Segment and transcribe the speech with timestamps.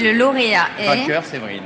[0.00, 1.62] Le lauréat est Vainqueur, Séverine.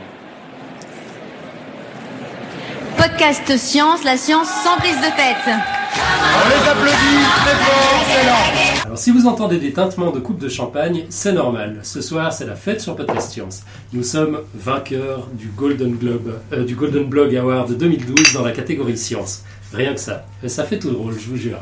[2.97, 5.47] Podcast Science, la science sans prise de tête.
[5.47, 8.85] On les applaudit très fort, excellent.
[8.85, 11.79] Alors si vous entendez des tintements de coupe de champagne, c'est normal.
[11.85, 13.63] Ce soir, c'est la fête sur Podcast Science.
[13.93, 18.99] Nous sommes vainqueurs du Golden Globe, euh, du Golden Blog Award 2012 dans la catégorie
[18.99, 19.45] science.
[19.73, 20.27] Rien que ça.
[20.43, 21.61] Et ça fait tout drôle, je vous jure.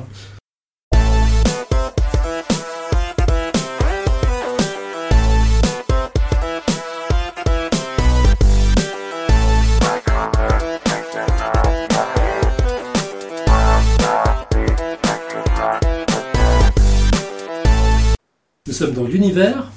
[18.74, 19.70] Nous sommes dans l'univers,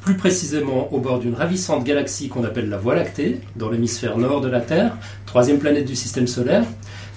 [0.00, 4.40] plus précisément au bord d'une ravissante galaxie qu'on appelle la Voie lactée, dans l'hémisphère nord
[4.40, 6.64] de la Terre, troisième planète du système solaire.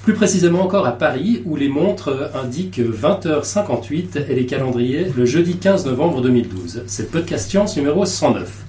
[0.04, 5.56] Plus précisément encore à Paris, où les montres indiquent 20h58 et les calendriers le jeudi
[5.56, 6.84] 15 novembre 2012.
[6.88, 8.66] C'est podcast Science numéro 109.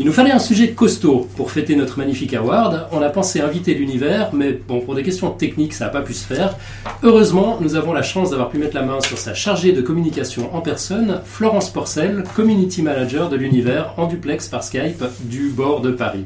[0.00, 2.88] Il nous fallait un sujet costaud pour fêter notre magnifique award.
[2.90, 6.14] On a pensé inviter l'univers, mais bon, pour des questions techniques, ça n'a pas pu
[6.14, 6.56] se faire.
[7.04, 10.52] Heureusement, nous avons la chance d'avoir pu mettre la main sur sa chargée de communication
[10.52, 15.92] en personne, Florence Porcel, community manager de l'univers en duplex par Skype du bord de
[15.92, 16.24] Paris.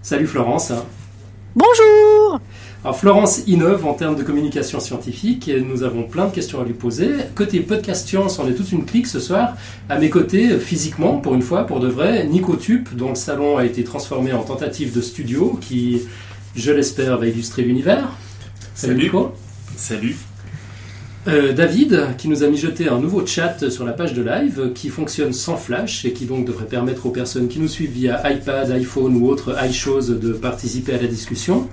[0.00, 0.72] Salut Florence.
[1.54, 2.40] Bonjour
[2.84, 6.64] Alors Florence innove en termes de communication scientifique et nous avons plein de questions à
[6.64, 7.10] lui poser.
[7.36, 9.56] Côté podcast science, on est toute une clique ce soir.
[9.88, 13.56] À mes côtés, physiquement, pour une fois, pour de vrai, Nico Tup, dont le salon
[13.56, 16.02] a été transformé en tentative de studio, qui,
[16.56, 18.08] je l'espère, va illustrer l'univers.
[18.74, 19.04] Salut, Salut.
[19.04, 19.32] Nico.
[19.76, 20.16] Salut.
[21.28, 24.88] Euh, David, qui nous a mijoté un nouveau chat sur la page de live, qui
[24.88, 28.72] fonctionne sans flash et qui donc devrait permettre aux personnes qui nous suivent via iPad,
[28.72, 31.68] iPhone ou autre iShows de participer à la discussion.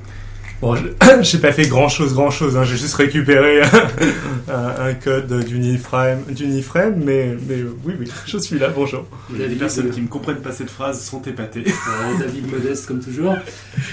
[0.61, 0.87] Bon, je-
[1.21, 2.57] j'ai pas fait grand chose, grand chose.
[2.57, 2.63] Hein.
[2.63, 3.61] J'ai juste récupéré
[4.49, 8.67] un, un code d'Uniframe, d'Uniframe, mais, mais oui, oui, je suis là.
[8.69, 9.05] Bonjour.
[9.29, 11.63] David, Les personnes euh, qui ne comprennent pas cette phrase sont épatées.
[11.67, 13.35] Euh, David Modeste comme toujours.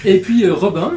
[0.04, 0.94] Et puis euh, Robin,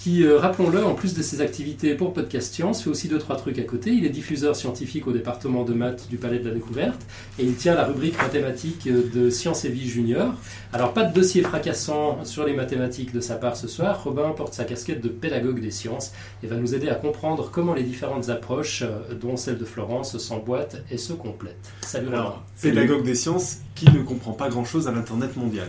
[0.00, 3.36] qui, euh, rappelons-le, en plus de ses activités pour Podcast Science, fait aussi deux trois
[3.36, 3.90] trucs à côté.
[3.90, 7.02] Il est diffuseur scientifique au département de maths du Palais de la Découverte
[7.38, 10.32] et il tient la rubrique mathématiques de Sciences et Vie Junior.
[10.72, 14.02] Alors pas de dossier fracassant sur les mathématiques de sa part ce soir.
[14.02, 17.74] Robin porte sa casquette de pédagogue des sciences et va nous aider à comprendre comment
[17.74, 21.72] les différentes approches, euh, dont celle de Florence, s'emboîtent et se complètent.
[21.82, 22.20] Salut Robin.
[22.20, 25.68] Alors, pédagogue des sciences qui ne comprend pas grand-chose à l'Internet mondial.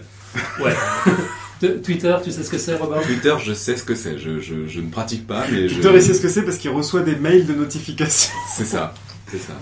[0.63, 0.73] Ouais.
[1.67, 2.99] Twitter, tu sais ce que c'est Robin?
[3.01, 4.17] Twitter, je sais ce que c'est.
[4.17, 5.75] Je, je, je ne pratique pas, mais je...
[5.75, 8.31] Twitter, il sait ce que c'est parce qu'il reçoit des mails de notification.
[8.55, 8.93] C'est ça.
[9.29, 9.53] C'est ça.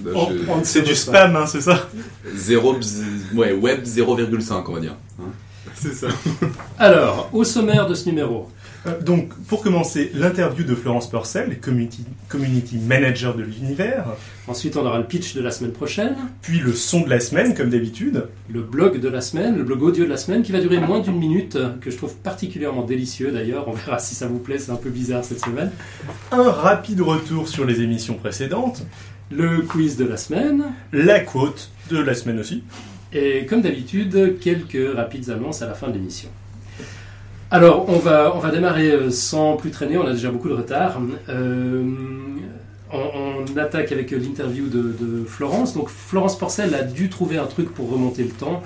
[0.00, 1.88] Bah, je- C'est du spam, hein, c'est ça?
[2.34, 4.94] Zéro bzz- ouais, web 0,5, on va dire.
[5.18, 5.24] Hein.
[5.74, 6.08] C'est ça.
[6.78, 8.48] Alors, au sommaire de ce numéro,
[9.04, 14.04] Donc, pour commencer, l'interview de Florence Purcell, community, community manager de l'univers,
[14.46, 17.54] ensuite on aura le pitch de la semaine prochaine, puis le son de la semaine,
[17.54, 20.60] comme d'habitude, le blog de la semaine, le blog audio de la semaine qui va
[20.60, 24.38] durer moins d'une minute, que je trouve particulièrement délicieux d'ailleurs, on verra si ça vous
[24.38, 25.70] plaît, c'est un peu bizarre cette semaine,
[26.30, 28.84] un rapide retour sur les émissions précédentes,
[29.30, 32.62] le quiz de la semaine, la quote de la semaine aussi.
[33.12, 36.28] et comme d'habitude, quelques rapides annonces à la fin de l'émission.
[37.50, 40.54] Alors, on va, on va démarrer euh, sans plus traîner, on a déjà beaucoup de
[40.54, 41.00] retard.
[41.28, 41.84] Euh,
[42.92, 45.74] on, attaque avec l'interview de Florence.
[45.74, 48.62] Donc, Florence Porcel a dû trouver un truc pour remonter le temps.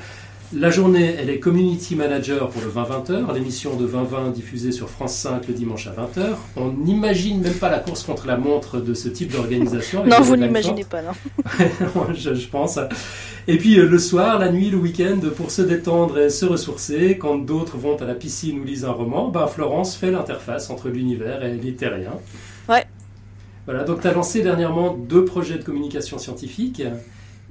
[0.53, 5.15] La journée, elle est community manager pour le 20-20h, l'émission de 20-20 diffusée sur France
[5.15, 6.27] 5 le dimanche à 20h.
[6.57, 10.05] On n'imagine même pas la course contre la montre de ce type d'organisation.
[10.11, 11.13] Non, vous n'imaginez pas, non.
[12.15, 12.81] je, je pense.
[13.47, 17.17] Et puis euh, le soir, la nuit, le week-end, pour se détendre et se ressourcer,
[17.17, 20.89] quand d'autres vont à la piscine ou lisent un roman, ben Florence fait l'interface entre
[20.89, 22.19] l'univers et les terriens.
[22.69, 22.87] Ouais.
[23.67, 26.83] Voilà, donc tu as lancé dernièrement deux projets de communication scientifique.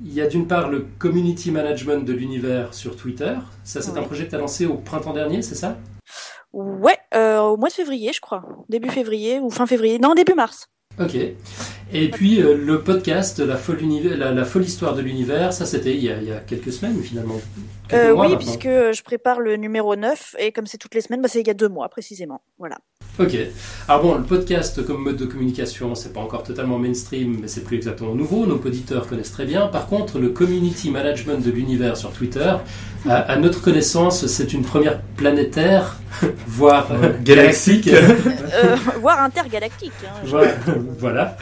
[0.01, 3.35] Il y a d'une part le community management de l'univers sur Twitter.
[3.63, 5.77] Ça, c'est un projet que tu as lancé au printemps dernier, c'est ça?
[6.53, 8.43] Ouais, euh, au mois de février, je crois.
[8.69, 9.99] Début février ou fin février.
[9.99, 10.67] Non, début mars.
[10.99, 11.17] Ok.
[11.91, 15.66] Et puis euh, le podcast la folle, univers- la, la folle histoire de l'univers, ça
[15.66, 17.39] c'était il, y a- il y a quelques semaines finalement.
[17.88, 18.45] Quelques Euh, mois oui, maintenant.
[18.45, 21.41] puisque euh, je prépare le numéro 9, et comme c'est toutes les semaines, bah, c'est
[21.41, 22.41] il y a deux mois précisément.
[22.59, 22.77] Voilà.
[23.19, 23.36] Ok.
[23.88, 27.63] Alors bon, le podcast comme mode de communication, c'est pas encore totalement mainstream, mais c'est
[27.65, 28.45] plus exactement nouveau.
[28.45, 29.68] Nos auditeurs connaissent très bien.
[29.68, 32.53] Par contre, le community management de l'univers sur Twitter,
[33.09, 35.97] à, à notre connaissance, c'est une première planétaire,
[36.47, 37.88] voire euh, galactique.
[37.89, 39.91] Euh, voire intergalactique.
[40.06, 40.27] hein.
[41.00, 41.36] voilà.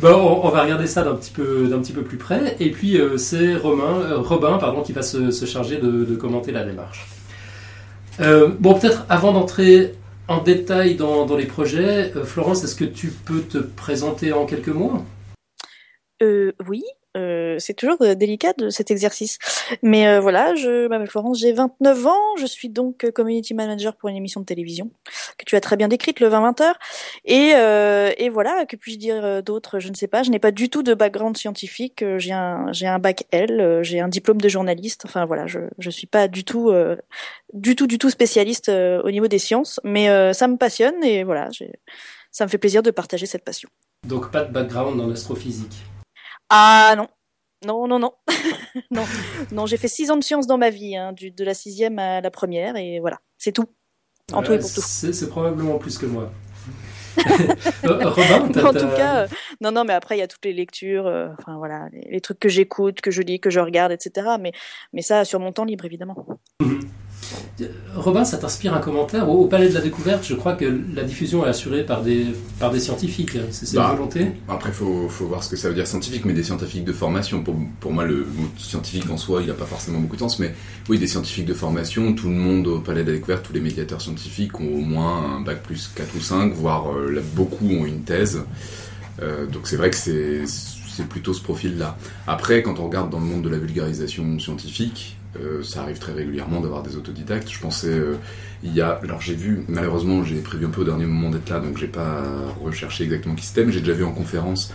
[0.00, 2.56] Bon, on, va regarder ça d'un petit peu, plus près.
[2.60, 6.64] Et puis euh, c'est Romain, euh, Robin, pardon, qui va se, charger de, commenter la
[6.64, 7.06] démarche.
[8.20, 9.94] Euh, bon, peut-être avant d'entrer
[10.26, 15.04] en détail dans, les projets, Florence, est-ce que tu peux te présenter en quelques mots?
[16.20, 16.82] Oui.
[17.16, 19.38] Euh, c'est toujours euh, délicat de cet exercice.
[19.82, 24.08] Mais euh, voilà, je m'appelle Florence, j'ai 29 ans, je suis donc community manager pour
[24.08, 24.90] une émission de télévision
[25.38, 26.78] que tu as très bien décrite, le 20-20 heures.
[27.24, 27.50] Et,
[28.22, 29.78] et voilà, que puis-je dire d'autre?
[29.78, 32.98] Je ne sais pas, je n'ai pas du tout de background scientifique, j'ai un, un
[32.98, 36.72] bac L, j'ai un diplôme de journaliste, enfin voilà, je je suis pas du tout,
[37.52, 41.48] du tout, du tout spécialiste au niveau des sciences, mais ça me passionne et voilà,
[42.30, 43.68] ça me fait plaisir de partager cette passion.
[44.06, 45.84] Donc pas de background en astrophysique.
[46.48, 47.08] Ah non.
[47.64, 48.12] Non, non, non.
[48.90, 49.04] non,
[49.52, 51.98] non j'ai fait six ans de sciences dans ma vie, hein, du, de la sixième
[51.98, 53.66] à la première, et voilà, c'est tout.
[54.32, 54.82] En tout et pour tout.
[54.84, 56.30] C'est c'est probablement plus que moi.
[57.84, 59.26] Euh, Robin, en tout cas, euh,
[59.60, 62.20] non, non, mais après, il y a toutes les lectures, euh, enfin voilà, les, les
[62.20, 64.36] trucs que j'écoute, que je lis, que je regarde, etc.
[64.40, 64.52] Mais,
[64.92, 66.26] mais ça, sur mon temps libre, évidemment.
[67.94, 70.64] Robin, ça t'inspire un commentaire au, Palais de la Découverte, je crois que
[70.94, 72.26] la diffusion est assurée par des,
[72.58, 73.36] par des scientifiques.
[73.36, 73.46] hein.
[73.50, 76.24] C'est c'est Bah, une volonté Après, faut, faut voir ce que ça veut dire scientifique,
[76.24, 77.42] mais des scientifiques de formation.
[77.42, 80.38] Pour, pour moi, le mot scientifique en soi, il n'a pas forcément beaucoup de sens,
[80.38, 80.54] mais
[80.88, 82.12] oui, des scientifiques de formation.
[82.14, 85.36] Tout le monde au Palais de la Découverte, tous les médiateurs scientifiques ont au moins
[85.36, 88.42] un bac plus 4 ou 5, voire euh, là, beaucoup ont une thèse.
[89.22, 91.96] Euh, donc c'est vrai que c'est c'est plutôt ce profil-là.
[92.28, 96.12] Après, quand on regarde dans le monde de la vulgarisation scientifique, euh, ça arrive très
[96.12, 97.50] régulièrement d'avoir des autodidactes.
[97.50, 98.16] Je pensais, euh,
[98.62, 101.48] il y a, alors j'ai vu, malheureusement, j'ai prévu un peu au dernier moment d'être
[101.50, 102.22] là, donc j'ai pas
[102.62, 104.72] recherché exactement qui c'était, mais j'ai déjà vu en conférence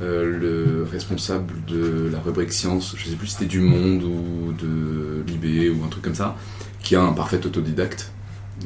[0.00, 4.52] euh, le responsable de la rubrique science, je sais plus si c'était du Monde ou
[4.52, 6.36] de l'IB ou un truc comme ça,
[6.82, 8.12] qui a un parfait autodidacte.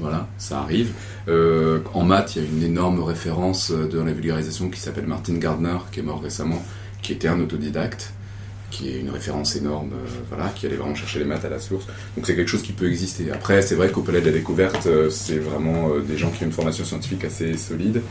[0.00, 0.93] Voilà, ça arrive.
[1.26, 5.78] En maths, il y a une énorme référence dans la vulgarisation qui s'appelle Martin Gardner,
[5.90, 6.62] qui est mort récemment,
[7.00, 8.12] qui était un autodidacte,
[8.70, 11.60] qui est une référence énorme, euh, voilà, qui allait vraiment chercher les maths à la
[11.60, 11.86] source.
[12.16, 13.30] Donc c'est quelque chose qui peut exister.
[13.30, 16.42] Après, c'est vrai qu'au Palais de la Découverte, euh, c'est vraiment euh, des gens qui
[16.42, 18.02] ont une formation scientifique assez solide.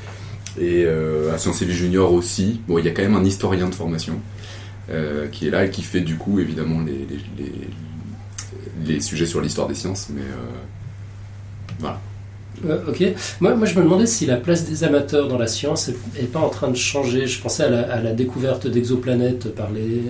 [0.57, 3.67] Et à Sciences et Vie Junior aussi, bon, il y a quand même un historien
[3.67, 4.21] de formation
[5.33, 7.51] qui est là et qui fait du coup évidemment les, les, les,
[8.85, 10.21] les sujets sur l'histoire des sciences, mais
[11.79, 11.99] voilà.
[12.63, 13.03] Euh, ok.
[13.41, 16.39] Moi, je me demandais si la place des amateurs dans la science est, est pas
[16.39, 17.27] en train de changer.
[17.27, 20.01] Je pensais à la, découverte d'exoplanètes par, les,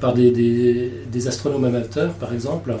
[0.00, 2.74] par, des, astronomes amateurs, par exemple.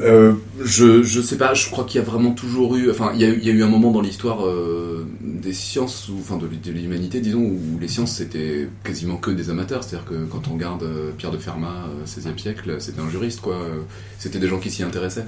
[0.00, 0.32] Euh,
[0.64, 2.90] je, je sais pas, je crois qu'il y a vraiment toujours eu.
[2.90, 6.48] Enfin, il y a, eu- un moment dans l'histoire euh, des sciences, ou, enfin de,
[6.70, 9.84] l'humanité, disons, où les sciences c'était quasiment que des amateurs.
[9.84, 10.86] C'est-à-dire que quand on regarde
[11.18, 13.58] Pierre de Fermat, euh, 16e siècle, c'était un juriste, quoi.
[14.18, 15.26] C'était des gens qui s'y intéressaient.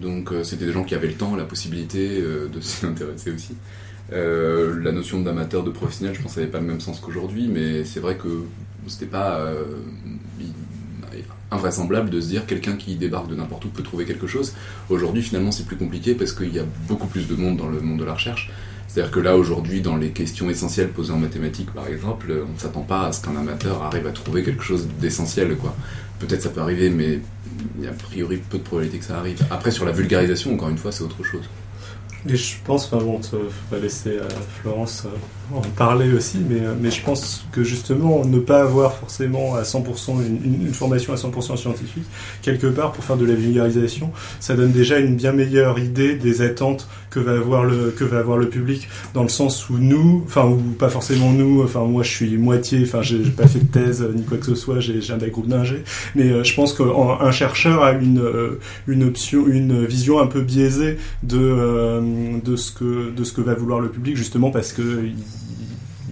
[0.00, 3.30] Donc, euh, c'était des gens qui avaient le temps, la possibilité euh, de s'y intéresser
[3.30, 3.54] aussi.
[4.12, 7.84] Euh, la notion d'amateur, de professionnel, je pense, n'avait pas le même sens qu'aujourd'hui, mais
[7.84, 8.44] c'est vrai que
[8.86, 9.50] c'était pas.
[11.50, 14.54] invraisemblable de se dire quelqu'un qui débarque de n'importe où peut trouver quelque chose.
[14.90, 17.80] Aujourd'hui, finalement, c'est plus compliqué parce qu'il y a beaucoup plus de monde dans le
[17.80, 18.50] monde de la recherche.
[18.88, 22.58] C'est-à-dire que là, aujourd'hui, dans les questions essentielles posées en mathématiques, par exemple, on ne
[22.58, 25.56] s'attend pas à ce qu'un amateur arrive à trouver quelque chose d'essentiel.
[26.18, 27.20] Peut-être ça peut arriver, mais
[27.78, 29.44] il y a a priori peu de probabilité que ça arrive.
[29.50, 31.48] Après, sur la vulgarisation, encore une fois, c'est autre chose.
[32.28, 34.28] Et je pense, enfin bon, on va laisser euh,
[34.60, 35.08] Florence euh,
[35.52, 39.62] en parler aussi, mais, euh, mais je pense que justement, ne pas avoir forcément à
[39.62, 42.04] 100% une, une- formation à 100% scientifique,
[42.42, 44.10] quelque part, pour faire de la vulgarisation,
[44.40, 48.18] ça donne déjà une bien meilleure idée des attentes que va avoir le, que va
[48.18, 52.02] avoir le public, dans le sens où nous, enfin, ou pas forcément nous, enfin, moi
[52.02, 55.00] je suis moitié, enfin, j'ai pas fait de thèse ni quoi que ce soit, j'ai
[55.12, 55.84] un groupe d'ingé,
[56.16, 58.58] mais euh, je pense qu'un chercheur a une, euh,
[58.88, 62.00] une option, une vision un peu biaisée de, euh,
[62.44, 64.82] de, ce que, de ce que va vouloir le public, justement parce que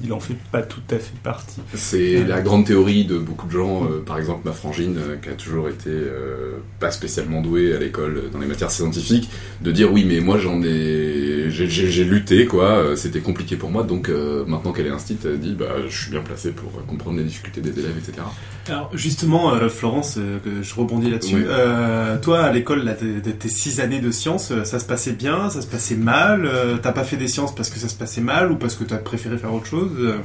[0.04, 1.60] il, en fait pas tout à fait partie.
[1.74, 5.28] C'est la grande théorie de beaucoup de gens, euh, par exemple ma frangine, euh, qui
[5.28, 9.30] a toujours été euh, pas spécialement douée à l'école euh, dans les matières scientifiques,
[9.62, 13.56] de dire oui mais moi j'en ai, j'ai- j'ai j'ai lutté quoi, euh, c'était compliqué
[13.56, 16.50] pour moi, donc euh, maintenant qu'elle est instite, elle dit bah je suis bien placé
[16.52, 18.22] pour euh, comprendre les difficultés des élèves, etc.
[18.68, 21.34] Alors justement, euh, Florence, euh, que je rebondis là-dessus.
[21.36, 21.42] Oui.
[21.46, 24.84] Euh, toi, à l'école, là, de, de tes six années de sciences, euh, ça se
[24.84, 26.44] passait bien, ça se passait mal.
[26.46, 28.84] euh, T'as pas fait des sciences parce que ça se passait mal ou parce que
[28.84, 29.90] t'as préféré faire autre chose?
[29.98, 30.20] Euh,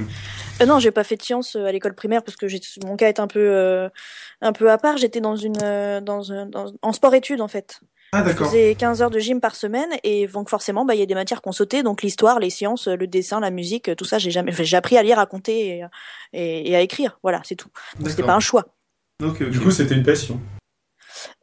[0.62, 2.46] Euh, non, j'ai pas fait de sciences euh, à l'école primaire parce que
[2.86, 3.88] mon cas est un peu euh,
[4.40, 4.96] un peu à part.
[4.96, 7.80] J'étais dans une dans, un- dans en sport études en fait.
[8.12, 11.02] Ah Je faisais 15 heures de gym par semaine et donc forcément bah il y
[11.02, 14.18] a des matières qu'on sautait donc l'histoire, les sciences, le dessin, la musique, tout ça
[14.18, 15.84] j'ai jamais j'ai appris à lire, à compter et,
[16.32, 17.18] et, et à écrire.
[17.22, 17.68] Voilà, c'est tout.
[18.00, 18.64] Donc c'était pas un choix.
[19.22, 19.50] Ok, ok.
[19.50, 20.40] Du coup, c'était une passion.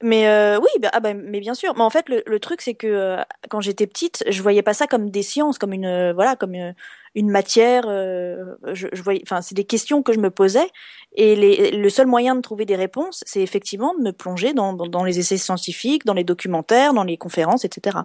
[0.01, 1.73] Mais euh, oui, bah, ah bah, mais bien sûr.
[1.75, 4.87] Mais en fait, le, truc, c'est que euh, quand j'étais petite, je voyais pas ça
[4.87, 7.83] comme des sciences, comme une euh, voilà, comme une, matière.
[7.85, 10.67] je, voyais, enfin, c'est des questions que je me posais,
[11.15, 15.19] et le seul moyen de trouver des réponses, c'est effectivement de me plonger dans, les
[15.19, 17.99] essais scientifiques, dans les documentaires, dans les conférences, etc.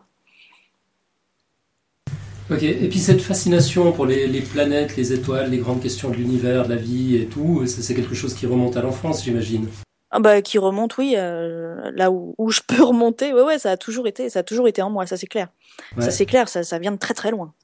[2.50, 6.64] Ok, et puis cette fascination pour les, planètes, les étoiles, les grandes questions de l'univers,
[6.64, 9.66] de la vie et tout, c'est quelque chose qui remonte à l'enfance, j'imagine.
[10.12, 13.72] Ah bah qui remonte, oui, euh, là où, où je peux remonter, ouais, ouais, ça
[13.72, 15.48] a toujours été, ça a toujours été en moi, ça c'est clair.
[15.96, 16.02] Ouais.
[16.02, 17.54] Ça c'est clair, ça, ça vient de très très loin.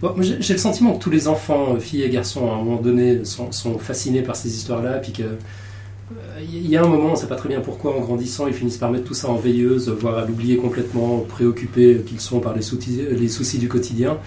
[0.00, 2.80] Bon, j'ai le sentiment que tous les enfants, euh, filles et garçons, à un moment
[2.80, 7.10] donné, sont, sont fascinés par ces histoires-là, puis que euh, il y a un moment,
[7.10, 9.28] on ne sait pas très bien pourquoi, en grandissant, ils finissent par mettre tout ça
[9.28, 13.68] en veilleuse, voire à l'oublier complètement, préoccupés qu'ils sont par les soucis, les soucis du
[13.68, 14.18] quotidien.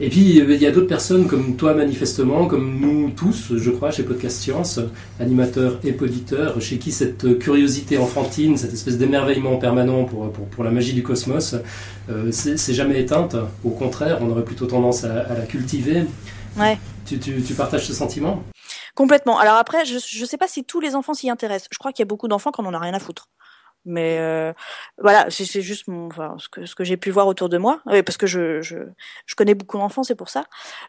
[0.00, 3.92] Et puis, il y a d'autres personnes comme toi, manifestement, comme nous tous, je crois,
[3.92, 4.80] chez Podcast Science,
[5.20, 10.64] animateurs et poditeurs, chez qui cette curiosité enfantine, cette espèce d'émerveillement permanent pour, pour, pour
[10.64, 11.54] la magie du cosmos,
[12.10, 13.36] euh, c'est jamais éteinte.
[13.62, 16.04] Au contraire, on aurait plutôt tendance à, à la cultiver.
[16.58, 16.76] Ouais.
[17.06, 18.42] Tu, tu, tu partages ce sentiment?
[18.94, 19.38] Complètement.
[19.38, 21.68] Alors après, je je sais pas si tous les enfants s'y intéressent.
[21.70, 23.28] Je crois qu'il y a beaucoup d'enfants qui en ont rien à foutre.
[23.86, 24.52] Mais euh,
[24.98, 27.80] voilà, c'est juste mon, enfin, ce que ce que j'ai pu voir autour de moi,
[27.86, 28.76] Oui, parce que je je
[29.26, 30.44] je connais beaucoup d'enfants, c'est pour ça.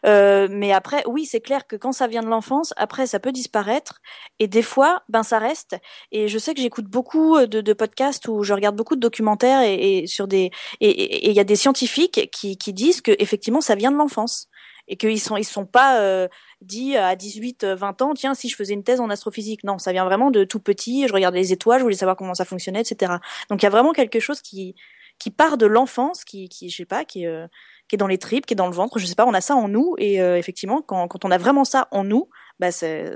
[0.06, 3.32] Euh, mais après, oui, c'est clair que quand ça vient de l'enfance, après ça peut
[3.32, 4.00] disparaître
[4.38, 5.76] et des fois, ben ça reste.
[6.12, 9.60] Et je sais que j'écoute beaucoup de, de podcasts où je regarde beaucoup de documentaires
[9.62, 10.50] et, et sur des
[10.80, 13.90] et et- et il y a des scientifiques qui qui disent que effectivement ça vient
[13.92, 14.48] de l'enfance
[14.88, 16.28] et qu'ils sont ils sont pas euh,
[16.60, 19.64] dit à 18, euh, 20 ans, tiens, si je faisais une thèse en astrophysique.
[19.64, 21.06] Non, ça vient vraiment de tout petit.
[21.08, 23.14] Je regardais les étoiles, je voulais savoir comment ça fonctionnait, etc.
[23.50, 24.74] Donc il y a vraiment quelque chose qui
[25.18, 27.46] qui part de l'enfance, qui, qui, je sais pas, qui, euh,
[27.88, 28.98] qui est dans les tripes, qui est dans le ventre.
[28.98, 31.38] Je sais pas, on a ça en nous et euh, effectivement, quand, quand on a
[31.38, 32.28] vraiment ça en nous,
[32.60, 32.68] bah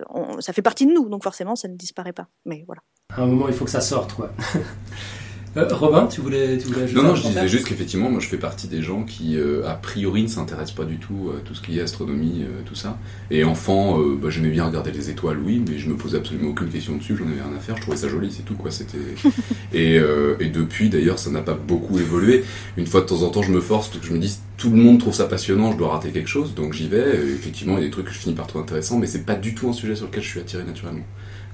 [0.09, 1.11] on- ça fait partie de nous.
[1.11, 2.29] Donc forcément, ça ne disparaît pas.
[2.47, 2.81] Mais voilà.
[3.15, 4.31] À un moment, il faut que ça sorte, quoi.
[5.57, 8.21] Euh, Robin, tu voulais, tu voulais ajouter Non, non, un je disais juste qu'effectivement, moi
[8.21, 11.41] je fais partie des gens qui, euh, a priori, ne s'intéressent pas du tout à
[11.41, 12.99] tout ce qui est astronomie, euh, tout ça.
[13.33, 16.51] Et enfant, euh, bah, j'aimais bien regarder les étoiles, oui, mais je me posais absolument
[16.51, 18.71] aucune question dessus, j'en avais rien à faire, je trouvais ça joli, c'est tout, quoi.
[18.71, 18.99] C'était.
[19.73, 22.45] et, euh, et depuis, d'ailleurs, ça n'a pas beaucoup évolué.
[22.77, 24.71] Une fois de temps en temps, je me force, parce que je me dis, tout
[24.71, 27.17] le monde trouve ça passionnant, je dois rater quelque chose, donc j'y vais.
[27.17, 29.27] Et effectivement, il y a des trucs que je finis par trouver intéressants, mais c'est
[29.27, 31.05] pas du tout un sujet sur lequel je suis attiré naturellement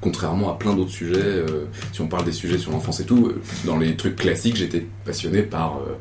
[0.01, 3.27] contrairement à plein d'autres sujets, euh, si on parle des sujets sur l'enfance et tout,
[3.27, 5.97] euh, dans les trucs classiques, j'étais passionné par euh,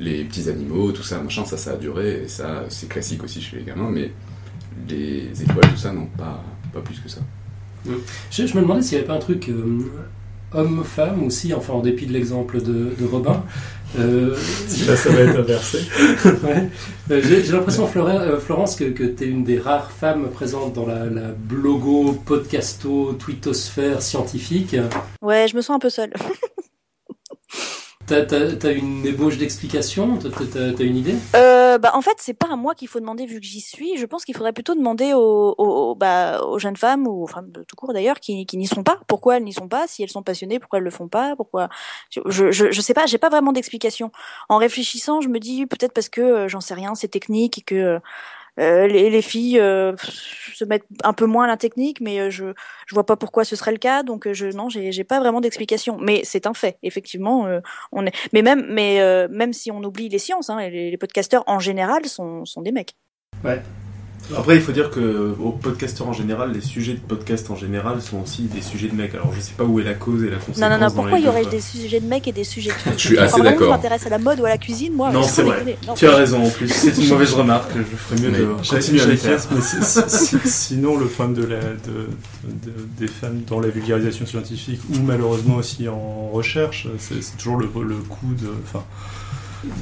[0.00, 3.40] les petits animaux, tout ça, machin, ça, ça a duré, et ça, c'est classique aussi
[3.40, 4.12] chez les gamins, mais
[4.88, 7.20] les étoiles, tout ça, non, pas, pas plus que ça.
[8.30, 9.50] Je, me demandais s'il n'y avait pas un truc
[10.52, 13.42] homme-femme aussi, enfin en dépit de l'exemple de Robin.
[13.98, 14.34] Euh,
[14.86, 15.78] Là, ça va être inversé.
[16.24, 16.68] ouais.
[17.10, 20.72] Euh, J'ai j'ai l'impression, euh, Florence, que, que tu es une des rares femmes présentes
[20.72, 24.76] dans la, la blogo, podcasto, twittosphère scientifique.
[25.20, 26.12] Ouais, je me sens un peu seule.
[28.06, 28.24] T'as
[28.66, 30.18] as, une ébauche d'explication?
[30.18, 31.14] T'as une idée?
[31.34, 33.96] Euh, bah, en fait, c'est pas à moi qu'il faut demander vu que j'y suis.
[33.96, 37.26] Je pense qu'il faudrait plutôt demander aux, aux, aux- bah, aux jeunes femmes ou aux
[37.26, 38.98] femmes de tout court d'ailleurs qui, qui n'y sont pas.
[39.06, 39.86] Pourquoi elles n'y sont pas?
[39.86, 41.36] Si elles sont passionnées, pourquoi elles le font pas?
[41.36, 41.68] Pourquoi?
[42.10, 43.06] Je, je, je sais pas.
[43.06, 44.10] J'ai pas vraiment d'explication.
[44.48, 47.62] En réfléchissant, je me dis peut-être parce que euh, j'en sais rien, c'est technique et
[47.62, 47.98] que euh,
[48.58, 49.94] les, les filles euh,
[50.54, 52.52] se mettent un peu moins à la technique, mais euh, je
[52.86, 54.02] je vois pas pourquoi ce serait le cas.
[54.02, 55.98] Donc euh, je non, j'ai pas vraiment d'explication.
[55.98, 56.78] Mais c'est un fait.
[56.82, 57.60] Effectivement, euh,
[57.92, 58.12] on est.
[58.32, 61.58] Mais même mais euh, même si on oublie les sciences, hein, les, les podcasteurs en
[61.58, 62.94] général sont sont des mecs.
[64.36, 68.00] Après, il faut dire que aux podcasteurs en général, les sujets de podcast en général
[68.00, 69.14] sont aussi des sujets de mecs.
[69.14, 70.58] Alors, je sais pas où est la cause et la conséquence.
[70.58, 70.90] Non non non.
[70.90, 73.06] Pourquoi les il y aurait des sujets de mecs et des sujets de filles Je
[73.08, 73.66] suis assez d'accord.
[73.66, 75.10] Je m'intéresse à la mode ou à la cuisine, moi.
[75.12, 75.76] Non, c'est vrai.
[75.96, 76.68] Tu as raison en plus.
[76.68, 77.70] C'est une mauvaise remarque.
[77.76, 79.38] Je ferais mieux Mais de continuer à le faire.
[79.38, 82.08] j'acquiesce, mais si- si- si- sinon, le problème de la, de,
[82.44, 87.56] de- des femmes dans la vulgarisation scientifique ou malheureusement aussi en recherche, c'est c'est toujours
[87.58, 88.48] le, le coup de.
[88.64, 88.84] Enfin,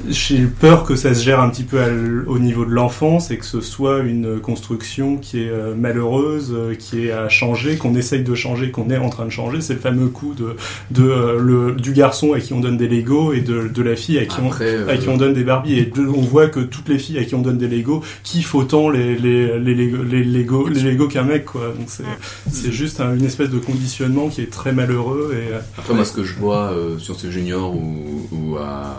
[0.09, 1.79] j'ai peur que ça se gère un petit peu
[2.27, 6.75] au niveau de l'enfance et que ce soit une construction qui est euh, malheureuse, euh,
[6.75, 9.61] qui est à changer, qu'on essaye de changer, qu'on est en train de changer.
[9.61, 10.55] C'est le fameux coup de,
[10.91, 13.95] de euh, le, du garçon à qui on donne des Legos et de, de la
[13.95, 15.79] fille à qui on, Après, euh, à qui on donne des Barbies.
[15.79, 18.89] Et on voit que toutes les filles à qui on donne des Lego kiffent autant
[18.89, 21.73] les les les Lego les Lego, les Lego qu'un mec quoi.
[21.77, 22.03] Donc c'est
[22.51, 26.13] c'est juste un- une espèce de conditionnement qui est très malheureux et Après, moi, ce
[26.13, 28.97] que je vois euh, sur ces juniors ou, ou à,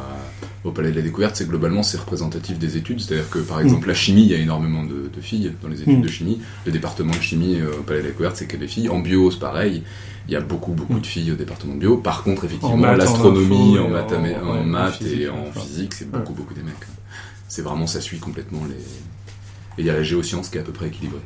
[0.64, 3.00] au Palais de la Découverte, c'est globalement, c'est représentatif des études.
[3.00, 5.80] C'est-à-dire que, par exemple, la chimie, il y a énormément de, de filles dans les
[5.82, 6.02] études Mm.
[6.02, 6.40] de chimie.
[6.66, 8.88] Le département de chimie euh, au Palais de la Découverte, c'est que des filles.
[8.88, 9.82] En bio, c'est pareil.
[10.28, 11.96] Il y a beaucoup, beaucoup de filles au département de bio.
[11.96, 15.94] Par contre, effectivement, l'astronomie, en, maths, en- en, ouais, en maths physique, et en physique,
[15.94, 16.10] c'est Ouais.
[16.12, 16.74] beaucoup, beaucoup des mecs.
[17.48, 18.74] C'est vraiment, ça suit complètement les.
[18.76, 21.20] Et il y a la géoscience qui est à peu près équilibrée.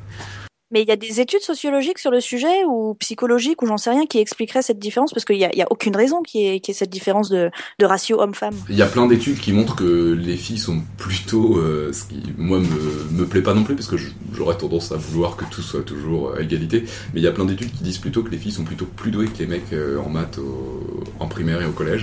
[0.73, 3.91] Mais il y a des études sociologiques sur le sujet ou psychologiques ou j'en sais
[3.91, 6.59] rien qui expliqueraient cette différence parce qu'il n'y a, y a aucune raison qui ait,
[6.61, 8.55] qui ait cette différence de, de ratio homme-femme.
[8.69, 12.21] Il y a plein d'études qui montrent que les filles sont plutôt, euh, ce qui
[12.37, 12.67] moi me,
[13.13, 13.97] me plaît pas non plus parce que
[14.35, 17.45] j'aurais tendance à vouloir que tout soit toujours à égalité, mais il y a plein
[17.45, 19.99] d'études qui disent plutôt que les filles sont plutôt plus douées que les mecs euh,
[20.01, 22.03] en maths au- en primaire et au collège,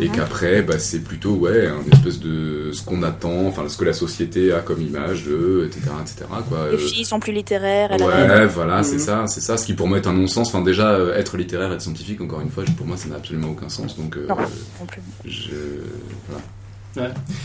[0.00, 3.84] et qu'après bah, c'est plutôt ouais un espèce de ce qu'on attend, enfin ce que
[3.84, 6.70] la société a comme image de etc etc quoi.
[6.72, 7.91] Les filles sont plus littéraires.
[8.00, 8.98] Ouais, voilà, c'est Mhm.
[9.00, 9.56] ça, c'est ça.
[9.56, 10.48] Ce qui pour moi est un non-sens.
[10.48, 13.48] Enfin, déjà, euh, être littéraire, être scientifique, encore une fois, pour moi, ça n'a absolument
[13.50, 13.96] aucun sens.
[13.96, 14.36] Donc, euh, Non.
[14.36, 15.02] non plus.
[15.24, 15.50] je,
[16.28, 16.42] voilà.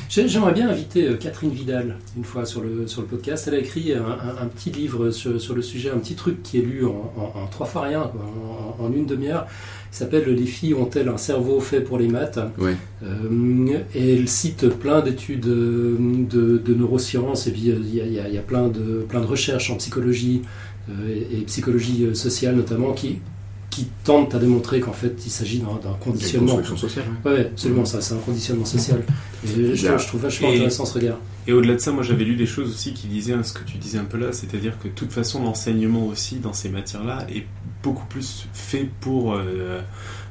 [0.09, 3.47] J'ai- J'aimerais bien inviter euh, Catherine Vidal une fois sur le, sur le podcast.
[3.47, 6.43] Elle a écrit un, un- un petit livre sur, sur le sujet, un petit truc
[6.43, 8.21] qui est lu en, en- en trois fois rien, quoi,
[8.79, 9.47] en, en une demi-heure.
[9.91, 12.75] Il s'appelle Les filles ont-elles un cerveau fait pour les maths Ouais.
[13.03, 18.05] Euh, Et elle cite plein d'études euh, de, de neurosciences et puis il y a,
[18.05, 20.41] y a- y a plein, de, plein de recherches en psychologie
[20.89, 23.19] euh, et, et psychologie sociale notamment qui,
[23.77, 25.67] qui tentent à démontrer qu'en fait il s'agit d'un
[25.99, 26.55] conditionnement.
[26.55, 27.05] construction sociale.
[27.25, 27.31] ouais.
[27.31, 29.03] Ouais, absolument, ça, c'est un conditionnement social.
[29.45, 31.17] Et je, je trouve vachement Et- intéressant ce regard.
[31.45, 33.63] Et au-delà de ça, moi j'avais lu des choses aussi qui disaient hein, ce que
[33.63, 37.25] tu disais un peu là, c'est-à-dire que de toute façon l'enseignement aussi dans ces matières-là
[37.33, 37.45] est
[37.83, 39.79] beaucoup plus fait pour euh,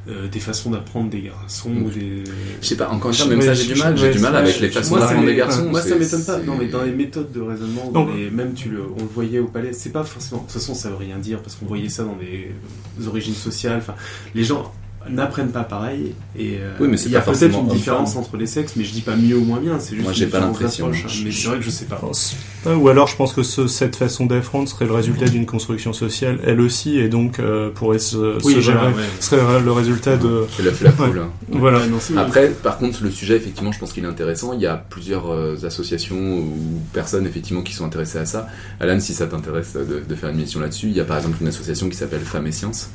[0.08, 2.22] euh, des façons d'apprendre des garçons ou des.
[2.60, 3.96] Je sais pas, encore une fois, même ça, j'ai du mal.
[3.96, 5.64] J'ai du mal avec les façons d'apprendre des garçons.
[5.70, 6.38] Moi, ça m'étonne pas.
[6.38, 8.04] Non, mais dans les méthodes de raisonnement, Non.
[8.04, 10.42] dans les- même tu le, on le voyait au palais, c'est pas forcément.
[10.42, 12.50] De toute façon, ça veut rien dire parce qu'on voyait ça dans des,
[12.98, 13.78] des origines sociales.
[13.78, 13.94] Enfin,
[14.34, 14.72] les gens
[15.10, 16.14] n'apprennent pas pareil.
[16.38, 18.75] Et euh, Oui, mais c'est il y a peut-être forcément une différence entre les sexes,
[18.76, 19.78] mais je dis pas mieux ou moins bien.
[19.78, 20.04] C'est juste.
[20.04, 20.88] Moi, j'ai pas l'impression.
[20.88, 20.92] hein.
[21.25, 21.96] Mais c'est vrai que je sais pas.
[21.96, 22.34] pense
[22.64, 22.75] pas.
[22.76, 26.38] Ou alors, je pense que ce- cette façon d'apprendre serait le résultat d'une construction sociale,
[26.44, 28.92] elle aussi, et donc euh, pourrait se, Oui, se voilà, gérer.
[28.94, 29.08] ouais.
[29.20, 30.46] serait le résultat de.
[30.56, 31.18] C'est la, la poule.
[31.20, 31.30] hein.
[31.50, 31.80] Voilà.
[32.16, 34.52] Après, par contre, le sujet, effectivement, je pense qu'il est intéressant.
[34.52, 36.52] Il y a plusieurs euh, associations ou
[36.92, 38.48] personnes, effectivement, qui sont intéressées à ça.
[38.80, 41.36] Alan, si ça t'intéresse de, de faire une émission là-dessus, il y a par exemple
[41.40, 42.90] une association qui s'appelle Femmes et Sciences,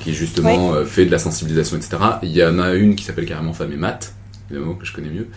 [0.00, 1.96] qui justement euh, fait de la sensibilisation, etc.
[2.22, 4.14] Il y en a une qui s'appelle carrément Femmes et Maths,
[4.50, 5.28] évidemment, que je connais mieux,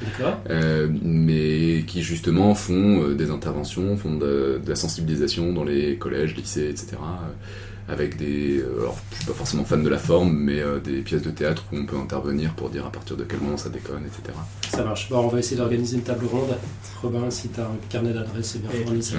[0.49, 5.95] euh, mais qui justement font euh, des interventions, font de, de la sensibilisation dans les
[5.97, 6.87] collèges, lycées, etc.
[6.93, 8.59] euh, avec des.
[8.59, 11.31] euh, alors, je suis pas forcément fan de la forme, mais euh, des pièces de
[11.31, 14.37] théâtre où on peut intervenir pour dire à partir de quel moment ça déconne, etc.
[14.69, 15.09] Ça marche.
[15.09, 16.55] Bon, on va essayer d'organiser une table ronde.
[17.01, 19.17] Robin, si tu as un carnet d'adresse, c'est bien fourni sur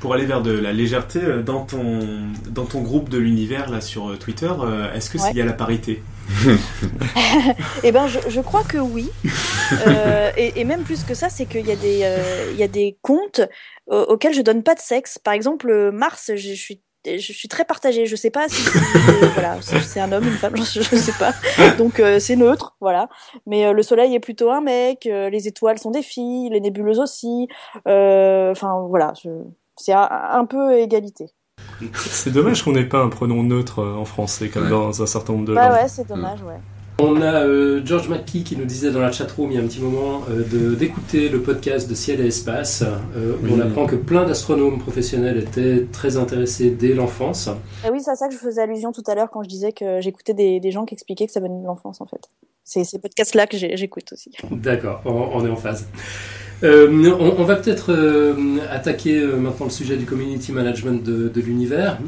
[0.00, 2.00] Pour aller vers de la légèreté, euh, dans ton,
[2.50, 5.28] dans ton groupe de l'univers là sur euh, Twitter, euh, est-ce que Ouais.
[5.28, 6.02] s'il y a la parité?
[7.82, 9.10] Eh ben, je, je crois que oui.
[9.86, 12.62] Euh, et, et même plus que ça, c'est qu'il y a des, euh, il y
[12.62, 13.40] a des comptes
[13.90, 15.18] euh, auxquels je donne pas de sexe.
[15.18, 18.04] Par exemple, Mars, je, je suis je suis très partagée.
[18.06, 18.78] Je sais pas si si-
[19.34, 21.32] voilà, c'est un homme, une femme, je, je sais pas.
[21.78, 23.08] Donc euh, c'est neutre, voilà.
[23.46, 25.04] Mais euh, le Soleil est plutôt un mec.
[25.04, 27.46] les étoiles sont des filles, les nébuleuses aussi.
[27.84, 29.30] Enfin voilà, je-
[29.76, 31.26] c'est un, peu égalité.
[31.94, 34.70] C'est dommage qu'on n'ait pas un pronom neutre euh, en français, comme Ouais.
[34.70, 35.78] dans un certain nombre de Bah langues.
[35.82, 36.56] ouais, c'est dommage, ouais.
[36.98, 39.66] On a euh, George McKee qui nous disait dans la chatroom il y a un
[39.66, 43.50] petit moment euh, de- d'écouter le podcast de Ciel et Espace, euh, où Oui.
[43.54, 47.50] on apprend que plein d'astronomes professionnels étaient très intéressés dès l'enfance.
[47.84, 49.72] Ah oui, c'est à ça que je faisais allusion tout à l'heure quand je disais
[49.72, 52.30] que j'écoutais des, des gens qui expliquaient que ça venait de l'enfance en fait.
[52.64, 54.32] C'est ces podcasts-là que j'écoute aussi.
[54.50, 55.86] D'accord, on, on est en phase.
[56.62, 61.28] Euh, on, on va peut-être euh, attaquer euh, maintenant le sujet du community management de,
[61.28, 61.98] de l'univers.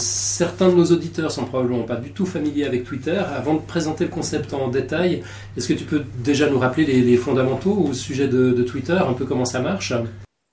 [0.00, 3.18] Certains de nos auditeurs sont probablement pas du tout familiers avec Twitter.
[3.18, 5.22] Avant de présenter le concept en détail,
[5.56, 8.98] est-ce que tu peux déjà nous rappeler les, les fondamentaux au sujet de, de Twitter,
[8.98, 9.92] un peu comment ça marche?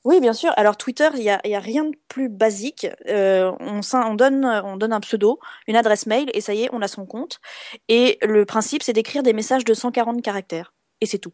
[0.03, 0.51] Oui, bien sûr.
[0.55, 2.85] Alors Twitter, il y a, rien de plus basique.
[3.07, 6.87] On donne, on donne un pseudo, une adresse mail, et ça y est, on a
[6.87, 7.39] son compte.
[7.87, 10.73] Et le principe, c'est d'écrire des messages de 140 caractères.
[11.01, 11.33] Et c'est tout.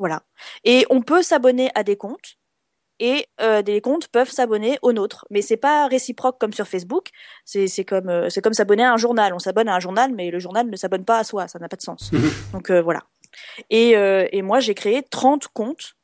[0.00, 0.22] Voilà.
[0.64, 2.38] Et on peut s'abonner à des comptes.
[3.02, 7.08] Et euh, des comptes peuvent s'abonner aux nôtres, mais c'est pas réciproque comme sur Facebook.
[7.46, 9.32] C'est c'est comme euh, c'est comme s'abonner à un journal.
[9.32, 11.48] On s'abonne à un journal, mais le journal ne s'abonne pas à soi.
[11.48, 12.10] Ça n'a pas de sens.
[12.52, 13.00] Donc euh, voilà.
[13.70, 15.94] Et, et moi, j'ai créé 30 comptes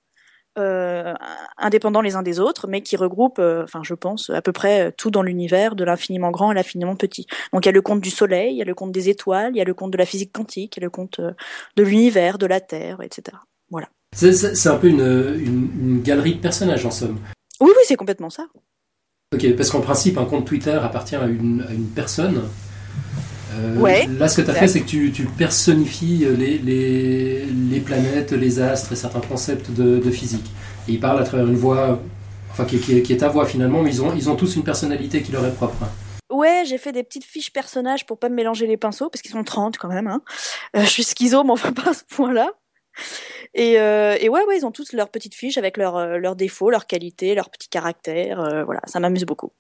[1.58, 5.10] indépendants les uns des autres, mais qui regroupent, enfin je pense, à peu près tout
[5.10, 7.26] dans l'univers de l'infiniment grand à l'infiniment petit.
[7.52, 9.50] Donc il y a le compte du Soleil, il y a le compte des étoiles,
[9.54, 11.82] il y a le compte de la physique quantique, il y a le compte de
[11.82, 13.36] l'univers, de la Terre, etc.
[14.14, 17.18] C'est- C'est un peu une, une- une galerie de personnages en somme.
[17.60, 18.46] Oui, oui, c'est complètement ça.
[19.34, 22.44] Ok, parce qu'en principe, un compte Twitter appartient à une, à une personne.
[23.58, 24.60] Euh, Ouais, là, ce que tu as exact.
[24.60, 29.70] fait, c'est que tu, tu personnifies les, les, les planètes, les astres et certains concepts
[29.70, 30.46] de, de physique.
[30.88, 32.00] Et ils parlent à travers une voix,
[32.50, 34.56] enfin, qui, qui est, qui est ta voix finalement, mais ils ont, ils ont tous
[34.56, 35.84] une personnalité qui leur est propre.
[36.30, 39.30] Ouais, j'ai fait des petites fiches personnages pour pas me mélanger les pinceaux, parce qu'ils
[39.32, 40.06] sont 30 quand même.
[40.06, 40.22] Hein.
[40.76, 42.50] Euh, je suis schizo, mais enfin pas à ce point-là.
[43.58, 46.36] Et, euh, et ouais, ouais, ils ont tous leurs petites fiches avec leurs euh, leurs
[46.36, 48.38] défauts, leurs qualités, leurs petits caractères.
[48.38, 49.50] euh, voilà, ça m'amuse beaucoup.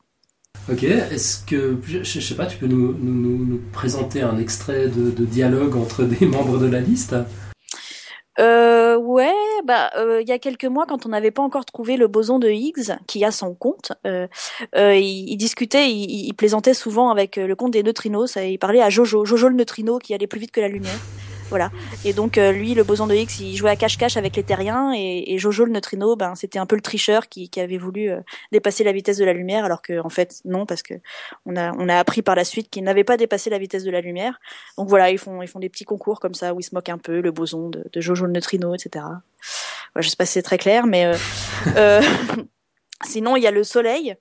[0.70, 4.36] Ok, est-ce que, je, je sais pas, tu peux nous, nous- nous- nous présenter un
[4.38, 7.14] extrait de, de dialogue entre des membres de la liste?
[8.38, 9.32] Euh, ouais,
[9.64, 12.38] bah, euh, il y a quelques mois, quand on n'avait pas encore trouvé le boson
[12.38, 14.26] de Higgs, qui a son compte, euh,
[14.74, 18.32] il, il discutait, il, il plaisantait souvent avec le compte des neutrinos.
[18.32, 20.98] ça- Il parlait à Jojo, Jojo le neutrino, qui allait plus vite que la lumière.
[21.48, 21.70] Voilà.
[22.04, 24.92] Et donc euh, lui, le boson de Higgs, il jouait à cache-cache avec les terriens,
[24.94, 28.10] et, et Jojo le neutrino, ben c'était un peu le tricheur qui, qui avait voulu
[28.10, 30.94] euh, dépasser la vitesse de la lumière, alors que en fait non, parce que
[31.44, 33.90] on a on a appris par la suite qu'il n'avait pas dépassé la vitesse de
[33.90, 34.40] la lumière.
[34.76, 36.88] Donc voilà, ils font ils font des petits concours comme ça où ils se moquent
[36.88, 39.04] un peu, le boson de, de Jojo le neutrino, etc.
[39.94, 41.16] Ouais, je sais pas si c'est très clair, mais euh,
[41.76, 42.02] euh,
[43.04, 44.16] sinon il y a le Soleil,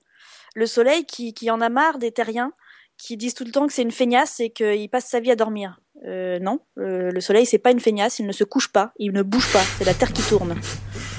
[0.54, 2.52] le Soleil qui qui en a marre des terriens
[2.98, 5.36] qui disent tout le temps que c'est une feignasse et qu'il passe sa vie à
[5.36, 5.80] dormir.
[6.06, 9.12] Euh, non, euh, le Soleil c'est pas une feignasse, il ne se couche pas, il
[9.12, 10.54] ne bouge pas, c'est la Terre qui tourne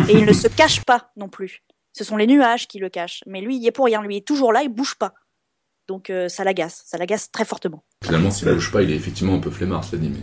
[0.08, 1.64] et il ne se cache pas non plus.
[1.94, 4.16] Ce sont les nuages qui le cachent, mais lui il y est pour rien, lui
[4.16, 5.14] il est toujours là, il bouge pas.
[5.88, 7.84] Donc euh, ça l'agace, ça l'agace très fortement.
[8.04, 10.14] Finalement, s'il bouge pas, il est effectivement un peu flemmard, cela dit.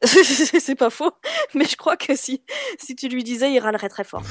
[0.60, 1.10] C'est pas faux,
[1.54, 2.42] mais je crois que si,
[2.78, 4.22] si tu lui disais, il râlerait très fort.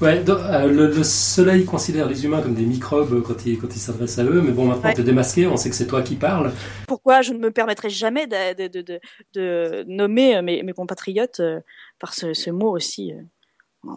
[0.00, 3.74] Ouais, donc, euh, le, le soleil considère les humains comme des microbes quand il, quand
[3.74, 4.94] il s'adresse à eux, mais bon, maintenant Ouais.
[4.94, 6.52] t'es démasqué, on sait que c'est toi qui parles.
[6.86, 9.00] Pourquoi je ne me permettrai jamais de, de, de,
[9.34, 11.60] de, nommer euh, mes, mes compatriotes euh,
[11.98, 13.90] par ce, ce mot aussi, euh,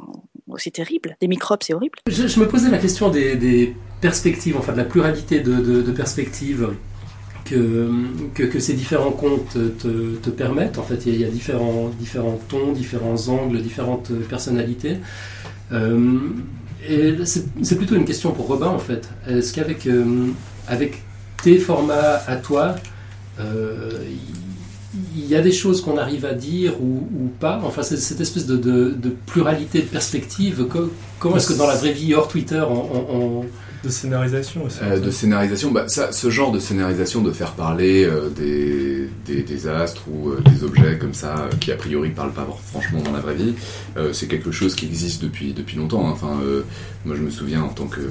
[0.47, 1.17] aussi terrible?
[1.19, 1.99] Des microbes, c'est horrible.
[2.09, 6.73] Je, je me posais la question des, des perspectives, enfin de la pluralité de perspectives
[7.49, 7.89] que,
[8.33, 10.77] que, ces différents comptes te, te permettent.
[10.77, 14.97] En fait, il y a, différents, différents tons, différents angles, différentes personnalités.
[15.71, 16.19] Euh,
[16.87, 19.09] et c'est plutôt une question pour Robin, en fait.
[19.27, 20.27] Est-ce qu'avec euh,
[20.67, 21.01] avec
[21.43, 22.75] tes formats à toi,
[23.39, 23.91] euh,
[25.15, 27.59] il y a des choses qu'on arrive à dire ou, pas?
[27.63, 30.65] Enfin, cette espèce de, pluralité de perspectives.
[30.67, 33.45] Co- Comment est-ce que dans la vraie vie, hors Twitter, on-
[33.83, 34.79] De scénarisation aussi.
[34.81, 39.43] Euh, de scénarisation, bah, ça, ce genre de scénarisation, de faire parler euh, des, des,
[39.43, 43.11] des astres ou euh, des objets comme ça, qui a priori parlent pas franchement dans
[43.11, 43.53] la vraie vie,
[44.13, 46.07] c'est quelque chose qui existe depuis, depuis longtemps.
[46.07, 46.11] hein.
[46.11, 46.39] Enfin,
[47.05, 48.01] moi je me souviens en tant que...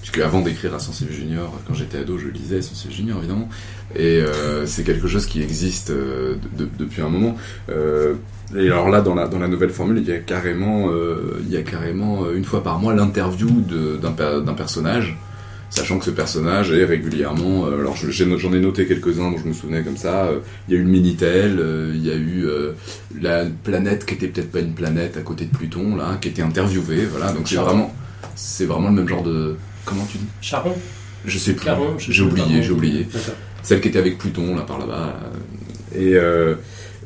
[0.00, 3.48] Puisque avant d'écrire à Sensible Junior, quand j'étais ado, je lisais Sensible Junior évidemment.
[3.96, 4.20] Et
[4.66, 7.36] c'est quelque chose qui existe de- de- depuis un moment.
[8.56, 11.52] Et alors là, dans la, dans la nouvelle formule, il y a carrément, euh, il
[11.52, 13.48] y a carrément euh, une fois par mois l'interview
[14.00, 15.16] d'un per- d'un personnage
[15.70, 17.66] sachant que ce personnage est régulièrement.
[17.66, 20.26] euh, alors j'en ai noté quelques-uns dont je me souvenais comme ça.
[20.26, 21.60] euh, Il y a eu le Minitel,
[21.94, 22.46] il y a eu
[23.20, 26.42] la planète qui était peut-être pas une planète à côté de Pluton là, qui était
[26.42, 27.06] interviewée.
[27.10, 27.92] Voilà, donc c'est vraiment,
[28.36, 29.56] c'est vraiment le même genre de.
[29.84, 30.26] Comment tu dis?
[30.40, 30.74] Charon
[31.26, 31.64] Je sais plus.
[31.98, 33.08] J'ai oublié, j'ai oublié.
[33.62, 35.14] Celle qui était avec Pluton là par là-bas.
[35.96, 36.14] Et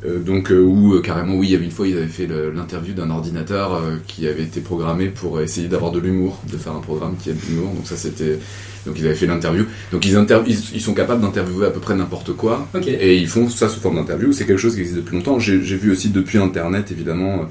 [0.05, 2.29] euh, donc euh, où euh, carrément oui, il y avait une fois ils avaient fait
[2.55, 6.81] l'interview d'un ordinateur qui avait été programmé pour essayer d'avoir de l'humour, de faire un
[6.81, 7.73] programme qui a de l'humour.
[7.75, 8.39] Donc ça c'était
[8.87, 9.65] donc ils avaient fait l'interview.
[9.93, 12.69] Donc ils, inter- ils, ils sont capables d'interviewer à peu près n'importe quoi.
[12.87, 14.33] Et ils font ça sous forme d'interview.
[14.33, 15.39] C'est quelque chose qui existe depuis longtemps.
[15.39, 17.49] J'ai vu aussi depuis Internet, évidemment,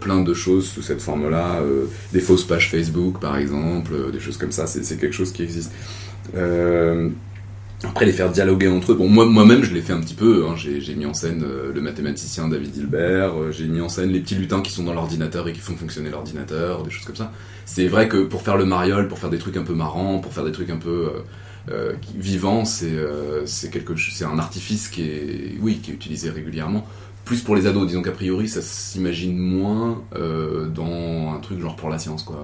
[0.00, 1.60] plein de choses sous cette forme-là.
[1.62, 4.66] euh, des fausses pages Facebook, par exemple, des choses comme ça.
[4.66, 5.70] C'est c'est quelque chose qui existe.
[6.36, 7.08] Euh,
[7.84, 8.94] après, les faire dialoguer entre eux.
[8.96, 10.46] Bon, moi, moi-même, je l'ai fait un petit peu.
[10.48, 10.54] hein.
[10.56, 13.40] J'ai mis en scène euh, le mathématicien David Hilbert.
[13.40, 15.76] euh, J'ai mis en scène les petits lutins qui sont dans l'ordinateur et qui font
[15.76, 17.32] fonctionner l'ordinateur, des choses comme ça.
[17.66, 20.32] C'est vrai que pour faire le mariole, pour faire des trucs un peu marrants, pour
[20.32, 21.10] faire des trucs un peu
[21.70, 22.96] euh, vivants, c'est
[23.46, 26.84] c'est un artifice qui est, oui, qui est utilisé régulièrement.
[27.24, 30.02] Plus pour les ados, disons qu'a priori, ça s'imagine moins
[30.74, 32.42] dans un truc genre pour la science, quoi.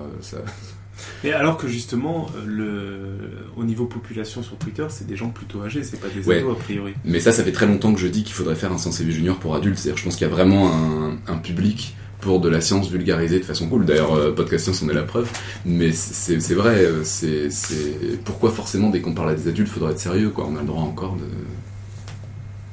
[1.25, 3.51] Et alors que justement, euh, le...
[3.57, 6.39] au niveau population sur Twitter, c'est des gens plutôt âgés, c'est pas des Ouais.
[6.41, 6.95] ados a priori.
[7.05, 9.37] Mais ça, ça fait très longtemps que je dis qu'il faudrait faire un Sensei Junior
[9.39, 9.79] pour adultes.
[9.79, 13.39] C'est-à-dire, je pense qu'il y a vraiment un, un public pour de la science vulgarisée
[13.39, 13.85] de façon cool.
[13.85, 15.29] D'ailleurs, euh, Podcast Science en est la preuve.
[15.67, 19.93] Mais c'est vrai, euh, c'est c'est- pourquoi forcément dès qu'on parle à des adultes, faudrait
[19.93, 20.47] être sérieux, quoi.
[20.51, 21.25] On a le droit encore de.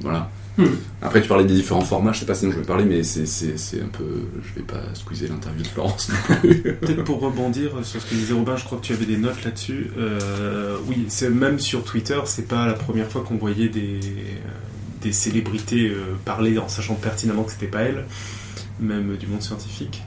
[0.01, 0.29] Voilà.
[0.57, 0.65] Hmm.
[1.01, 3.81] Après, tu parlais des différents formats, je sais pas sinon je vais parler, mais c'est
[3.81, 4.27] un peu.
[4.43, 6.11] Je vais pas squeezer l'interview de Florence.
[6.41, 9.43] Peut-être pour rebondir sur ce que disait Robin, je crois que tu avais des notes
[9.43, 9.91] là-dessus.
[9.97, 13.99] Euh, oui, même sur Twitter, c'est pas la première fois qu'on voyait des,
[15.01, 18.05] des célébrités euh, parler en sachant pertinemment que c'était pas elles,
[18.79, 20.03] même du monde scientifique.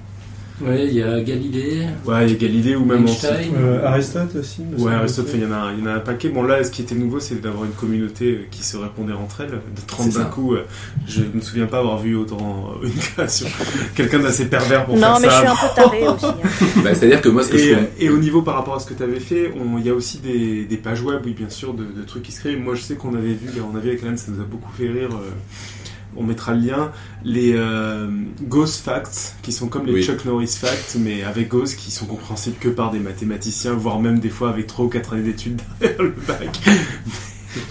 [0.61, 3.35] Ouais, il y a Galilée, Ouais, il y a Galilée ou même Einstein.
[3.39, 4.63] ensuite- Euh, Aristote aussi.
[4.79, 4.93] Ouais.
[4.93, 6.29] Aristote, il y, en a, il y en a un paquet.
[6.29, 9.41] Bon, là, ce qui était nouveau, c'est d'avoir une communauté euh, qui se répondait entre
[9.41, 9.51] elles.
[9.51, 10.31] De 30 C'est d'un ça.
[10.31, 10.65] coup, euh,
[11.09, 13.49] je ne me souviens pas avoir vu autant euh, une création.
[13.97, 15.39] Quelqu'un d'assez pervers pour Non, faire mais je ça.
[15.41, 16.27] suis un peu taré aussi.
[16.27, 16.81] hein.
[16.85, 17.87] Bah, C'est-à-dire que moi, ce que Et, je trouve.
[17.99, 20.19] et au niveau par rapport à ce que tu avais fait, il y a aussi
[20.19, 22.55] des, des pages web, oui, bien sûr, de, de trucs qui se créent.
[22.55, 24.87] Moi, je sais qu'on avait vu, on avait avec Alan, ça nous a beaucoup fait
[24.89, 25.11] rire.
[25.13, 25.31] euh,
[26.17, 26.93] on mettra le lien,
[27.25, 28.09] les euh,
[28.43, 30.03] Gauss Facts, qui sont comme les Oui.
[30.03, 34.19] Chuck Norris Facts, mais avec Gauss, qui sont compréhensibles que par des mathématiciens, voire même
[34.21, 36.61] des fois avec 3 ou 4 années d'études derrière le bac.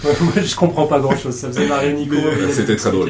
[0.04, 1.36] Moi, je comprends pas grand chose.
[1.36, 2.16] Ça faisait marrer Nico.
[2.16, 3.10] Euh, C'était très drôle.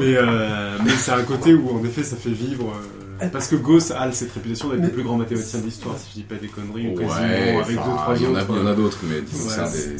[0.00, 2.72] Mais, euh, mais c'est un côté où en effet ça fait vivre.
[2.74, 5.96] euh, parce que Gauss a cette réputation d'être Mais- le plus grand mathématicien de l'histoire,
[5.98, 8.34] si je dis pas des conneries, ou Ouais, quasiment, avec deux, trois il y en
[8.34, 8.50] a, autres.
[8.50, 9.96] il y en a d'autres, mais disons Ouais,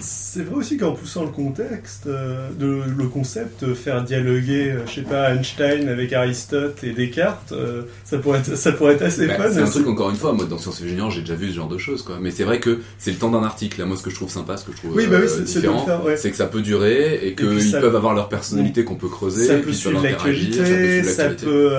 [0.00, 4.86] c'est vrai aussi qu'en poussant le contexte, euh, de, le concept, euh, faire dialoguer, euh,
[4.86, 9.02] je sais pas, Einstein avec Aristote et Descartes, euh, ça, pourrait être, ça pourrait être
[9.02, 9.50] assez Bah, fun.
[9.52, 11.68] c'est un truc encore une fois, moi dans Sciences et j'ai déjà vu ce genre
[11.68, 12.16] de choses quoi.
[12.20, 13.80] Mais c'est vrai que c'est le temps d'un article.
[13.80, 15.42] Là, moi ce que je trouve sympa, ce que je trouve Oui, bah oui, euh,
[15.42, 16.16] différent, faire, ouais.
[16.16, 19.54] c'est que ça peut durer et qu'ils peuvent avoir leur personnalité qu'on peut creuser, ça
[19.54, 21.72] puis peut suivre l'actualité, ça peut.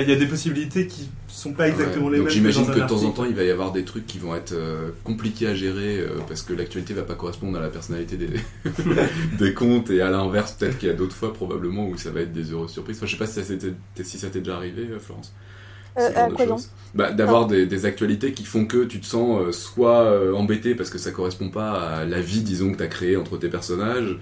[0.00, 0.08] Il Ouais.
[0.08, 2.12] y, a- y a des possibilités qui sont pas exactement Ouais.
[2.12, 2.34] les Donc mêmes.
[2.34, 4.52] j'imagine que de temps en temps il va y avoir des trucs qui vont être
[4.52, 8.28] euh, compliqués à gérer euh, parce que l'actualité va pas correspondre à la personnalité des,
[9.38, 12.20] des comptes et à l'inverse peut-être qu'il y a d'autres fois probablement où ça va
[12.20, 12.96] être des heureuses surprises.
[12.98, 13.58] Enfin, je sais pas si ça si
[14.30, 15.32] t'est déjà arrivé euh, Florence.
[15.98, 16.56] Euh.
[16.94, 20.74] Bah, d'avoir des, des actualités qui font que tu te sens euh, soit euh, embêté
[20.76, 24.16] parce que ça correspond pas à la vie disons que t'as créée entre tes personnages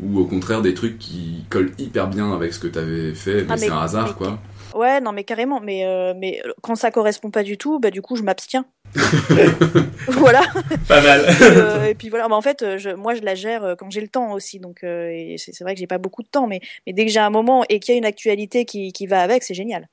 [0.00, 3.46] ou au contraire des trucs qui collent hyper bien avec ce que t'avais fait mais,
[3.50, 4.38] Ah, mais- c'est un hasard mais- quoi.
[4.80, 5.60] Ouais, non, mais carrément.
[5.60, 8.64] Mais, euh, mais quand ça correspond pas du tout, bah du coup, je m'abstiens.
[10.08, 10.40] voilà.
[10.88, 11.26] Pas mal.
[11.42, 12.28] Euh, et puis voilà.
[12.28, 14.58] Mais en fait, euh, je, moi, je la gère euh, quand j'ai le temps aussi.
[14.58, 17.20] Donc, euh, c'est vrai que j'ai pas beaucoup de temps, mais, mais dès que j'ai
[17.20, 19.86] un moment et qu'il y a une actualité qui, qui va avec, c'est génial.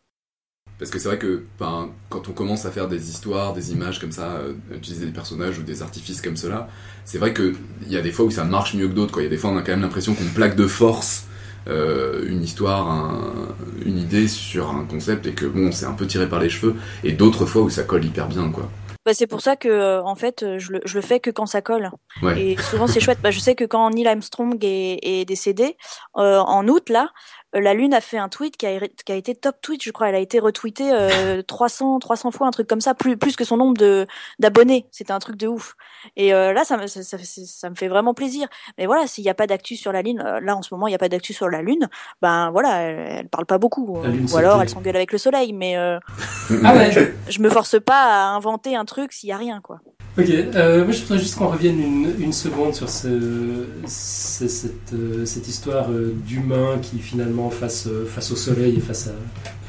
[0.80, 4.00] Parce que c'est vrai que ben, quand on commence à faire des histoires, des images
[4.00, 6.70] comme ça, euh, utiliser des personnages ou des artifices comme cela,
[7.04, 7.56] c'est vrai qu'il
[7.90, 9.12] y a des fois où ça marche mieux que d'autres.
[9.12, 9.22] quoi.
[9.22, 11.26] Il y a des fois on a quand même l'impression qu'on plaque de force
[11.68, 16.08] euh, une histoire, un- une idée sur un concept et que bon, c'est un peu
[16.08, 16.76] tiré par les cheveux.
[17.04, 18.50] Et d'autres fois où ça colle hyper bien.
[18.52, 18.70] quoi.
[19.06, 21.30] Bah, c'est pour ça que, euh, en fait, euh, je le, je le fais que
[21.30, 21.90] quand ça colle.
[22.22, 22.42] Ouais.
[22.42, 23.20] Et souvent, c'est chouette.
[23.24, 25.78] Bah, je sais que quand Neil Armstrong est, est décédé,
[26.18, 27.12] euh, en août, là,
[27.54, 30.10] la Lune a fait un tweet qui a, qui a été top tweet, je crois.
[30.10, 33.44] Elle a été retweetée euh, 300, 300 fois, un truc comme ça, plus, plus que
[33.46, 34.06] son nombre de
[34.40, 34.86] d'abonnés.
[34.92, 35.76] C'était un truc de ouf.
[36.16, 38.48] Et euh, là, ça me, ça, ça, ça me fait vraiment plaisir.
[38.78, 40.88] Mais voilà, s'il n'y a pas d'actu sur la Lune, euh, là, en ce moment,
[40.88, 41.88] il n'y a pas d'actu sur la Lune,
[42.22, 44.02] ben voilà, elle, elle parle pas beaucoup.
[44.04, 45.54] Lune, Ou alors, le- elle s'engueule avec le Soleil.
[45.54, 46.00] Mais euh,
[46.64, 46.92] Ah ouais.
[47.30, 49.80] je me force pas à inventer un truc s'il y a rien, quoi.
[50.20, 54.94] Ok, euh, moi je voudrais juste qu'on revienne une, une seconde sur ce, ce- cette,
[54.94, 59.12] euh, cette histoire euh, d'humain qui finalement face, euh, face au soleil et face, à,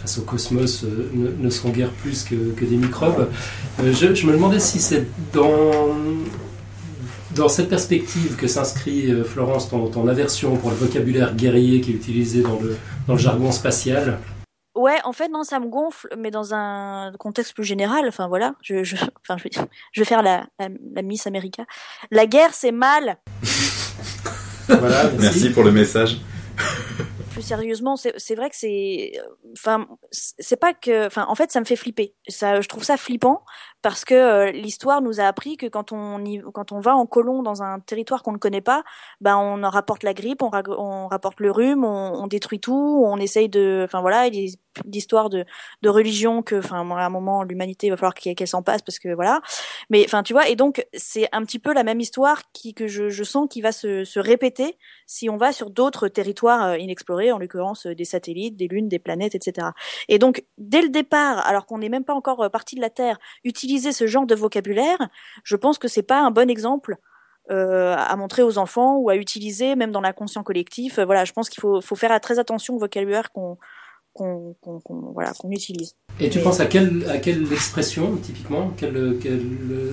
[0.00, 3.28] face au cosmos euh, ne, ne sont guère plus que, que des microbes.
[3.80, 5.96] Euh, je, je me demandais si c'est dans,
[7.36, 11.94] dans cette perspective que s'inscrit Florence ton, ton aversion pour le vocabulaire guerrier qui est
[11.94, 12.76] utilisé dans le,
[13.06, 14.18] dans le jargon spatial.
[14.74, 18.06] Ouais, en fait, non, ça me gonfle, mais dans un contexte plus général.
[18.06, 19.50] Enfin, voilà, je, je, enfin, je, vais,
[19.92, 21.64] je vais faire la, la, la Miss America.
[22.10, 23.18] La guerre, c'est mal.
[24.68, 26.18] Voilà, Merci pour le message.
[27.40, 29.12] Sérieusement, c'est vrai que c'est,
[29.52, 32.14] enfin, c'est pas que, enfin, en fait, ça me fait flipper.
[32.28, 33.44] Ça, je trouve ça flippant
[33.82, 37.06] parce que euh, l'histoire nous a appris que quand on y, quand on va en
[37.06, 38.82] colon dans un territoire qu'on ne connaît pas,
[39.20, 43.02] ben on en rapporte la grippe, on, ra- on rapporte le rhume, on, détruit tout,
[43.04, 44.28] on essaye de, enfin voilà,
[44.84, 45.44] d'histoires de,
[45.82, 48.98] de religion que, enfin, à un moment, l'humanité va falloir qu'elle qu'elle s'en passe parce
[48.98, 49.40] que voilà.
[49.90, 52.86] Mais enfin, tu vois, et donc c'est un petit peu la même histoire qui que
[52.86, 56.78] je, je sens qui va se, se répéter si on va sur d'autres territoires euh,
[56.78, 59.68] inexplorés, en l'occurrence euh, des satellites, des lunes, des planètes, etc.
[60.08, 62.90] Et donc, dès le départ, alors qu'on n'est même pas encore euh, parti de la
[62.90, 64.98] Terre, utiliser ce genre de vocabulaire,
[65.44, 66.98] je pense que c'est pas un bon exemple
[67.50, 70.98] euh, à montrer aux enfants ou à utiliser même dans l'inconscient collectif.
[70.98, 73.56] Euh, voilà, je pense qu'il faut, faut faire très attention au vocabulaire qu'on
[74.18, 75.94] qu'on voilà, utilise.
[76.20, 79.92] Et tu Mais- penses à quelle, à quelle expression, typiquement Quelle, quelle, euh,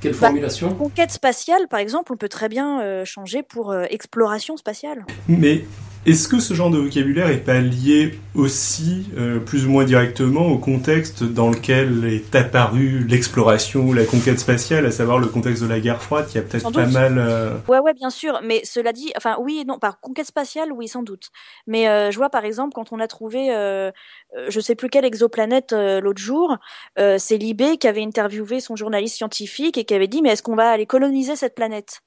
[0.00, 3.84] quelle Bah, formulation Conquête spatiale, par exemple, on peut très bien euh, changer pour euh,
[3.90, 5.04] exploration spatiale.
[5.28, 5.64] Mais
[6.04, 10.46] est-ce que ce genre de vocabulaire est pas lié aussi, euh, plus ou moins directement,
[10.46, 15.62] au contexte dans lequel est apparue l'exploration ou la conquête spatiale, à savoir le contexte
[15.62, 17.18] de la guerre froide, qui a peut-être pas mal...
[17.18, 18.40] euh, Ouais, ouais, bien sûr.
[18.42, 19.78] Mais cela dit, enfin, oui et non.
[19.78, 21.28] Par conquête spatiale, oui, sans doute.
[21.66, 23.90] Mais euh, je vois, par exemple, quand on a trouvé, euh,
[24.36, 26.56] euh, je sais plus quelle exoplanète euh, l'autre jour,
[26.98, 30.42] euh, c'est Libé qui avait interviewé son journaliste scientifique et qui avait dit, mais est-ce
[30.42, 32.00] qu'on va aller coloniser cette planète?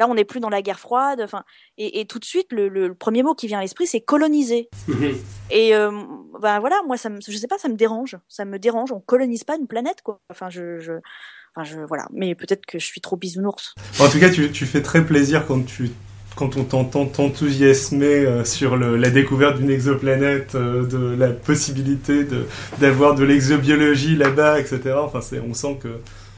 [0.00, 1.20] Là, on n'est plus dans la guerre froide.
[1.22, 1.44] Enfin,
[1.78, 4.00] et, et tout de suite, le, le- le premier mot qui vient à l'esprit, c'est
[4.00, 4.68] coloniser.
[4.88, 5.12] Mhm.
[5.50, 5.90] Et euh,
[6.40, 8.16] ben voilà, moi, ça me, je sais pas, ça me dérange.
[8.26, 8.90] Ça me dérange.
[8.92, 10.20] On colonise pas une planète, quoi.
[10.30, 10.94] Enfin, je, je,
[11.54, 12.06] enfin, je, voilà.
[12.12, 13.74] Mais peut-être que je suis trop bisounours.
[14.00, 15.90] En tout cas, tu, tu fais très plaisir quand tu
[16.36, 22.24] quand on t'entend t'enthousiasmer euh, sur le, la découverte d'une exoplanète, euh, de la possibilité
[22.78, 24.94] d'avoir de l'exobiologie là-bas, etc.
[24.96, 25.88] Enfin, on sent que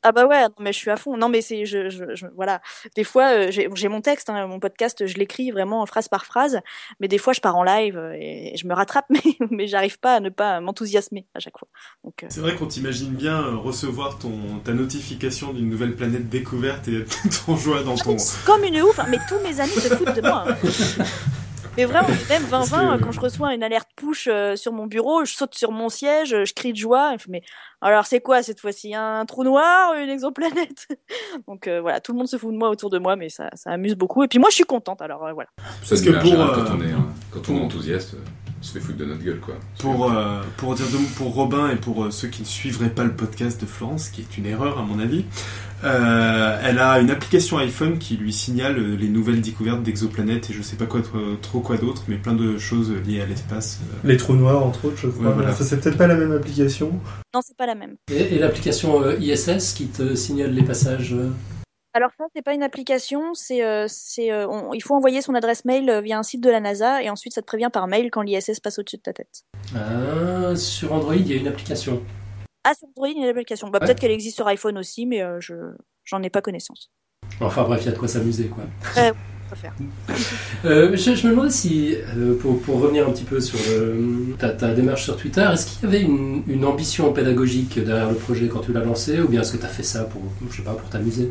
[0.02, 1.16] Ah bah ouais, non, mais je suis à fond.
[1.16, 2.60] Non mais c'est, je, je, je- voilà.
[2.96, 6.60] Des fois, euh, j'ai mon texte, hein, mon podcast, je l'écris vraiment phrase par phrase.
[7.00, 9.98] Mais des fois, je pars en live euh, et, je me rattrape, mais mais j'arrive
[10.00, 11.68] pas à ne pas m'enthousiasmer à chaque fois.
[12.06, 14.32] Euh, C'est vrai qu'on t'imagine bien recevoir ton,
[14.64, 18.16] ta notification d'une nouvelle planète découverte et être en joie dans ton.
[18.44, 18.98] comme une ouf.
[19.08, 20.44] Mais tous mes amis se foutent de moi.
[20.48, 20.56] hein.
[21.76, 24.86] Mais vraiment, même 20-20, Parce que- quand je reçois une alerte push euh, sur mon
[24.86, 27.12] bureau, je saute sur mon siège, je crie de joie.
[27.16, 27.42] Je fais, mais
[27.80, 30.86] alors c'est quoi cette fois-ci Un trou noir Une exoplanète
[31.48, 33.48] Donc euh, voilà, tout le monde se fout de moi autour de moi, mais ça,
[33.54, 34.22] ça amuse beaucoup.
[34.22, 35.00] Et puis moi, je suis contente.
[35.00, 35.48] Alors euh, voilà.
[35.88, 38.18] Parce que pour, général, euh, quand on est, hein, quand on est enthousiaste, euh,
[38.62, 39.54] se fait foutre de notre gueule, quoi.
[39.80, 42.90] Pour, euh, pour dire deux mots pour Robin et pour euh, ceux qui ne suivraient
[42.90, 45.24] pas le podcast de Florence, qui est une erreur à mon avis,
[45.84, 50.52] euh, elle a une application iPhone qui lui signale euh, les nouvelles découvertes d'exoplanètes et
[50.52, 51.00] je sais pas quoi
[51.42, 53.80] trop, quoi d'autre, mais plein de choses liées à l'espace.
[53.82, 54.08] euh.
[54.08, 55.26] Les trous noirs, entre autres, je crois.
[55.28, 55.50] Ouais, voilà.
[55.50, 56.92] Enfin, c'est peut-être pas la même application.
[57.34, 57.96] Non, c'est pas la même.
[58.12, 61.16] Et, et l'application euh, ISS qui te signale les passages.
[61.94, 65.34] Alors ça, c'est pas une application, c'est, euh, c'est, euh, on- il faut envoyer son
[65.34, 67.86] adresse mail euh, via un site de la NASA et ensuite ça te prévient par
[67.86, 69.42] mail quand l'ISS passe au-dessus de ta tête.
[69.76, 72.02] ah, sur Android, il y a une application.
[72.64, 73.68] Ah, sur Android, il y a l'application.
[73.68, 73.86] Bah, Ouais.
[73.86, 75.54] peut-être qu'elle existe sur iPhone aussi, mais euh, je,
[76.04, 76.90] j'en ai pas connaissance.
[77.40, 78.64] Enfin bref, il y a de quoi s'amuser, quoi.
[78.94, 79.14] Faire.
[80.64, 83.58] Euh, je, je me demandais si, euh, pour, pour revenir un petit peu sur
[84.38, 88.14] ta, ta démarche sur Twitter, est-ce qu'il y avait une, une ambition pédagogique derrière le
[88.16, 90.56] projet quand tu l'as lancé, ou bien est-ce que tu as fait ça pour, je
[90.56, 91.30] sais pas, pour t'amuser?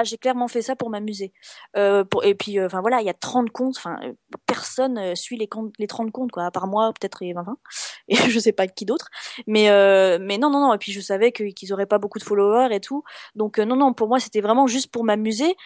[0.00, 1.32] Ah, j'ai clairement fait ça pour m'amuser.
[1.76, 3.76] Euh, et puis, euh, enfin voilà, il y a 30 comptes.
[3.78, 4.12] Enfin, euh,
[4.46, 6.44] personne suit les, comptes, les 30 comptes, quoi.
[6.44, 7.44] À part moi, peut-être et 20
[8.08, 9.08] Et je sais pas qui d'autre.
[9.48, 10.72] Mais, euh, mais non, non, non.
[10.72, 13.02] Et puis, je savais qu'ils auraient pas beaucoup de followers et tout.
[13.34, 15.56] Donc, non, non, pour moi, c'était vraiment juste pour m'amuser.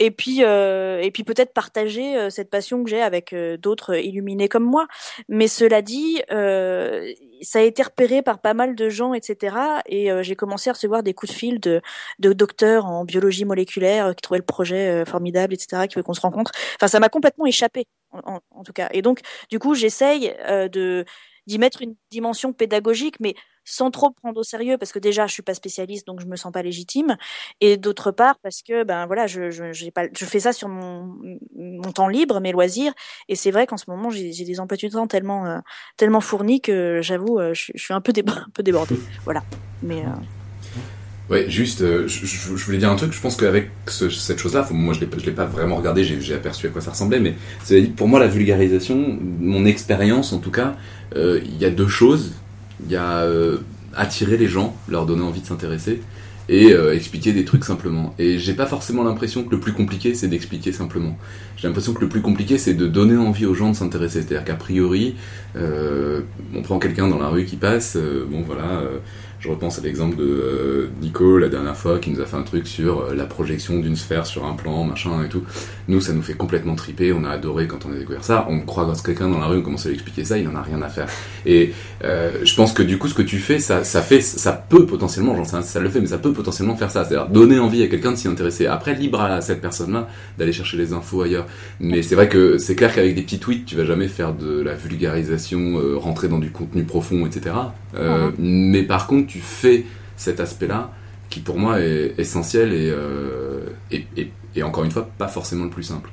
[0.00, 4.88] Et puis, et puis peut-être partager cette passion que j'ai avec d'autres illuminés comme moi.
[5.28, 6.20] Mais cela dit,
[7.42, 9.82] ça a été repéré par pas mal de gens, etc.
[9.86, 11.80] Et euh, j'ai commencé à recevoir des coups de fil de
[12.18, 16.04] de docteurs en biologie moléculaire euh, qui trouvaient le projet euh, formidable, etc., qui veulent
[16.04, 16.52] qu'on se rencontre.
[16.76, 18.88] Enfin, ça m'a complètement échappé, en, en- en tout cas.
[18.92, 19.20] Et donc,
[19.50, 21.04] du coup, j'essaye euh, de
[21.46, 23.34] d'y mettre une dimension pédagogique, mais
[23.66, 26.36] sans trop prendre au sérieux, parce que déjà, je suis pas spécialiste, donc je me
[26.36, 27.16] sens pas légitime.
[27.60, 31.14] Et d'autre part, parce que ben voilà, je je, fais ça sur mon
[31.56, 32.94] mon temps libre, mes loisirs.
[33.28, 35.58] Et c'est vrai qu'en ce moment, j'ai des emplois du temps tellement euh,
[35.96, 38.98] tellement fournis que j'avoue, euh, je, je suis un peu un peu débordée.
[39.24, 39.42] Voilà.
[39.82, 40.08] Mais euh,
[41.28, 43.12] Ouais, juste, je, voulais dire un truc.
[43.12, 46.68] Je pense qu'avec ce- cette chose-là, moi je l'ai, l'ai pas vraiment regardé, j'ai, aperçu
[46.68, 47.34] à quoi ça ressemblait, mais
[47.96, 50.76] pour moi la vulgarisation, mon expérience en tout cas,
[51.16, 52.32] il y a deux choses.
[52.84, 53.58] Il y a euh,
[53.94, 56.00] attirer les gens, leur donner envie de s'intéresser,
[56.48, 58.14] et euh, expliquer des trucs simplement.
[58.18, 61.18] Et j'ai pas forcément l'impression que le plus compliqué c'est d'expliquer simplement.
[61.56, 64.22] J'ai l'impression que le plus compliqué c'est de donner envie aux gens de s'intéresser.
[64.22, 65.16] C'est-à-dire qu'a priori,
[65.56, 66.20] euh,
[66.54, 68.82] on prend quelqu'un dans la rue qui passe, euh, bon voilà.
[69.46, 72.42] Je repense à l'exemple de euh, Nico la dernière fois qui nous a fait un
[72.42, 75.44] truc sur euh, la projection d'une sphère sur un plan, machin et tout.
[75.88, 77.12] Nous, ça nous fait complètement triper.
[77.12, 78.46] On a adoré quand on a découvert ça.
[78.50, 80.62] On croise quelqu'un dans la rue, on commence à lui expliquer ça, il en a
[80.62, 81.06] rien à faire.
[81.44, 81.72] Et
[82.04, 84.84] euh, je pense que du coup, ce que tu fais, ça, ça fait, ça peut
[84.84, 87.04] potentiellement, j'en sais rien si ça le fait, mais ça peut potentiellement faire ça.
[87.04, 88.66] C'est-à-dire donner envie à quelqu'un de s'y intéresser.
[88.66, 91.46] Après, libre à cette personne-là d'aller chercher les infos ailleurs.
[91.78, 94.60] Mais c'est vrai que c'est clair qu'avec des petits tweets, tu vas jamais faire de
[94.60, 97.54] la vulgarisation, euh, rentrer dans du contenu profond, etc.
[97.94, 99.84] Euh, Mais par contre, tu fais
[100.16, 100.90] cet aspect-là
[101.30, 105.64] qui pour moi est essentiel et, euh, et, et, et encore une fois pas forcément
[105.64, 106.10] le plus simple.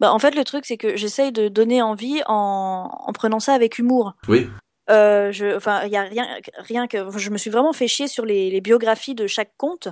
[0.00, 3.54] Bah, en fait, le truc, c'est que j'essaye de donner envie en, en prenant ça
[3.54, 4.14] avec humour.
[4.26, 4.48] Oui.
[4.90, 6.26] Euh, je, enfin, il y a rien,
[6.58, 9.88] rien que, je me suis vraiment fait chier sur les, les biographies de chaque conte.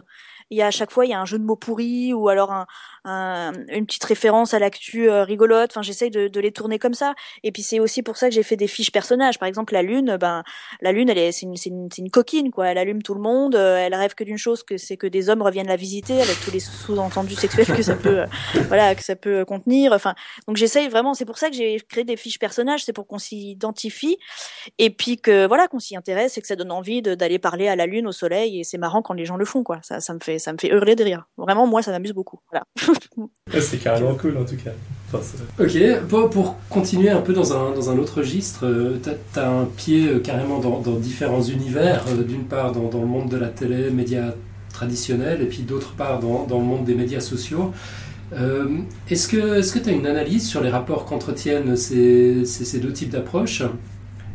[0.51, 2.29] Il y a à chaque fois, il y a un jeu de mots pourri ou
[2.29, 2.67] alors un,
[3.05, 5.71] un- une petite référence à l'actu euh, rigolote.
[5.73, 7.15] Enfin, j'essaye de, de les tourner comme ça.
[7.43, 9.39] Et puis c'est aussi pour ça que j'ai fait des fiches personnages.
[9.39, 10.43] Par exemple, la lune, ben
[10.81, 12.69] la lune, elle est, c'est une, c'est une, coquine quoi.
[12.69, 13.55] Elle allume tout le monde.
[13.57, 16.39] euh, elle rêve que d'une chose, que c'est que des hommes reviennent la visiter avec
[16.45, 18.27] tous les sous-entendus sexuels que ça peut, euh,
[18.69, 19.93] voilà, que ça peut contenir.
[19.93, 20.15] Enfin,
[20.47, 21.15] donc j'essaye vraiment.
[21.15, 22.85] C'est pour ça que j'ai créé des fiches personnages.
[22.85, 24.19] C'est pour qu'on s'y identifie
[24.79, 27.77] et puis que voilà qu'on s'y intéresse et que ça donne envie d'aller parler à
[27.77, 28.61] la lune, au soleil.
[28.61, 29.79] Et c'est marrant quand les gens le font quoi.
[29.83, 31.25] Ça, ça me fait, ça me fait hurler de rire.
[31.37, 32.41] Vraiment, moi, ça m'amuse beaucoup.
[32.51, 32.65] Voilà.
[33.61, 34.71] C'est carrément cool en tout cas.
[35.59, 35.77] Ok,
[36.09, 40.07] pour, continuer un peu dans un, dans un autre registre, euh, t'as as un pied
[40.07, 42.05] euh, carrément dans, différents univers.
[42.09, 44.35] euh, D'une part dans, dans le monde de la télé, médias
[44.73, 47.73] traditionnels, et puis d'autre part dans, dans le monde des médias sociaux.
[49.11, 53.65] Est-ce que tu as une analyse sur les rapports qu'entretiennent ces, ces deux types d'approches?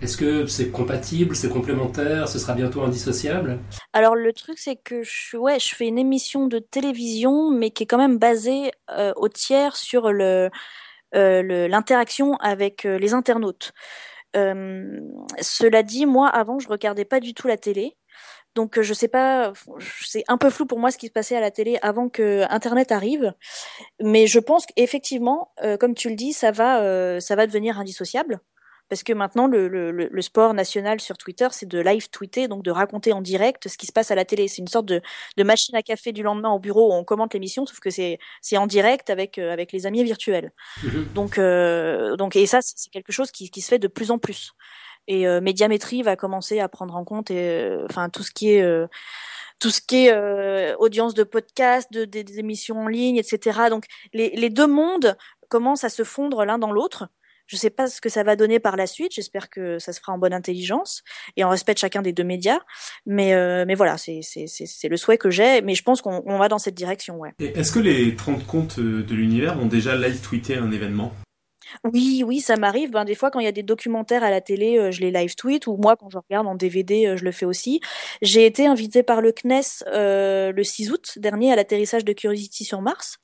[0.02, 3.60] Est-ce que c'est compatible, c'est complémentaire, ce sera bientôt indissociable?
[3.94, 5.38] Alors le truc c'est que je,
[5.74, 10.08] fais une émission de télévision, mais qui est quand même basée euh, au tiers sur
[10.08, 10.50] euh,
[11.14, 13.72] l'interaction avec euh, les internautes.
[14.34, 17.96] Cela dit, moi avant je regardais pas du tout la télé.
[18.54, 19.54] Donc je sais pas,
[20.02, 22.46] c'est un peu flou pour moi ce qui se passait à la télé avant que
[22.50, 23.34] Internet arrive,
[24.02, 28.42] mais je pense qu'effectivement, comme tu le dis, ça va, ça va devenir indissociable
[28.90, 32.64] parce que maintenant le, le, le sport national sur Twitter, c'est de live tweeter, donc
[32.64, 34.48] de raconter en direct ce qui se passe à la télé.
[34.48, 35.02] C'est une sorte de,
[35.38, 38.20] de, machine à café du lendemain au bureau où on commente l'émission, sauf que c'est
[38.42, 40.52] c'est en direct avec euh, avec les amis virtuels.
[40.84, 41.14] Mhm.
[41.14, 44.20] Donc euh, donc et ça c'est quelque chose qui, qui se fait de plus en
[44.20, 44.54] plus.
[45.08, 48.52] Et euh, Médiamétrie va commencer à prendre en compte et euh, enfin tout ce qui
[48.52, 48.66] est
[49.60, 53.70] tout ce qui est audience de podcast, de, des émissions en ligne, etc.
[53.70, 55.16] Donc les, les deux mondes
[55.50, 57.08] commencent à se fondre l'un dans l'autre.
[57.48, 59.14] Je ne sais pas ce que ça va donner par la suite.
[59.14, 61.04] J'espère que ça se fera en bonne intelligence
[61.38, 62.60] et en respect de chacun des deux médias.
[63.06, 64.22] Mais, euh, mais voilà, c'est
[64.90, 65.62] le souhait que j'ai.
[65.62, 67.18] Mais je pense qu'on va dans cette direction.
[67.18, 67.34] Ouais.
[67.40, 71.14] Est-ce que les 30 comptes de l'univers ont déjà live tweeté un événement?
[71.84, 72.92] Oui, oui, ça m'arrive.
[72.92, 75.12] Ben, des fois, quand il y a des documentaires à la télé, euh, je les
[75.12, 77.82] live tweet, ou moi, quand je regarde en DVD, euh, je le fais aussi.
[78.22, 82.64] J'ai été invitée par le CNES euh, le 6 août dernier à l'atterrissage de Curiosity
[82.64, 83.18] sur Mars.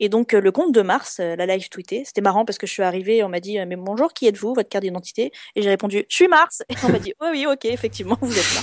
[0.00, 2.04] Et donc, le compte de Mars, la live tweeté.
[2.04, 4.68] C'était marrant parce que je suis arrivée, on m'a dit, mais bonjour, qui êtes-vous, votre
[4.68, 5.32] carte d'identité?
[5.56, 6.62] Et j'ai répondu, je suis Mars.
[6.68, 8.54] Et on m'a dit, oh oui, ok, effectivement, vous êtes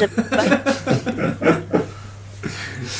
[0.00, 1.81] là.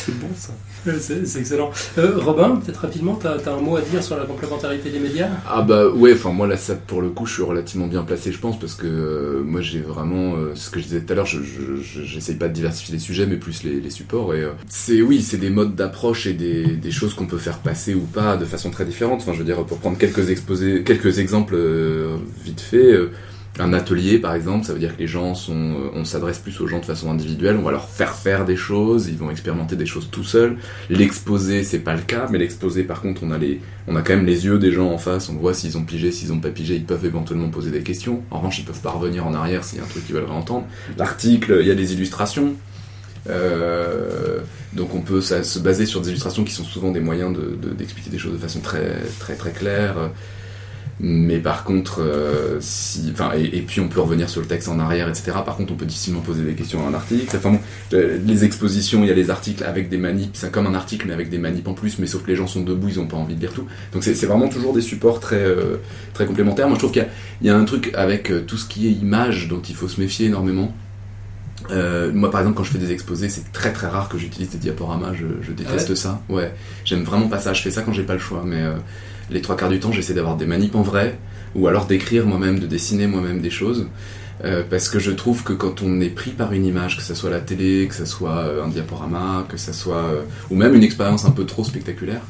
[0.05, 0.53] C'est bon ça.
[0.99, 1.71] C'est excellent.
[1.99, 5.29] Euh, Robin, peut-être rapidement, tu as, un mot à dire sur la complémentarité des médias?
[5.49, 8.33] Ah bah ouais, enfin moi là, ça, pour le coup, je suis relativement bien placé,
[8.33, 11.17] je pense, parce que euh, moi j'ai vraiment, euh, ce que je disais tout à
[11.17, 14.35] l'heure, j'essaye je, pas de diversifier les sujets, mais plus les, supports.
[14.35, 17.95] Et c'est oui, c'est des modes d'approche et des, des choses qu'on peut faire passer
[17.95, 19.21] ou pas de façon très différente.
[19.21, 21.57] Enfin, je veux dire, pour prendre quelques exposés, quelques exemples
[22.45, 22.97] vite fait
[23.59, 26.59] un atelier par exemple, ça veut dire que les gens sont, euh, on s'adresse plus
[26.61, 29.77] aux gens de façon individuelle, on va leur faire faire des choses, ils vont expérimenter
[29.77, 30.57] des choses tout seuls.
[30.89, 34.15] L'exposé, c'est pas le cas, mais l'exposé par contre, on a les, on a quand
[34.15, 36.51] même les yeux des gens en face, on voit s'ils ont pigé, s'ils ont pas
[36.51, 38.23] pigé, ils peuvent éventuellement poser des questions.
[38.31, 40.25] En revanche, ils peuvent pas revenir en arrière s'il y a un truc qu'ils veulent
[40.25, 40.67] réentendre.
[40.97, 42.55] L'article, il y a des illustrations.
[43.29, 44.41] Euh,
[44.73, 47.37] donc on peut se baser sur des illustrations qui sont souvent des moyens
[47.77, 50.11] d'expliquer de, des choses de façon très très très claire.
[51.01, 54.79] Mais par contre, euh, si, enfin, et, puis on peut revenir sur le texte en
[54.79, 55.33] arrière, etc.
[55.45, 57.37] Par contre, on peut difficilement poser des questions à un article.
[57.37, 57.61] Enfin bon,
[57.93, 61.15] les expositions, il y a les articles avec des manips, c'est comme un article mais
[61.15, 63.17] avec des manips en plus, mais sauf que les gens sont debout, ils ont pas
[63.17, 63.67] envie de lire tout.
[63.93, 65.79] Donc c'est vraiment toujours des supports très euh,
[66.15, 66.69] très complémentaires.
[66.69, 67.07] Moi, je trouve qu'il
[67.43, 69.89] y, y, a un truc avec euh, tout ce qui est image dont il faut
[69.89, 70.73] se méfier énormément.
[71.71, 74.59] moi, par exemple, quand je fais des exposés, c'est très très rare que j'utilise des
[74.59, 75.15] diaporamas.
[75.15, 76.23] Je, je déteste ah ça.
[76.29, 77.55] Ouais, j'aime vraiment pas ça.
[77.55, 78.63] Je fais ça quand j'ai pas le choix, mais
[79.33, 81.19] les trois quarts du temps, j'essaie d'avoir des manips en vrai,
[81.55, 83.87] ou alors d'écrire moi-même, de dessiner moi-même des choses.
[84.45, 87.15] Euh, parce que je trouve que quand on est pris par une image, que ce
[87.15, 90.75] soit la télé, que ce soit euh, un diaporama, que ce soit euh, ou même
[90.75, 92.23] une expérience un peu trop spectaculaire,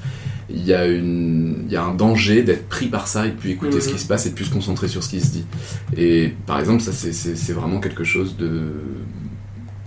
[0.50, 3.36] il y a une, il y a un danger d'être pris par ça et de
[3.36, 5.30] plus écouter ce qui se passe et de plus se concentrer sur ce qui se
[5.30, 5.46] dit.
[5.96, 8.72] Et par exemple, ça c'est vraiment quelque chose de,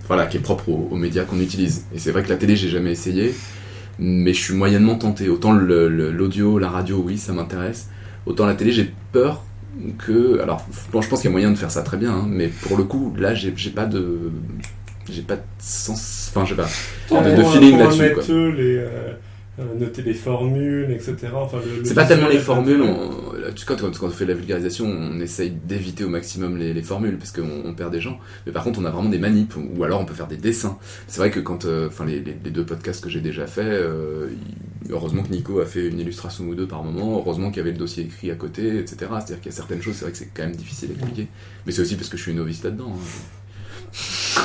[0.08, 1.84] voilà, qui est propre aux, aux médias qu'on utilise.
[1.94, 3.34] Et c'est vrai que la télé, j'ai jamais essayé
[3.98, 5.28] mais je suis moyennement tenté.
[5.28, 7.88] Autant l'audio, la radio, oui, ça m'intéresse.
[8.26, 9.42] Autant la télé, j'ai peur
[9.98, 10.40] que.
[10.40, 12.48] Alors, bon, je pense qu'il y a moyen de faire ça très bien, hein, mais
[12.48, 14.32] pour le coup, là, j'ai pas de.
[15.08, 16.32] J'ai pas de sens.
[16.34, 18.52] Enfin, j'ai pas de, feeling là-dessus.
[18.52, 19.12] Les, euh,
[19.78, 21.16] noter les formules, etc.
[21.34, 22.82] Enfin, c'est pas tellement les formules.
[22.82, 23.10] On,
[23.66, 27.62] quand, quand, on fait la vulgarisation, on essaye d'éviter au maximum les, formules parce qu'on
[27.64, 28.18] on perd des gens.
[28.44, 30.78] Mais par contre, on a vraiment des manips ou alors on peut faire des dessins.
[31.06, 34.28] C'est vrai que quand, euh, enfin, les, les, deux podcasts que j'ai déjà fait, euh,
[34.90, 37.16] heureusement que Nico a fait une illustration ou deux par moment.
[37.18, 38.96] Heureusement qu'il y avait le dossier écrit à côté, etc.
[38.98, 41.28] C'est-à-dire qu'il y a certaines choses, c'est vrai que c'est quand même difficile à expliquer.
[41.64, 42.92] Mais c'est aussi parce que je suis novice là-dedans.
[42.94, 43.45] Hein.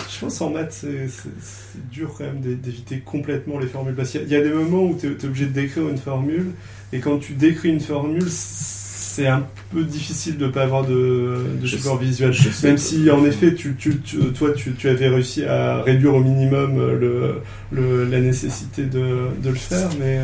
[0.10, 3.96] Je pense en maths, c'est dur quand même d'éviter complètement les formules.
[3.96, 6.52] Parce qu'il y, a des moments où tu es, obligé de décrire une formule,
[6.94, 11.44] et quand tu décris une formule, c'est un peu difficile de ne pas avoir de,
[11.66, 12.34] support visuel.
[12.64, 18.20] Même si, en effet, tu, toi, tu, avais réussi à réduire au minimum le, la
[18.20, 20.20] nécessité de, de, le faire, mais.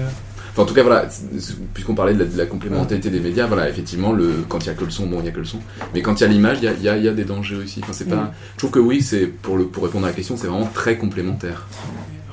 [0.58, 1.08] En tout cas, voilà,
[1.74, 4.84] puisqu'on parlait de la, complémentarité des médias, voilà, effectivement, le, quand il y a que
[4.84, 5.60] le son, bon, il y a que le son.
[5.94, 7.80] Mais quand il y a l'image, il y a, y a, des dangers aussi.
[7.84, 8.32] Enfin, c'est pas, mm.
[8.54, 10.98] je trouve que oui, c'est pour, le, pour répondre à la question, c'est vraiment très
[10.98, 11.68] complémentaire.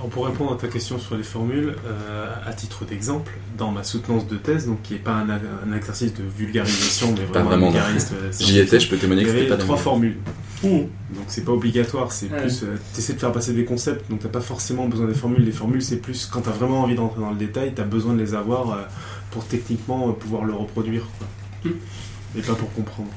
[0.09, 4.27] Pour répondre à ta question sur les formules, euh, à titre d'exemple, dans ma soutenance
[4.27, 8.13] de thèse, donc qui n'est pas un, exercice de vulgarisation, mais vraiment, un vulgariste.
[8.13, 10.17] Euh, J'y étais, je peux témoigner que c'était pas trois formules.
[10.65, 12.63] Donc c'est pas obligatoire, c'est plus.
[12.63, 15.45] Euh, tu essaies de faire passer des concepts, donc t'as pas forcément besoin des formules.
[15.45, 17.85] Les formules, c'est plus quand tu as vraiment envie d'entrer dans le détail, tu as
[17.85, 18.83] besoin de les avoir euh,
[19.31, 21.07] pour techniquement euh, pouvoir le reproduire.
[21.19, 21.71] Quoi.
[21.71, 22.39] Hmm.
[22.39, 23.11] Et pas pour comprendre.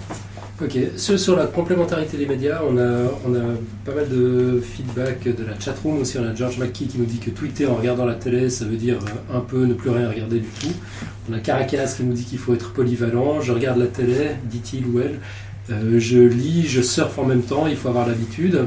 [0.59, 3.43] Ok, sur, la complémentarité des médias, on a, on a
[3.85, 6.17] pas mal de feedback de la chatroom aussi.
[6.17, 8.75] On a George McKee qui nous dit que tweeter en regardant la télé, ça veut
[8.75, 8.97] dire
[9.31, 10.73] un peu ne plus rien regarder du tout.
[11.29, 13.39] On a Caracas qui nous dit qu'il faut être polyvalent.
[13.39, 15.19] Je regarde la télé, dit-il ou elle.
[15.69, 18.65] Euh, je lis, je surfe en même temps, il faut avoir l'habitude.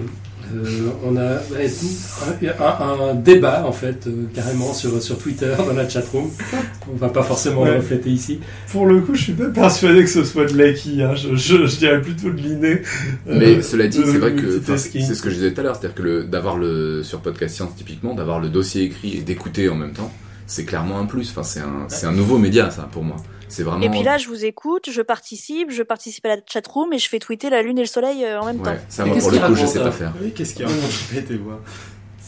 [0.54, 1.70] Euh, on a ouais,
[2.58, 6.28] un, un débat en fait euh, carrément sur, sur Twitter dans la chatroom.
[6.92, 8.40] On va pas forcément le refléter ici.
[8.72, 11.02] Pour le coup, je suis pas persuadé que ce soit de l'acquis.
[11.02, 11.14] Hein.
[11.14, 12.82] Je, je, je dirais plutôt de l'inné.
[13.26, 15.76] Mais Euh, cela dit, c'est vrai que c'est ce que je disais tout à l'heure,
[15.76, 19.68] c'est-à-dire que le- d'avoir le sur podcast science typiquement, d'avoir le dossier écrit et d'écouter
[19.68, 20.10] en même temps,
[20.46, 21.30] c'est clairement un plus.
[21.30, 23.16] Enfin, c'est un, c'est un nouveau média ça pour moi.
[23.50, 23.82] C'est vraiment.
[23.82, 27.08] Et puis là, je vous écoute, je participe, je participe à la chatroom et je
[27.08, 28.76] fais tweeter la lune et le soleil euh, en même temps.
[28.88, 30.12] ça moi pour le coup je raconte, sais hein pas faire.
[30.22, 31.58] Oui, qu'est-ce qu'il y a Je répète et voir.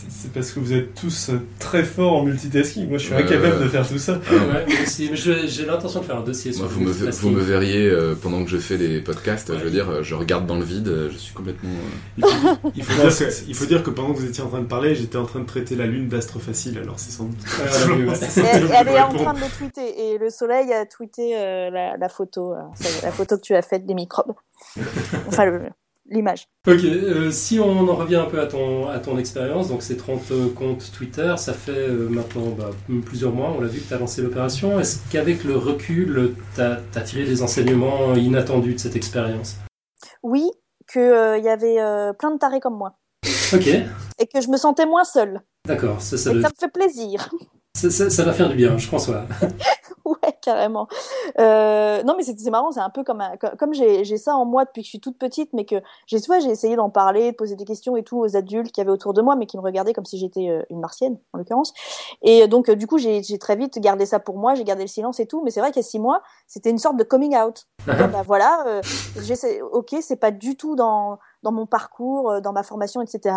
[0.08, 2.88] C'est- parce que vous êtes tous euh, très forts en multitasking.
[2.88, 3.64] Moi, je suis Ouais, incapable ouais.
[3.64, 4.20] de faire tout ça.
[4.30, 5.46] Ah, ouais.
[5.46, 7.30] J'ai l'intention de faire un dossier sur Moi, le vous me, multitasking.
[7.30, 9.56] vous me verriez euh, pendant que je fais les podcasts, Ouais.
[9.58, 11.70] je veux dire, euh, je regarde dans le vide, euh, je suis complètement.
[11.70, 12.30] euh, Il faut,
[12.74, 14.60] il faut Non, dire que, il faut dire que pendant que vous étiez en train
[14.60, 17.38] de parler, j'étais en train de traiter la lune d'astre facile, alors c'est sans doute.
[17.42, 18.14] Ouais, on a vu, ouais.
[18.14, 21.70] Et C'est elle, est en train de le tweeter et le soleil a tweeté euh,
[21.70, 22.56] la, la photo, euh,
[23.02, 24.32] la photo que tu as faite des microbes.
[25.28, 25.62] Enfin, le-
[26.12, 26.48] l'image.
[26.68, 29.96] Ok, euh, si on en revient un peu à ton, à ton expérience, donc ces
[29.96, 32.70] 30 euh, comptes Twitter, ça fait euh, maintenant bah,
[33.04, 34.78] plusieurs mois, on l'a vu que tu as lancé l'opération.
[34.78, 39.56] Est-ce qu'avec le recul, tu as, tiré des enseignements inattendus de cette expérience?
[40.22, 40.48] Oui,
[40.90, 42.96] qu'il y avait euh, plein de tarés comme moi
[43.52, 45.40] Ok, et que je me sentais moins seule.
[45.66, 47.28] d'accord, ça, doit- ça me fait plaisir.
[47.74, 49.08] Ça, ça- ça va faire du bien, je pense.
[49.08, 49.16] Ouais.
[50.04, 50.88] Ouais, carrément.
[51.38, 54.44] Euh, non, mais c'est marrant, c'est un peu comme un- comme j'ai j'ai ça en
[54.44, 56.90] moi depuis que je suis toute petite, mais que j'ai tu vois, j'ai essayé d'en
[56.90, 59.46] parler, de poser des questions et tout aux adultes qui avaient autour de moi, mais
[59.46, 61.72] qui me regardaient comme si j'étais euh, une martienne en l'occurrence.
[62.22, 64.82] Et donc euh, du coup, j'ai j'ai très vite gardé ça pour moi, j'ai gardé
[64.82, 65.40] le silence et tout.
[65.44, 67.66] Mais c'est vrai qu'il y a six mois, c'était une sorte de coming out.
[67.86, 68.82] Dire, bah voilà, euh,
[69.72, 73.34] ok, c'est pas du tout dans dans mon parcours, euh, dans ma formation, etc.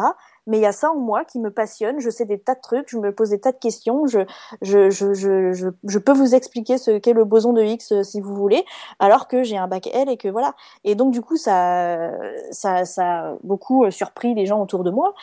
[0.47, 1.99] Mais il y a ça en moi qui me passionne.
[1.99, 4.05] Je sais des tas de trucs, je me pose des tas de questions.
[4.07, 4.19] Je
[4.61, 8.21] je, je, je, je, peux vous expliquer ce qu'est le boson de Higgs euh, si
[8.21, 8.65] vous voulez,
[8.99, 10.55] alors que j'ai un bac L et que voilà.
[10.83, 12.11] Et donc du coup ça
[12.51, 15.13] ça ça a beaucoup euh, surpris les gens autour de moi.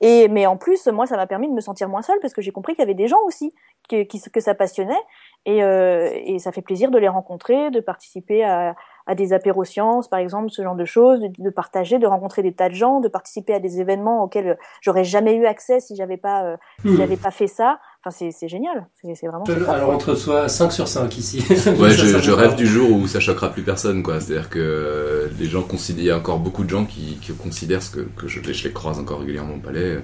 [0.00, 2.42] Et mais en plus moi ça m'a permis de me sentir moins seule parce que
[2.42, 3.54] j'ai compris qu'il y avait des gens aussi
[3.88, 5.00] que, qui, que ça passionnait
[5.46, 8.74] et, euh, et ça fait plaisir de les rencontrer, de participer à,
[9.10, 12.42] à des apéros sciences par exemple, ce genre de choses, de, de partager, de rencontrer
[12.42, 15.96] des tas de gens, de participer à des événements auxquels j'aurais jamais eu accès si
[15.96, 16.96] j'avais pas euh, si Hmm.
[16.96, 17.78] j'avais pas fait ça.
[18.02, 18.86] Enfin, c'est c'est génial.
[19.02, 19.44] C'est vraiment.
[19.48, 19.94] Euh, Alors quoi.
[19.96, 21.44] entre soi 5 sur 5 ici.
[21.78, 24.20] Ouais, Ça, je, ça je rêve du jour où ça choquera plus personne, quoi.
[24.20, 27.32] C'est-à-dire que euh, les gens considèrent, il y a encore beaucoup de gens qui, qui
[27.34, 30.00] considèrent ce que, que je, je les croise encore régulièrement au palais, euh,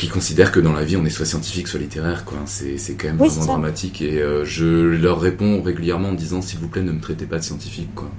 [0.00, 2.38] qui considèrent que dans la vie on est soit scientifique soit littéraire, quoi.
[2.46, 6.40] C'est, c'est quand même Oui, vraiment dramatique et euh, je leur réponds régulièrement en disant
[6.42, 8.10] s'il vous plaît ne me traitez pas de scientifique, quoi.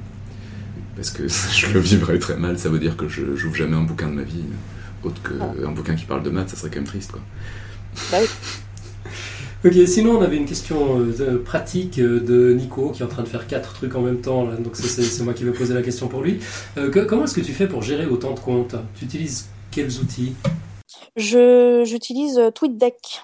[0.95, 1.23] Parce que
[1.55, 4.13] je le vivrais très mal, ça veut dire que je j'ouvre jamais un bouquin de
[4.13, 4.43] ma vie,
[5.03, 5.53] autre que Ah.
[5.67, 7.21] un bouquin qui parle de maths, ça serait quand même triste, quoi.
[8.11, 8.17] Bah.
[9.63, 13.21] Ok, sinon on avait une question euh, pratique euh, de Nico qui est en train
[13.21, 14.49] de faire quatre trucs en même temps.
[14.49, 14.55] Là.
[14.55, 16.39] Donc c'est- c'est c'est moi qui vais poser la question pour lui.
[16.79, 18.75] Euh, que- comment est-ce que tu fais pour gérer autant de comptes?
[18.95, 20.33] Tu utilises quels outils?
[21.15, 23.23] Je j'utilise euh, TweetDeck.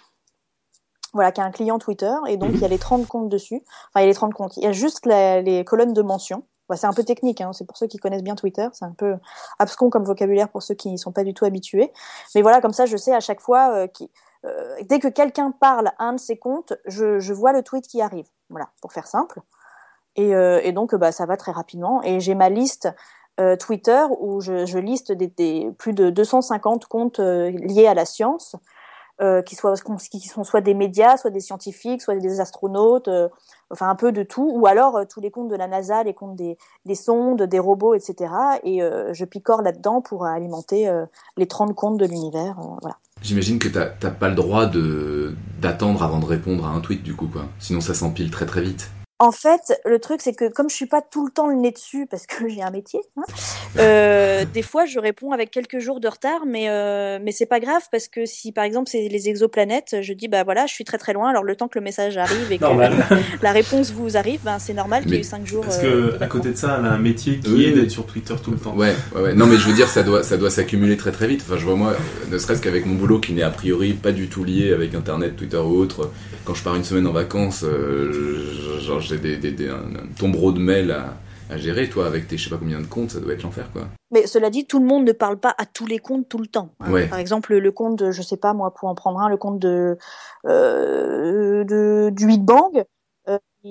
[1.14, 3.64] Voilà, qui est un client Twitter et donc il y a les 30 comptes dessus.
[3.90, 4.58] Enfin, il y a les 30 comptes.
[4.58, 6.44] Il y a juste les colonnes de mention.
[6.70, 7.54] Bah, c'est un peu technique, hein.
[7.54, 9.16] c'est pour ceux qui connaissent bien Twitter, c'est un peu
[9.58, 11.94] abscon comme vocabulaire pour ceux qui n'y sont pas du tout habitués.
[12.36, 13.88] Mais voilà, comme ça, je sais à chaque fois, euh,
[14.46, 17.88] euh, dès que quelqu'un parle à un de ses comptes, je, je vois le tweet
[17.88, 18.28] qui arrive.
[18.50, 19.42] Voilà, pour faire simple.
[20.16, 22.02] Et, euh, et donc, bah, ça va très rapidement.
[22.04, 22.90] Et j'ai ma liste
[23.60, 28.56] Twitter où je, liste des, plus de 250 comptes euh, liés à la science,
[29.20, 29.74] euh, qui, soient,
[30.12, 33.30] qui sont soit des médias, soit des scientifiques, soit des astronautes, euh,
[33.72, 36.14] enfin un peu de tout, ou alors euh, tous les comptes de la NASA, les
[36.14, 38.32] comptes des, des sondes, des robots, etc.
[38.64, 42.60] Et euh, je picore là-dedans pour alimenter euh, les 30 comptes de l'univers.
[42.60, 42.98] euh, voilà.
[43.24, 44.68] J'imagine que t'as t'as pas le droit
[45.60, 47.28] d'attendre avant de répondre à un tweet du coup.
[47.58, 48.92] Sinon ça s'empile très très vite.
[49.20, 51.72] En fait, le truc, c'est que comme je suis pas tout le temps le nez
[51.72, 53.24] dessus parce que j'ai un métier, hein,
[53.80, 57.60] euh, des fois je réponds avec quelques jours de retard, mais euh, mais c'est pas
[57.60, 60.84] grave parce que si par exemple c'est les exoplanètes, je dis bah voilà, je suis
[60.84, 62.94] très très loin, alors le temps que le message arrive et que Normal.
[63.42, 65.64] la réponse vous arrive, ben c'est normal qu'il y ait Mais eu cinq jours.
[65.64, 67.90] Parce euh, que à côté de ça, elle a un métier qui Oui, est d'être
[67.90, 68.76] sur Twitter tout le temps.
[68.76, 69.34] Ouais, ouais, ouais.
[69.34, 71.42] Non mais je veux dire ça doit ça doit s'accumuler très très vite.
[71.44, 74.12] Enfin je vois moi, euh, ne serait-ce qu'avec mon boulot qui n'est a priori pas
[74.12, 76.12] du tout lié avec internet, Twitter ou autre.
[76.48, 80.08] Quand je pars une semaine en vacances, euh, genre j'ai des, des, des- un, un
[80.18, 81.16] tombereau de mails à,
[81.50, 81.90] à gérer.
[81.90, 83.90] Toi avec tes je sais pas combien de comptes, ça doit être l'enfer quoi.
[84.12, 86.48] Mais cela dit, tout le monde ne parle pas à tous les comptes tout le
[86.48, 86.70] temps.
[86.88, 87.08] Ouais.
[87.08, 89.60] Par exemple, le compte de, je sais pas moi, pour en prendre un, le compte
[89.60, 89.98] de,
[90.46, 92.86] euh, de du Big Bang.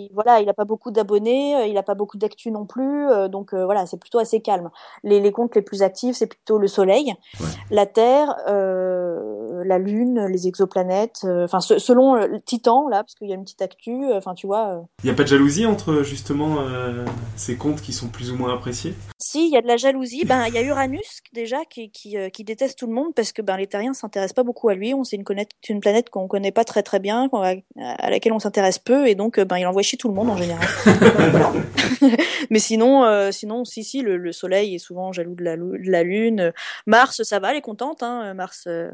[0.05, 3.09] Il- voilà, il n'a pas beaucoup d'abonnés, euh, il n'a pas beaucoup d'actu non plus,
[3.09, 4.71] euh, donc euh, voilà, c'est plutôt assez calme.
[5.03, 7.47] Les, les comptes les plus actifs, c'est plutôt le Soleil, Ouais.
[7.71, 13.29] la Terre, euh, la Lune, les exoplanètes, enfin se- selon le Titan là, parce qu'il
[13.29, 14.69] y a une petite actu, euh, enfin tu vois.
[14.69, 14.81] euh.
[15.03, 17.05] Il n'y a pas de jalousie entre justement euh,
[17.37, 18.95] ces comptes qui sont plus ou moins appréciés?
[19.19, 20.25] Si, il y a de la jalousie.
[20.25, 23.33] Ben, il y a Uranus déjà qui, qui, euh, qui déteste tout le monde parce
[23.33, 24.95] que ben, les terriens s'intéressent pas beaucoup à lui.
[24.95, 25.25] On c'est une,
[25.81, 29.41] planète qu'on connaît pas très très bien, va- à laquelle on s'intéresse peu, et donc
[29.41, 30.67] ben, il envoie chier tout le monde en général.
[31.31, 31.53] Voilà.
[32.51, 35.91] Mais sinon, euh, sinon, si si, le, le Soleil est souvent jaloux de la, de
[35.91, 36.53] la Lune.
[36.87, 38.03] Mars, ça va, elle est contente.
[38.03, 38.91] Hein, Mars, euh,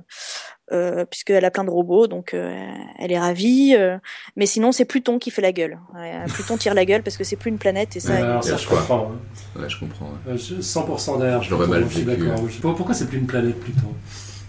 [0.73, 2.55] euh, puisqu'elle a plein de robots, donc euh,
[2.99, 3.75] elle est ravie.
[3.77, 3.99] euh.
[4.37, 5.79] mais sinon, c'est Pluton qui fait la gueule.
[5.95, 8.13] Ouais, Pluton tire la gueule parce que c'est plus une planète et ça.
[8.13, 9.13] Euh, il- alors ça, je comprends.
[9.13, 9.61] hein.
[9.61, 10.07] Ouais, je comprends.
[10.07, 10.33] ouais.
[10.33, 11.43] Euh, je- 100% derrière.
[11.43, 12.29] Je l'aurais mal vécu.
[12.61, 13.89] Pourquoi c'est plus une planète Pluton?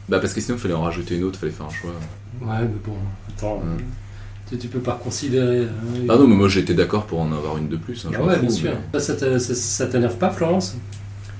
[0.07, 1.91] Bah, parce que sinon, il fallait en rajouter une autre, fallait faire un choix.
[2.41, 2.95] Ouais, mais bon,
[3.35, 3.57] attends.
[3.59, 3.77] Mm.
[4.49, 5.63] Tu, tu peux pas considérer.
[5.63, 8.05] hein, Ah non, mais moi j'étais d'accord pour en avoir une de plus.
[8.05, 8.71] hein, Ah ouais, bien sûr.
[8.93, 10.75] mais- Ça, t'énerve pas, Florence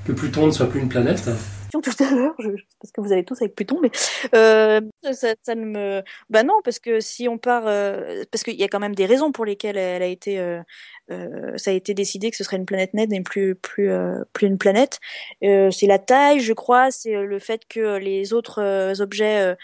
[0.06, 1.30] Que Pluton ne soit plus une planète
[1.74, 2.50] question tout à l'heure, je-
[2.80, 3.90] parce que vous avez tous avec Pluton, mais
[4.36, 4.80] euh,
[5.12, 8.64] ça, ça ne me, bah non, parce que si on part, euh, parce qu'il y
[8.64, 10.62] a quand même des raisons pour lesquelles elle a été, euh,
[11.10, 14.20] euh, ça a été décidé que ce serait une planète nette et plus plus euh,
[14.34, 15.00] plus une planète.
[15.44, 19.56] Euh, c'est la taille, je crois, c'est le fait que les autres euh, objets euh,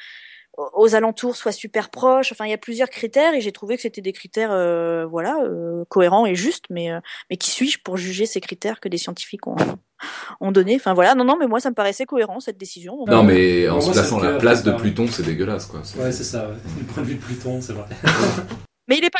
[0.73, 2.31] aux alentours soient super proches.
[2.31, 5.37] Enfin, il y a plusieurs critères et j'ai trouvé que c'était des critères, euh, voilà,
[5.43, 6.65] euh, cohérents et justes.
[6.69, 6.99] Mais euh,
[7.29, 9.55] mais qui suis-je pour juger ces critères que des scientifiques ont
[10.41, 13.05] ont donné Enfin voilà, non non, mais moi ça me paraissait cohérent cette décision.
[13.07, 15.81] Non, mais en Pour se plaçant la place de Pluton, c'est dégueulasse, quoi.
[15.83, 16.55] C'est- Ouais, c'est ça, ouais.
[16.77, 17.85] du point de vue de Pluton, c'est vrai.
[18.87, 19.19] Mais il est pas.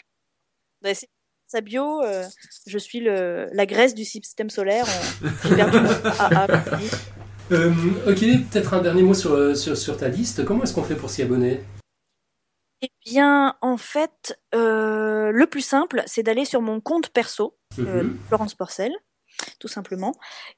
[0.83, 1.07] Ouais, c'est-
[1.47, 2.23] Sa bio, euh,
[2.67, 4.85] je suis le, la graisse du système solaire.
[5.43, 6.47] J'ai perdu mon AA.
[7.51, 7.71] Euh,
[8.07, 8.19] ok,
[8.51, 10.45] peut-être un dernier mot sur, euh, sur, sur ta liste.
[10.45, 11.61] Comment est-ce qu'on fait pour s'y abonner?
[12.81, 18.03] Eh bien, en fait, euh, le plus simple, c'est d'aller sur mon compte perso, euh,
[18.03, 18.17] Mhm.
[18.27, 18.93] Florence Porcel,
[19.59, 20.13] tout simplement.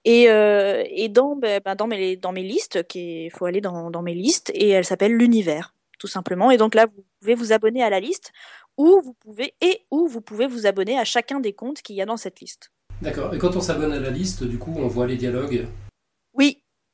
[0.05, 3.89] Et, euh, et dans, ben, ben, dans, mes, dans mes listes, il faut aller dans,
[3.89, 6.51] dans mes listes, et elle s'appelle l'univers, tout simplement.
[6.51, 8.33] Et donc là, vous pouvez vous abonner à la liste,
[8.77, 12.01] ou vous pouvez, et ou vous pouvez vous abonner à chacun des comptes qu'il y
[12.01, 12.71] a dans cette liste.
[13.01, 13.33] D'accord.
[13.33, 15.65] Et quand on s'abonne à la liste, du coup, on voit les dialogues?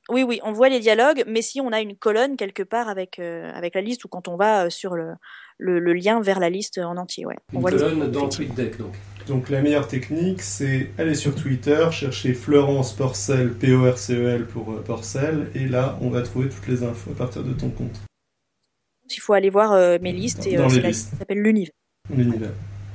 [0.10, 3.20] Oui, oui, on voit les dialogues, mais si on a une colonne quelque part avec,
[3.20, 5.12] euh, avec la liste, ou quand on va euh, sur le,
[5.58, 7.36] le, le lien vers la liste en entier, ouais.
[7.51, 8.93] On Une voit les- colonne dans TweetDeck, donc.
[9.28, 15.51] Donc la meilleure technique, c'est aller sur Twitter, chercher Florence Porcel, P-O-R-C-E-L pour euh, Porcel,
[15.53, 17.99] et là, on va trouver toutes les infos à partir de ton compte,
[19.10, 20.99] Il faut aller voir euh, mes listes, et Dans les c'est la listes.
[21.01, 21.74] liste qui s'appelle l'univers.
[22.16, 22.51] l'univers.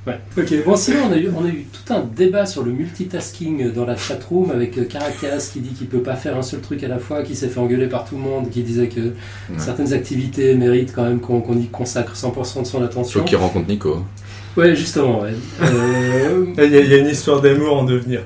[0.07, 0.18] Ouais.
[0.36, 3.72] Ok, bon, sinon, on a, eu, on a eu tout un débat sur le multitasking
[3.72, 6.82] dans la chatroom avec euh, Caracas qui dit qu'il peut pas faire un seul truc
[6.82, 9.12] à la fois, qui s'est fait engueuler par tout le monde, qui disait que
[9.59, 13.20] certaines activités méritent quand même qu'on y consacre 100% de son attention.
[13.20, 14.03] Faut qu'il rencontre Nico.
[14.57, 15.34] Ouais, justement, ouais.
[15.62, 18.22] Euh, Il y, a- il y a une histoire d'amour en devenir.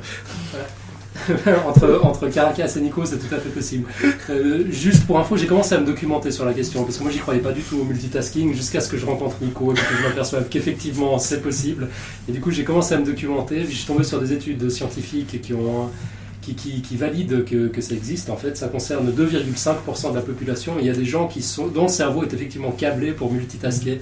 [1.67, 3.89] entre, entre Caracas et Nico, c'est tout à fait possible.
[4.31, 7.13] Euh, juste pour info, j'ai commencé à me documenter sur la question, parce que moi
[7.13, 9.81] j'y croyais pas du tout au multitasking, jusqu'à ce que je rencontre Nico et que
[9.81, 11.89] je m'aperçoive qu'effectivement c'est possible.
[12.29, 14.69] Et du coup, j'ai commencé à me documenter, puis je suis tombé sur des études
[14.71, 15.91] scientifiques qui ont.
[16.43, 18.31] Qui, qui, qui que, que ça existe.
[18.31, 20.75] En fait, ça concerne 2,5% de la population.
[20.79, 24.01] Il y a des gens qui sont, dont le cerveau est effectivement câblé pour multitasker.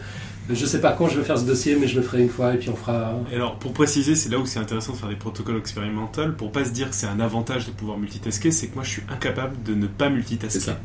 [0.51, 2.53] Je sais pas quand je vais faire ce dossier, mais je le ferai une fois
[2.55, 3.15] et puis on fera.
[3.33, 6.33] Et alors, pour préciser, c'est là où c'est intéressant de faire des protocoles expérimentaux.
[6.37, 8.91] Pour pas se dire que c'est un avantage de pouvoir multitasker, c'est que moi je
[8.91, 10.59] suis incapable de ne pas multitasker.
[10.61, 10.79] C'est ça.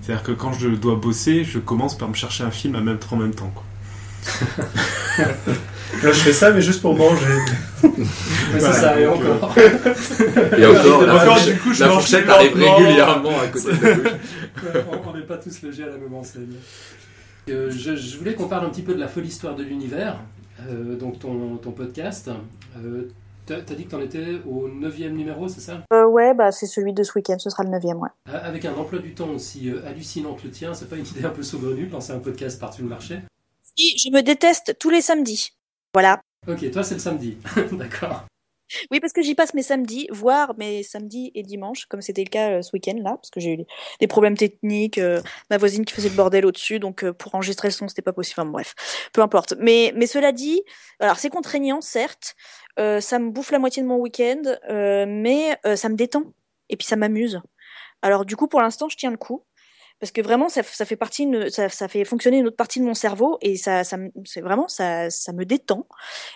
[0.00, 2.98] C'est-à-dire que quand je dois bosser, je commence par me chercher un film à même
[3.10, 3.52] en même temps.
[3.54, 3.64] Quoi.
[6.02, 7.26] Là, je fais ça, mais juste pour manger.
[7.82, 7.90] Ouais,
[8.58, 9.54] c'est ça, et encore.
[10.58, 12.76] Et encore, la, Encore, fourchette- du coup, je la fourchette arrive lentement.
[12.76, 14.06] régulièrement à côté de la bouche.
[14.62, 16.46] Ouais, on- on n'est pas tous logés à la même enseigne.
[17.48, 20.18] Euh, je, je voulais qu'on parle un petit peu de la folle histoire de l'univers,
[20.68, 22.30] euh, donc ton, ton podcast.
[22.78, 23.08] Euh,
[23.44, 25.82] T'as as dit que t'en étais au neuvième numéro, c'est ça?
[25.90, 28.08] Ouais, bah, c'est celui de ce week-end, ce sera le neuvième, ouais.
[28.32, 31.30] Avec un emploi du temps aussi hallucinant que le tien, c'est pas une idée un
[31.30, 33.18] peu saugrenue de lancer un podcast par-dessus le marché?
[33.76, 35.50] Si, je me déteste tous les samedis.
[35.92, 36.20] Voilà.
[36.46, 37.36] Ok, toi c'est le samedi,
[37.72, 38.26] d'accord.
[38.90, 42.30] Oui, parce que j'y passe mes samedis, voire mes samedis et dimanches, comme c'était le
[42.30, 43.56] cas euh, ce week-end là, parce que j'ai eu
[44.00, 45.20] des- problèmes techniques, euh,
[45.50, 48.12] ma voisine qui faisait le bordel au-dessus, donc euh, pour enregistrer le son c'était pas
[48.12, 48.40] possible.
[48.40, 48.74] Enfin bref,
[49.12, 49.54] peu importe.
[49.58, 50.62] Mais mais cela dit,
[51.00, 52.34] alors c'est contraignant certes,
[52.78, 54.42] ça me bouffe la moitié de mon week-end,
[55.06, 56.24] mais ça me détend
[56.68, 57.40] et puis ça m'amuse.
[58.02, 59.44] Alors du coup pour l'instant je tiens le coup.
[60.02, 63.38] Parce que vraiment, ça, fait partie, ça, fait fonctionner une autre partie de mon cerveau
[63.40, 65.86] et ça, c'est vraiment, ça, me détend.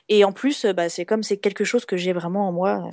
[0.09, 2.89] Et en plus, euh, bah, c'est comme c'est quelque chose que j'ai vraiment en moi.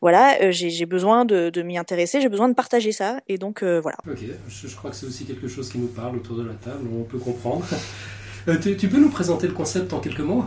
[0.00, 3.20] Voilà, euh, j'ai besoin de, m'y intéresser, j'ai besoin de partager ça.
[3.28, 3.98] Et donc, euh, voilà.
[4.10, 6.88] Ok, je, crois que c'est aussi quelque chose qui nous parle autour de la table,
[6.90, 7.66] on peut comprendre.
[8.62, 10.46] Tu peux nous présenter le concept en quelques mots?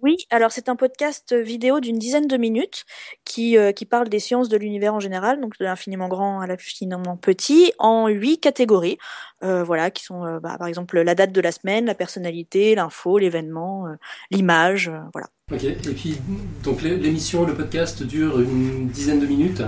[0.00, 2.84] Oui, alors c'est un podcast vidéo d'une dizaine de minutes
[3.24, 6.46] qui, euh, qui parle des sciences de l'univers en général, donc de l'infiniment grand à
[6.46, 8.96] l'infiniment petit, en huit catégories,
[9.42, 12.76] euh, voilà, qui sont euh, bah, par exemple la date de la semaine, la personnalité,
[12.76, 13.86] l'info, l'événement,
[14.30, 15.26] l'image, voilà.
[15.50, 16.18] Ok, et puis
[16.62, 19.62] donc l'émission, le podcast dure une dizaine de minutes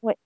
[0.00, 0.16] Ouais.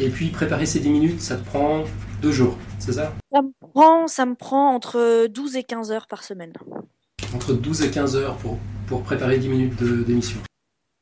[0.00, 1.82] Et puis préparer ces 10 minutes, ça te prend
[2.22, 3.12] deux jours, c'est ça?
[3.32, 6.52] Ça me, prend, ça me prend entre 12 et 15 heures par semaine.
[7.34, 10.38] Entre 12 et 15 heures pour pour préparer 10 minutes d'émission.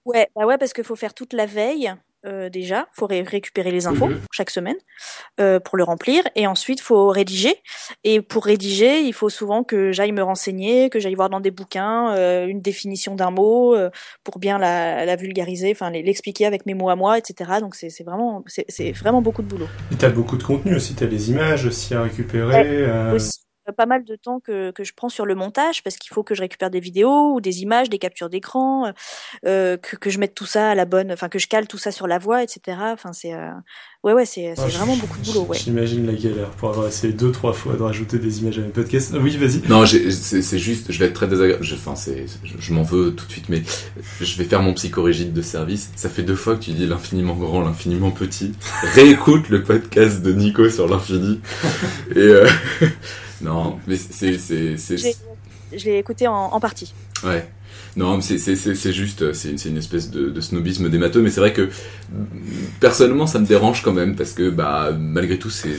[0.04, 1.92] Ouais, bah ouais, parce qu'il faut faire toute la veille
[2.24, 4.18] euh, déjà, il faut récupérer les infos Mhm.
[4.30, 4.76] chaque semaine
[5.40, 7.56] euh, pour le remplir, et ensuite il faut rédiger.
[8.04, 11.50] Et pour rédiger, il faut souvent que j'aille me renseigner, que j'aille voir dans des
[11.50, 13.90] bouquins euh, une définition d'un mot euh,
[14.22, 17.58] pour bien la, la vulgariser, enfin l'expliquer avec mes mots à moi, etc.
[17.60, 19.66] Donc c'est vraiment, c'est vraiment beaucoup de boulot.
[19.90, 22.84] Et t'as beaucoup de contenu aussi, t'as les images aussi à récupérer.
[22.84, 23.41] euh, aussi euh,
[23.76, 26.34] pas mal de temps que, que je prends sur le montage parce qu'il faut que
[26.34, 28.92] je récupère des vidéos ou des images, des captures d'écran, euh,
[29.46, 31.78] euh, que, que je mette tout ça à la bonne, enfin que je cale tout
[31.78, 32.78] ça sur la voix, etc.
[32.92, 33.50] Enfin c'est euh,
[34.02, 35.58] ouais ouais c'est c'est ah, vraiment beaucoup de boulot ouais.
[35.58, 38.68] J'imagine la galère pour avoir essayé deux, trois fois de rajouter des images à mes
[38.68, 39.12] podcasts.
[39.14, 39.62] Ah Oui, vas-y.
[39.68, 41.62] Non, j'ai- c'est juste, je vais être très désagréable.
[41.62, 43.62] je- Enfin, c'est, je, je m'en veux tout de suite, mais
[44.20, 45.90] je vais faire mon psychorigide de service.
[45.96, 48.52] Ça fait deux fois que tu dis l'infiniment grand, l'infiniment petit.
[48.94, 51.40] Réécoute le podcast de Nico sur l'infini.
[52.14, 52.46] Et euh,
[53.42, 55.16] non, mais c'est, c'est, c'est, J'ai-
[55.76, 56.92] Je l'ai écouté en, en partie.
[57.24, 57.48] ouais.
[57.94, 60.96] Non, mais c'est, c'est, c'est, c'est juste, c'est, c'est une espèce de, de snobisme des
[60.96, 61.68] matheux, mais c'est vrai que
[62.80, 65.76] personnellement, ça me dérange quand même parce que, bah, malgré tout, c'est,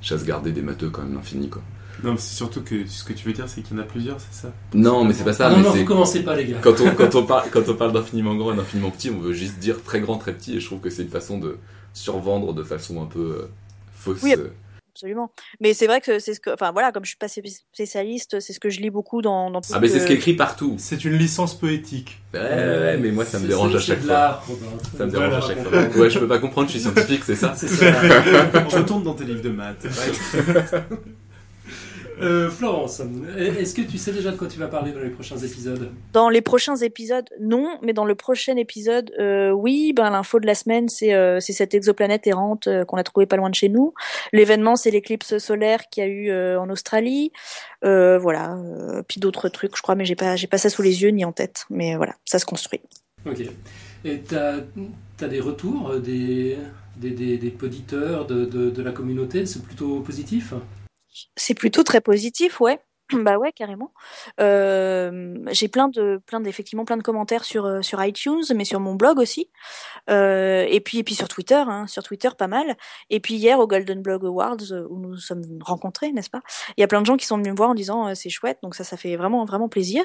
[0.00, 1.62] chasse gardée des matheux quand même l'infini, quoi.
[2.02, 3.86] Non, mais c'est surtout que ce que tu veux dire, c'est qu'il y en a
[3.86, 4.52] plusieurs, c'est ça?
[4.74, 5.46] Non, mais c'est pas ça.
[5.46, 5.78] Ah non, mais non, c'est...
[5.80, 6.58] vous commencez pas, les gars.
[6.60, 9.32] quand on, quand on parle, quand on parle d'infiniment grand et d'infiniment petit, on veut
[9.32, 11.58] juste dire très grand, très petit, et je trouve que c'est une façon de
[11.94, 13.48] survendre de façon un peu euh,
[13.94, 14.20] fausse.
[14.22, 14.48] Oui, euh.
[15.02, 15.32] Absolument.
[15.60, 17.42] Mais c'est vrai que c'est ce que, enfin voilà, comme je suis pas spé-
[17.74, 19.50] spécialiste, c'est ce que je lis beaucoup dans.
[19.50, 20.76] dans Ah, mais c'est ce qui est écrit partout.
[20.78, 22.20] C'est une licence poétique.
[22.32, 24.42] Ouais, ouais, ouais, mais moi ça me dérange à chaque c'est de fois.
[24.96, 25.44] Ça me dérange Voilà.
[25.44, 26.00] à chaque fois.
[26.00, 27.86] Ouais, je peux pas comprendre, je suis scientifique, c'est ça C'est ça.
[28.64, 29.84] On retourne dans tes livres de maths.
[32.20, 33.00] Euh, Florence,
[33.38, 35.90] est-ce que tu sais déjà de quoi tu vas parler dans les prochains épisodes?
[36.12, 39.92] Dans les prochains épisodes, non, mais dans le prochain épisode, euh, oui.
[39.94, 43.36] Ben l'info de la semaine, c'est euh, cette exoplanète errante euh, qu'on a trouvée pas
[43.36, 43.94] loin de chez nous.
[44.32, 47.32] L'événement, c'est l'éclipse solaire qu'il y a eu en Australie.
[47.82, 48.56] Voilà.
[49.08, 51.32] puis d'autres trucs, je crois, mais j'ai pas pas ça sous les yeux ni en
[51.32, 51.66] tête.
[51.70, 52.80] Mais voilà, ça se construit.
[53.26, 53.40] Ok.
[54.04, 54.56] Et t'as
[55.20, 56.58] as des retours des,
[56.96, 59.46] des, des, des poditeurs de, de, de la communauté?
[59.46, 60.54] C'est plutôt positif?
[61.36, 62.80] C'est plutôt très positif, ouais.
[63.12, 63.92] Bah ouais, carrément.
[64.40, 68.80] Euh, j'ai plein de, plein d'effectivement plein de commentaires sur euh, sur iTunes, mais sur
[68.80, 69.50] mon blog aussi.
[70.10, 72.76] Euh, et puis et puis sur Twitter, hein, sur Twitter pas mal.
[73.10, 76.40] Et puis hier au Golden Blog Awards euh, où nous nous sommes rencontrés, n'est-ce pas
[76.76, 78.30] Il y a plein de gens qui sont venus me voir en disant euh, c'est
[78.30, 80.04] chouette, donc ça ça fait vraiment vraiment plaisir.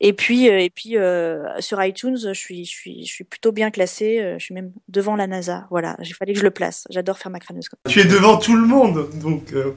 [0.00, 3.52] Et puis euh, et puis euh, sur iTunes, je suis je suis je suis plutôt
[3.52, 4.34] bien classée.
[4.38, 5.66] je suis même devant la NASA.
[5.70, 6.84] Voilà, il fallait que je le place.
[6.90, 7.68] J'adore faire ma crâneuse.
[7.88, 9.52] Tu es devant tout le monde, donc.
[9.54, 9.72] euh,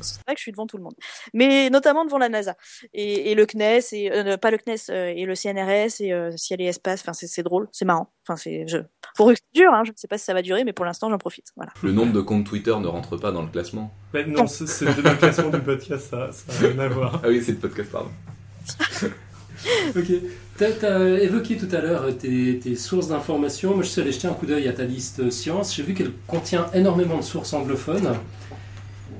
[0.00, 0.94] C'est vrai que je suis devant tout le monde,
[1.32, 2.56] mais notamment devant la NASA
[2.92, 6.32] et, et le CNES et euh, pas le CNES euh, et le CNRS et euh,
[6.36, 7.02] ciel et espace.
[7.02, 8.12] Enfin, c'est drôle, c'est marrant.
[8.26, 8.78] Enfin, c'est je
[9.16, 9.72] pour eux c'est dur.
[9.72, 11.46] Hein, je ne sais pas si ça va durer, mais pour l'instant j'en profite.
[11.56, 11.72] Voilà.
[11.82, 13.92] Le nombre de comptes Twitter ne rentre pas dans le classement.
[14.26, 17.20] non, c'est le classement du podcast, ça ça n'a rien à voir.
[17.22, 18.10] Ah oui, c'est le podcast, pardon.
[19.96, 20.06] Ok.
[20.56, 23.74] Tu as, évoqué tout à l'heure tes, tes sources d'information.
[23.74, 25.74] Moi, je suis allé jeter un coup d'œil à ta liste science.
[25.74, 28.14] J'ai vu qu'elle contient énormément de sources anglophones.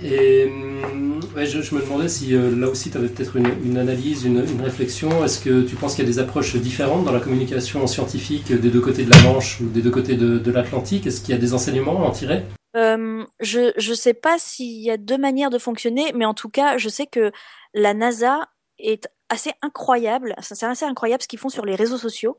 [0.03, 4.25] Et hum, ouais, je, me demandais si euh, là aussi tu avais peut-être une, analyse,
[4.25, 5.25] une, réflexion.
[5.25, 8.71] Est-ce que tu penses qu'il y a des approches différentes dans la communication scientifique des
[8.71, 11.07] deux côtés de la Manche ou des deux côtés de, l'Atlantique?
[11.07, 12.45] Est-ce qu'il y a des enseignements à en tirer?
[12.77, 16.49] Euh, je je sais pas s'il y a deux manières de fonctionner, mais en tout
[16.49, 17.33] cas, je sais que
[17.75, 22.39] la NASA est assez incroyable, c'est assez incroyable ce qu'ils font sur les réseaux sociaux,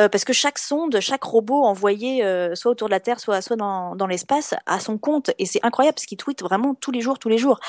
[0.00, 3.42] euh, parce que chaque sonde, chaque robot envoyé euh, soit autour de la Terre, soit
[3.42, 6.90] soit dans, dans l'espace, a son compte, et c'est incroyable parce qu'ils tweetent vraiment tous
[6.92, 7.60] les jours, tous les jours.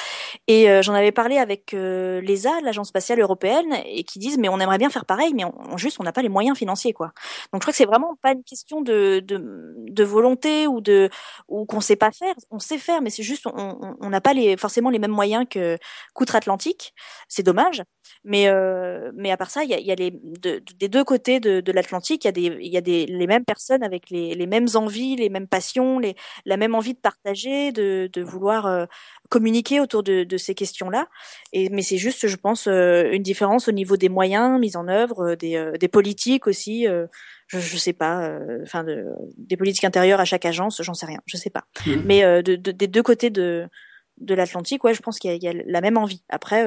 [0.48, 4.50] Et euh, j'en avais parlé avec euh, l'ESA, l'agence spatiale européenne, et qui disent mais
[4.50, 6.94] on aimerait bien faire pareil, mais on, on- juste on n'a pas les moyens financiers
[6.94, 7.08] quoi.
[7.54, 11.10] Donc je crois que c'est vraiment pas une question de, de, de volonté ou de
[11.48, 13.52] ou qu'on sait pas faire, on sait faire, mais c'est juste on-
[13.82, 15.78] on on n'a pas les forcément les mêmes moyens que
[16.14, 16.94] qu'outre-Atlantique.
[17.28, 17.84] C'est dommage,
[18.24, 20.88] mais euh, mais à part ça, il y a, y a les de- de- des
[20.90, 23.84] deux côtés de, de l'Atlantique, il y a des y a des les mêmes personnes
[23.84, 28.10] avec les, les mêmes envies, les mêmes passions, les la même envie de partager, de
[28.12, 28.86] de vouloir euh,
[29.30, 31.08] communiquer autour de, de ces questions-là.
[31.54, 34.88] Et mais c'est juste, je pense, euh, une différence au niveau des moyens mis en
[34.88, 36.86] œuvre, des des politiques aussi.
[37.48, 39.06] je, je sais pas, enfin de,
[39.38, 41.66] des politiques intérieures à chaque agence, j'en sais rien, je sais pas.
[41.86, 42.02] Mhm.
[42.06, 43.68] Mais de, de- des deux côtés de
[44.18, 46.24] de l'Atlantique, ouais, je pense qu'il y, y a la même envie.
[46.30, 46.66] Après,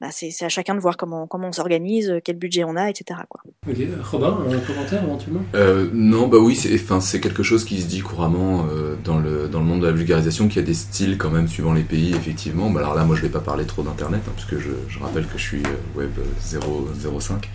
[0.00, 2.88] bah, c'est c'est à chacun de voir comment, comment on s'organise, quel budget on a,
[2.88, 3.20] etc.
[3.28, 3.42] Quoi.
[3.68, 5.42] Ok, Robin, un commentaire éventuellement?
[5.54, 9.18] Euh, non, bah oui, c'est enfin, c'est quelque chose qui se dit couramment euh, dans,
[9.18, 11.74] le, dans le monde de la vulgarisation, qu'il y a des styles quand même suivant
[11.74, 12.70] les pays, effectivement.
[12.70, 15.26] Bah, alors là, moi, je vais pas parler trop d'Internet, hein, puisque je, je rappelle
[15.26, 16.88] que je suis euh, Web 0,
[17.20, 17.50] 05.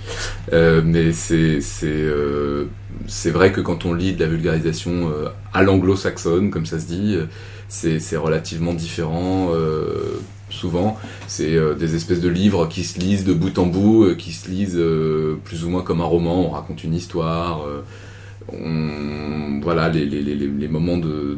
[0.54, 2.66] Euh, mais c'est c'est euh,
[3.08, 6.86] c'est vrai que quand on lit de la vulgarisation euh, à l'anglo-saxonne, comme ça se
[6.86, 7.26] dit, euh,
[7.68, 9.50] c'est c'est relativement différent.
[10.50, 14.16] Souvent, c'est euh, des espèces de livres qui se lisent de bout en bout, euh,
[14.16, 16.48] qui se lisent euh, plus ou moins comme un roman.
[16.48, 17.66] On raconte une histoire.
[19.62, 21.38] voilà, les, moments de,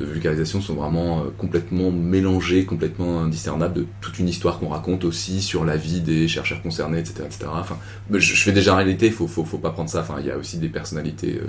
[0.00, 5.64] vulgarisation sont vraiment complètement mélangés, complètement indiscernables de toute une histoire qu'on raconte aussi sur
[5.64, 7.22] la vie des chercheurs concernés, etc.
[7.26, 7.46] etc.
[7.52, 7.78] Enfin,
[8.10, 10.00] je, je fais des généralités, faut, faut, faut pas prendre ça.
[10.00, 11.40] Enfin, il y a aussi des personnalités.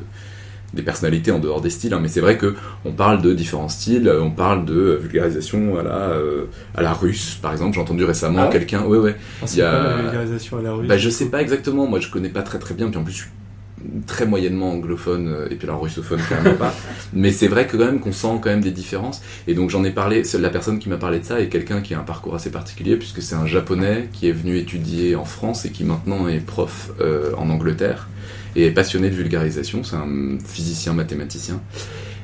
[0.73, 1.99] Des personnalités en dehors des styles, hein.
[2.01, 2.55] mais c'est vrai que
[2.85, 6.45] on parle de différents styles, euh, on parle de euh, vulgarisation à la, euh,
[6.75, 7.75] à la russe, par exemple.
[7.75, 10.61] J'ai entendu récemment Ah ouais quelqu'un, ouais ouais, Ah, il y a- la vulgarisation à
[10.61, 10.87] la rue.
[10.87, 13.13] bah, je sais pas exactement, moi je connais pas très très bien, puis en plus
[13.13, 13.29] je suis
[14.05, 16.73] très moyennement anglophone, euh, et puis alors russophone quand même pas.
[17.13, 19.21] Mais c'est vrai que quand même qu'on sent quand même des différences.
[19.47, 21.95] Et donc j'en ai parlé, la personne qui m'a parlé de ça est quelqu'un qui
[21.95, 25.65] a un parcours assez particulier, puisque c'est un japonais qui est venu étudier en France
[25.65, 28.07] et qui maintenant est prof euh, en Angleterre,
[28.55, 31.61] et est passionné de vulgarisation, c'est un physicien mathématicien.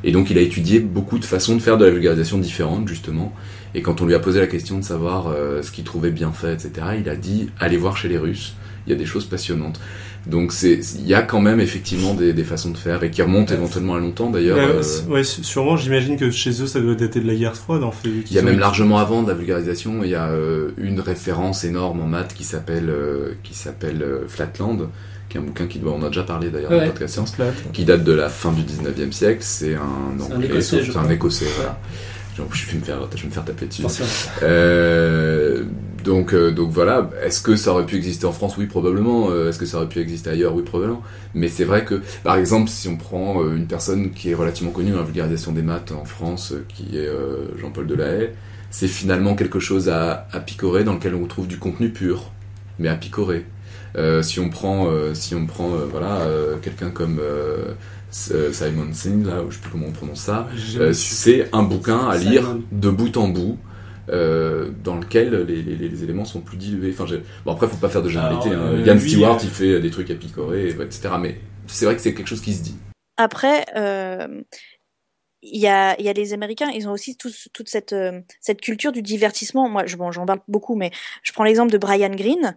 [0.04, 3.34] Et donc il a étudié beaucoup de façons de faire de la vulgarisation différentes, justement.
[3.74, 6.32] Et quand on lui a posé la question de savoir euh, ce qu'il trouvait bien
[6.32, 8.56] fait, etc., il a dit allez voir chez les Russes,
[8.86, 9.80] il y a des choses passionnantes.
[10.28, 13.22] Donc c'est, il y a quand même effectivement des, des façons de faire et qui
[13.22, 14.58] remontent éventuellement à longtemps d'ailleurs.
[14.58, 17.84] Euh, euh, ouais, sûrement, j'imagine que chez eux, ça doit dater de la guerre froide,
[17.84, 18.10] en fait.
[18.10, 21.64] il y a même largement avant de la vulgarisation, il y a euh, une référence
[21.64, 24.90] énorme en maths qui s'appelle euh, qui s'appelle euh, Flatland,
[25.30, 26.86] qui est un bouquin qui doit, on a déjà parlé d'ailleurs dans Ouais.
[26.86, 27.52] le podcast Science, Flat.
[27.74, 29.40] qui date de la fin du 19e siècle.
[29.42, 29.82] C'est un
[30.20, 31.78] C'est un anglais, Écossais, c'est un écossais, voilà.
[32.38, 33.82] Je vais me faire, je vais me faire taper dessus.
[34.44, 35.64] Euh,
[36.04, 38.58] donc, euh, donc voilà, est-ce que ça aurait pu exister en France?
[38.58, 39.30] Oui, probablement.
[39.32, 40.54] Euh, est-ce que ça aurait pu exister ailleurs?
[40.56, 41.02] Oui, probablement.
[41.34, 44.72] Mais c'est vrai que, par exemple, si on prend euh, une personne qui est relativement
[44.72, 48.30] connue dans la vulgarisation des maths en France, euh, qui est euh, Jean-Paul Delahaye,
[48.70, 52.32] c'est finalement quelque chose à, à picorer dans lequel on retrouve du contenu pur,
[52.80, 53.46] mais à picorer.
[53.98, 57.20] Euh, si on prend, euh, si on prend, euh, voilà, euh, quelqu'un comme
[58.12, 60.48] Simon Singh, là, je sais plus comment on prononce ça,
[60.80, 62.64] euh, c'est un bouquin à lire Simon.
[62.72, 63.58] de bout en bout.
[64.10, 66.94] euh, dans lequel les, les, les éléments sont plus dilués.
[66.98, 67.06] Enfin,
[67.46, 68.50] bon après, faut pas faire de généralité.
[68.50, 68.74] Alors, hein.
[68.76, 71.10] euh, Yann lui, Stewart, euh, il fait des trucs à picorer, etc.
[71.20, 72.76] Mais c'est vrai que c'est quelque chose qui se dit.
[73.18, 74.44] Après, euh,
[75.42, 78.62] il y a, il y a les Américains, ils ont aussi toute cette, euh, cette
[78.62, 79.70] culture du divertissement.
[79.70, 80.92] Moi, je, bon, j'en parle beaucoup, mais
[81.24, 82.56] je prends l'exemple de Brian Greene.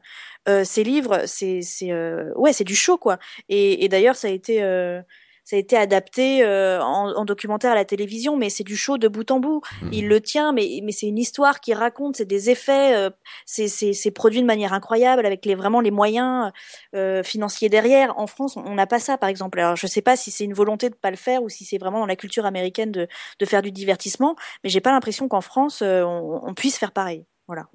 [0.49, 3.19] Euh, ses livres, c'est, c'est, euh, ouais, c'est du show, quoi.
[3.49, 5.03] Et, et d'ailleurs, ça a été, euh,
[5.45, 8.99] ça a été adapté euh, en, en documentaire à la télévision, mais c'est du show
[8.99, 9.61] de bout en bout.
[9.83, 9.93] Mhm.
[9.93, 13.11] Il le tient, mais, mais c'est une histoire qui raconte, c'est des effets, euh,
[13.47, 16.53] c'est, c'est, c'est produit de manière incroyable avec les, vraiment les moyens
[16.95, 18.19] euh, financiers derrière.
[18.19, 19.59] En France, on on n'a pas ça, par exemple.
[19.59, 21.79] Alors, je sais pas si c'est une volonté de pas le faire ou si c'est
[21.79, 23.09] vraiment dans la culture américaine de,
[23.41, 26.93] de faire du divertissement, mais j'ai pas l'impression qu'en France, euh, on, on puisse faire
[26.93, 27.27] pareil.
[27.49, 27.67] Voilà.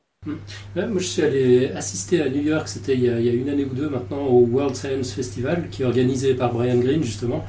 [0.76, 3.30] Ouais, moi, je suis allé assister à New York, c'était il, y a- il y
[3.30, 6.78] a une année ou deux maintenant, au World Science Festival, qui est organisé par Brian
[6.80, 7.46] Greene, justement.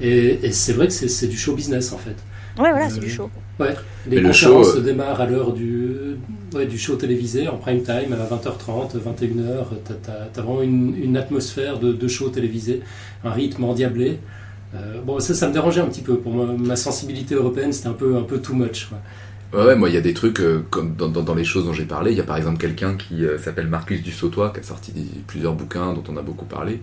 [0.00, 2.16] Et, et c'est vrai que c'est c'est du show business, en fait.
[2.58, 3.30] Ouais, voilà, c'est Euh, du show.
[4.06, 6.16] Les Mais le conférences show, euh, démarrent à l'heure du,
[6.54, 9.74] ouais, du show télévisé, en prime time, à 20h30, 21h.
[9.84, 12.82] T'as as, vraiment une, une atmosphère de, de show télévisé,
[13.24, 14.20] un rythme endiablé.
[14.74, 16.18] Euh, bon, ça, ça me dérangeait un petit peu.
[16.18, 18.86] Pour moi, ma sensibilité européenne, c'était un peu, un peu too much.
[18.88, 18.98] Quoi.
[19.56, 22.10] Ouais, moi, il y a des trucs, euh, comme dans, les choses dont j'ai parlé,
[22.10, 24.92] il y a par exemple quelqu'un qui euh, s'appelle Marcus Dussautois, qui a sorti
[25.26, 26.80] plusieurs bouquins dont on a beaucoup parlé.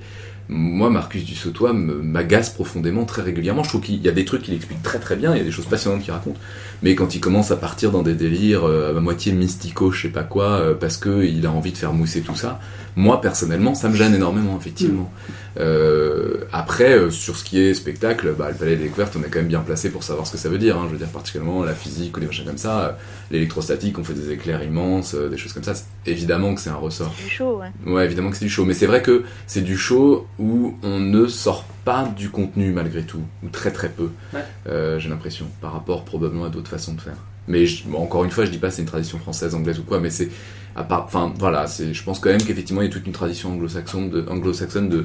[0.49, 3.63] Moi, Marcus Dussautois m'agace profondément très régulièrement.
[3.63, 5.43] Je trouve qu'il y a des trucs qu'il explique très très bien, il y a
[5.43, 6.35] des choses passionnantes qu'il raconte.
[6.81, 10.09] Mais quand il commence à partir dans des délires euh, à moitié mystico, je sais
[10.09, 12.59] pas quoi, euh, parce que il a envie de faire mousser tout ça,
[12.97, 15.11] moi personnellement, ça me gêne énormément, effectivement.
[15.59, 19.29] Euh, après, euh, sur ce qui est spectacle, bah, le Palais des Découvertes, on est
[19.29, 20.77] quand même bien placé pour savoir ce que ça veut dire.
[20.77, 20.85] Hein.
[20.87, 22.97] Je veux dire, particulièrement la physique ou les machins comme ça,
[23.31, 25.73] l'électrostatique, on fait des éclairs immenses, des choses comme ça.
[25.73, 27.13] C'est- Évidemment que c'est un ressort.
[27.17, 27.71] C'est du show, ouais.
[27.91, 28.65] Ouais, évidemment que c'est du show.
[28.65, 33.03] Mais c'est vrai que c'est du show où on ne sort pas du contenu malgré
[33.03, 34.09] tout, ou très très peu.
[34.33, 34.41] Ouais.
[34.67, 37.15] Euh, J'ai l'impression, par rapport probablement à d'autres façons de faire.
[37.47, 39.83] Mais je- bon, encore une fois, je dis pas c'est une tradition française, anglaise ou
[39.83, 40.29] quoi, mais c'est
[40.75, 43.11] à part, enfin voilà, c'est, je pense quand même qu'effectivement il y a toute une
[43.13, 45.03] tradition anglo-saxonne de, anglo-saxonne de,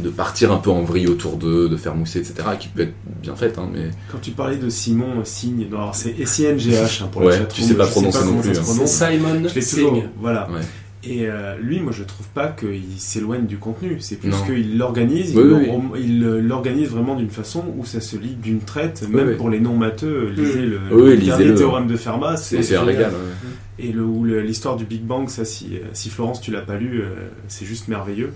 [0.00, 2.94] de partir un peu en vrille autour d'eux, de faire mousser, etc., qui peut être
[3.22, 7.08] bien faite, hein, mais Quand tu parlais de Simon euh, Signe, alors c'est S-I-N-G-H hein,
[7.12, 8.62] pour Ouais, chatroom, tu sais pas prononcer non comment plus, hein.
[8.62, 8.90] prononce.
[8.90, 10.08] Simon Singh.
[10.18, 10.48] voilà.
[10.50, 10.60] Ouais.
[11.06, 13.98] Et euh, lui, moi, je trouve pas qu'il s'éloigne du contenu.
[14.00, 15.36] C'est plus qu'il l'organise.
[15.36, 15.52] Oui, il
[15.92, 19.06] oui, le- euh, l'organise vraiment d'une façon où ça se lit d'une traite.
[19.10, 19.34] Même oui.
[19.34, 21.54] pour les non matheux, lisez le, Oui, le lisez dernier le.
[21.56, 22.38] théorème de Fermat.
[22.38, 23.10] c'est, c'est un régal.
[23.10, 23.86] ouais.
[23.86, 26.78] Et le, le- l'histoire du Big Bang, ça, si, euh, si Florence, tu l'as pas
[26.78, 27.08] lu, euh,
[27.48, 28.30] c'est juste merveilleux.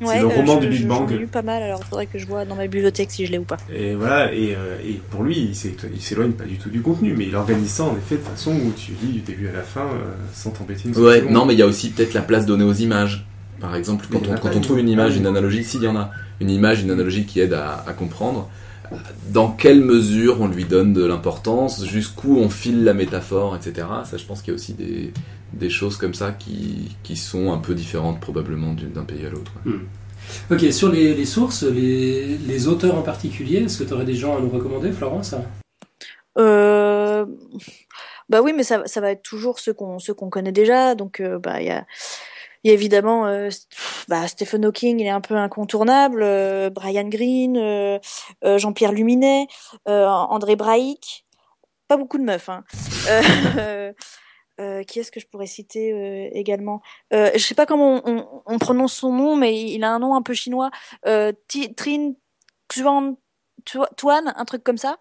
[0.00, 1.12] C'est le roman euh, je- du Big je- Bang.
[1.12, 3.32] Ai lu pas mal, alors il faudrait que je vois dans ma bibliothèque si je
[3.32, 3.56] l'ai ou pas.
[3.74, 6.80] Et voilà, et, euh, et pour lui, il s'é- il s'éloigne pas du tout du
[6.80, 9.52] contenu, mais il organise ça en effet de façon où tu lis du début à
[9.52, 11.32] la fin euh, sans t'embêter une Ouais, seconde.
[11.32, 13.24] non, mais il y a aussi peut-être la place donnée aux images.
[13.60, 16.10] Par exemple, quand on, quand on trouve une image, une analogie, s'il y en a,
[16.40, 18.50] une image, une analogie qui aide à, à comprendre,
[19.32, 23.86] dans quelle mesure on lui donne de l'importance, jusqu'où on file la métaphore, etc.
[24.04, 25.12] Ça, je pense qu'il y a aussi des,
[25.52, 29.52] des choses comme ça qui, qui sont un peu différentes probablement d'un pays à l'autre.
[29.66, 29.72] ouais.
[30.50, 34.14] Ok, sur les, les sources, les, les auteurs en particulier, est-ce que tu aurais des
[34.14, 35.34] gens à nous recommander, Florence?
[36.38, 37.26] Euh...
[38.30, 40.94] Bah oui, mais ça, ça va être toujours ceux qu'on ceux qu'on connaît déjà.
[40.94, 41.84] Donc, euh, bah il y a,
[42.64, 43.50] y a évidemment euh,
[44.08, 46.22] bah, Stephen Hawking, il est un peu incontournable.
[46.22, 47.98] euh, Brian Greene, euh,
[48.44, 49.46] euh, Jean-Pierre Luminet,
[49.88, 51.26] euh, André Braic.
[51.86, 52.48] Pas beaucoup de meufs.
[52.48, 52.64] Hein.
[54.60, 56.80] Euh, qui est-ce que je pourrais citer euh, également?
[57.12, 59.98] Euh, Je sais pas comment on, on- on prononce son nom, mais il a un
[59.98, 60.70] nom un peu chinois.
[61.06, 61.32] Euh,
[61.76, 62.12] Trin
[62.72, 63.16] Xuan
[63.64, 64.96] Tua- Tuan, un truc comme ça.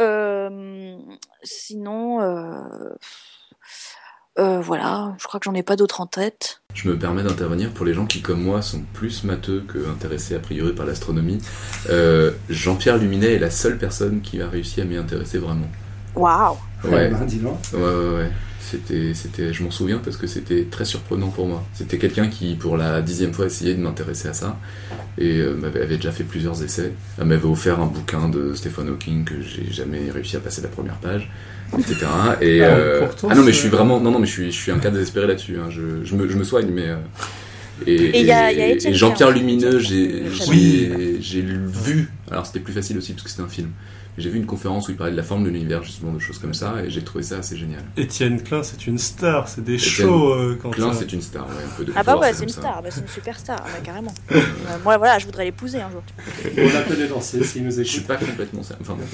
[0.00, 0.96] Euh,
[1.42, 2.94] sinon, euh,
[4.38, 6.62] euh, voilà, je crois que j'en ai pas d'autres en tête.
[6.74, 10.36] Je me permets d'intervenir pour les gens qui, comme moi, sont plus matheux que intéressés
[10.36, 11.40] a priori par l'astronomie.
[11.90, 15.66] Euh, Jean-Pierre Luminet est la seule personne qui a réussi à m'y intéresser vraiment.
[16.14, 17.10] Waouh Ouais.
[17.72, 18.30] Ouais, ouais, ouais.
[18.70, 21.64] C'était, c'était, je m'en souviens parce que c'était très surprenant pour moi.
[21.74, 24.58] C'était quelqu'un qui, pour la dixième fois, essayait de m'intéresser à ça
[25.16, 26.92] et euh, m'avait avait déjà fait plusieurs essais.
[27.18, 30.68] Elle m'avait offert un bouquin de Stephen Hawking que j'ai jamais réussi à passer la
[30.68, 31.30] première page,
[31.78, 32.06] etc.
[32.40, 34.52] Et Ah, euh, pourtant, ah non, mais je suis vraiment, non, non, mais je suis,
[34.52, 35.56] je suis un cas désespéré là-dessus.
[35.58, 35.68] hein.
[35.70, 36.88] Je, je me, je me soigne, mais.
[37.86, 40.22] Et, Jean-Pierre Lumineux, j'ai,
[41.42, 42.08] vu.
[42.30, 43.70] Alors c'était plus facile aussi parce que c'était un film.
[44.20, 46.40] J'ai vu une conférence où il parlait de la forme de l'univers, justement, de choses
[46.40, 47.84] comme ça, et j'ai trouvé ça assez génial.
[47.96, 51.46] Étienne Klein, c'est une star, c'est des shows euh, quand Klein, ça- c'est une star,
[51.46, 52.60] ouais, un peu de Ah bah ouais, c'est une ça.
[52.62, 54.12] star, bah, c'est une superstar, bah, carrément.
[54.32, 54.40] Euh,
[54.82, 56.02] moi, voilà, je voudrais l'épouser un jour.
[56.58, 58.08] On la connaît danser s'il nous Je suis écoute.
[58.08, 58.76] pas complètement ça.
[58.80, 59.04] Enfin, bon.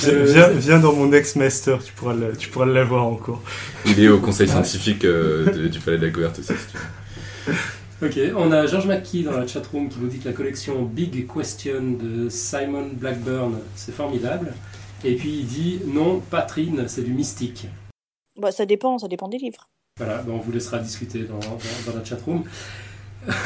[0.00, 3.42] Viens, Euh, viens, viens dans mon ex-master, tu pourras le- tu pourras l'avoir en cours.
[3.84, 6.48] il est au conseil scientifique euh, de- du Palais de la Découverte aussi.
[6.54, 6.78] si tu
[7.50, 7.54] veux.
[8.00, 11.26] Ok, on a George McKee dans la chatroom qui nous dit que la collection Big
[11.32, 14.52] Question de Simon Blackburn, c'est formidable.
[15.04, 17.66] Et puis il dit non, Patrine, c'est du mystique.
[18.36, 19.68] Bah, ça dépend, ça dépend des livres.
[19.96, 21.58] Voilà, ben, on vous laissera discuter dans, dans,
[21.92, 22.44] dans la chatroom.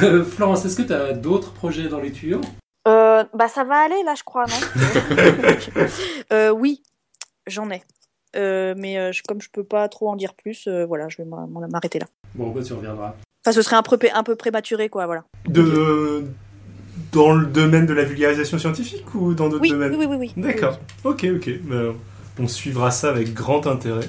[0.03, 2.43] Euh, Florence, est-ce que tu as d'autres projets dans les tuyaux?
[2.87, 5.87] Euh, bah ça va aller là, je crois, non?
[6.33, 6.83] Euh, Oui,
[7.47, 7.83] j'en ai.
[8.37, 11.17] Euh, mais euh, je- comme je peux pas trop en dire plus, euh, voilà, je
[11.19, 12.07] vais m'arrêter là.
[12.35, 13.15] Bon, bah tu reviendras.
[13.45, 15.25] Enfin, ce serait un peu, un peu prématuré, quoi, voilà.
[15.49, 16.25] De,
[17.13, 20.33] dans le domaine de la vulgarisation scientifique ou dans d'autres Oui, domaines oui, oui, oui,
[20.37, 20.43] oui.
[20.43, 21.51] D'accord, ok, ok.
[21.65, 21.93] Ben,
[22.39, 24.09] on suivra ça avec grand intérêt.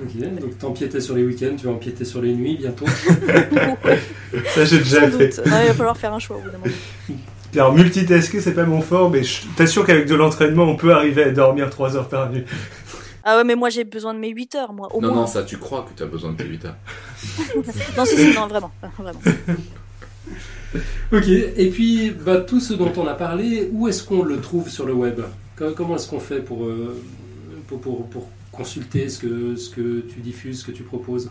[0.00, 2.86] Ok, donc t'empiétais sur les week-ends, tu vas empiéter sur les nuits bientôt.
[4.54, 5.28] Ça, j'ai déjà Sans fait.
[5.28, 5.40] doute.
[5.44, 6.72] Il va falloir faire un choix au bout d'un moment.
[7.54, 11.24] Alors, multitasker, c'est pas mon fort, mais je t'assure qu'avec de l'entraînement, on peut arriver
[11.24, 12.44] à dormir 3 heures par nuit.
[13.32, 15.16] Ah ouais, mais moi j'ai besoin de mes 8 heures, moi, au Non, moins.
[15.20, 16.76] non, ça, tu crois que tu as besoin de tes 8 heures.
[17.96, 19.20] Non, si, si, non, vraiment, vraiment.
[21.12, 24.68] Ok, et puis bah, tout ce dont on a parlé, où est-ce qu'on le trouve
[24.68, 25.20] sur le web?
[25.56, 26.96] Co- Comment est-ce qu'on fait pour, euh,
[27.68, 31.30] pour, pour, pour consulter ce que, ce que tu diffuses, ce que tu proposes?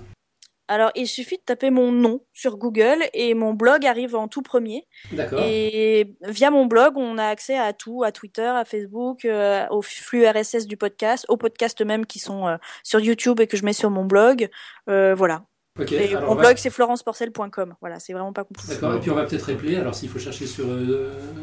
[0.71, 4.43] Alors, il suffit de taper mon nom sur Google et mon blog arrive en tout
[4.43, 4.85] premier.
[5.11, 5.41] D'accord.
[5.43, 9.81] Et via mon blog, on a accès à tout, à Twitter, à Facebook, euh, au
[9.81, 13.65] flux RSS du podcast, aux podcasts même qui sont euh, sur YouTube et que je
[13.65, 14.47] mets sur mon blog.
[14.89, 15.43] Euh, voilà.
[15.79, 17.75] Ok, Et mon va- blog, c'est florenceporcel.com.
[17.81, 18.73] Voilà, c'est vraiment pas compliqué.
[18.73, 20.65] D'accord, et puis on va peut-être rappeler, alors s'il faut chercher sur,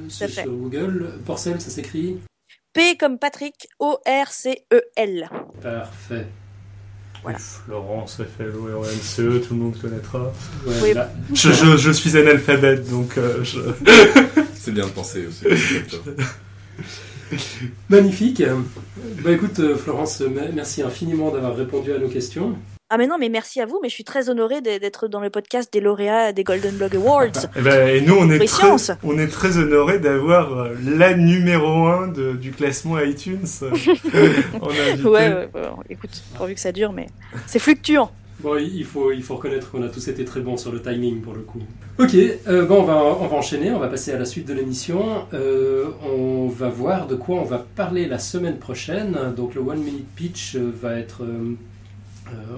[0.08, 2.18] sur Google, Porcel, ça s'écrit
[2.72, 5.28] P comme Patrick, O-R-C-E-L.
[5.62, 6.26] Parfait.
[7.26, 7.38] Voilà.
[7.38, 10.32] Florence, F-L-O-R-N-C-E, tout le monde connaîtra.
[10.66, 10.92] Ouais, Oui.
[10.94, 13.58] là- Je, je, je suis analphabète, donc euh, je...
[14.54, 15.44] C'est bien de penser aussi.
[17.88, 18.42] Magnifique.
[19.24, 22.56] Bah écoute, euh, Florence, me- merci infiniment d'avoir répondu à nos questions.
[22.88, 25.28] Ah mais non, mais merci à vous, mais je suis très honorée d'être dans le
[25.28, 27.32] podcast des lauréats des Golden Blog Awards.
[27.56, 28.68] Eh ben, et nous, on est très,
[29.02, 33.44] on est très honorés d'avoir euh, la numéro 1 de, du classement iTunes.
[33.60, 37.08] en ouais, ouais, ouais, écoute, pourvu que ça dure, mais
[37.46, 38.12] c'est fluctuant.
[38.38, 41.22] Bon, il faut, il faut reconnaître qu'on a tous été très bons sur le timing
[41.22, 41.62] pour le coup.
[41.98, 44.54] Ok, euh, bon, on, va, on va enchaîner, on va passer à la suite de
[44.54, 45.26] l'émission.
[45.34, 49.16] Euh, on va voir de quoi on va parler la semaine prochaine.
[49.36, 51.24] Donc le One Minute Pitch va être...
[51.24, 51.56] euh,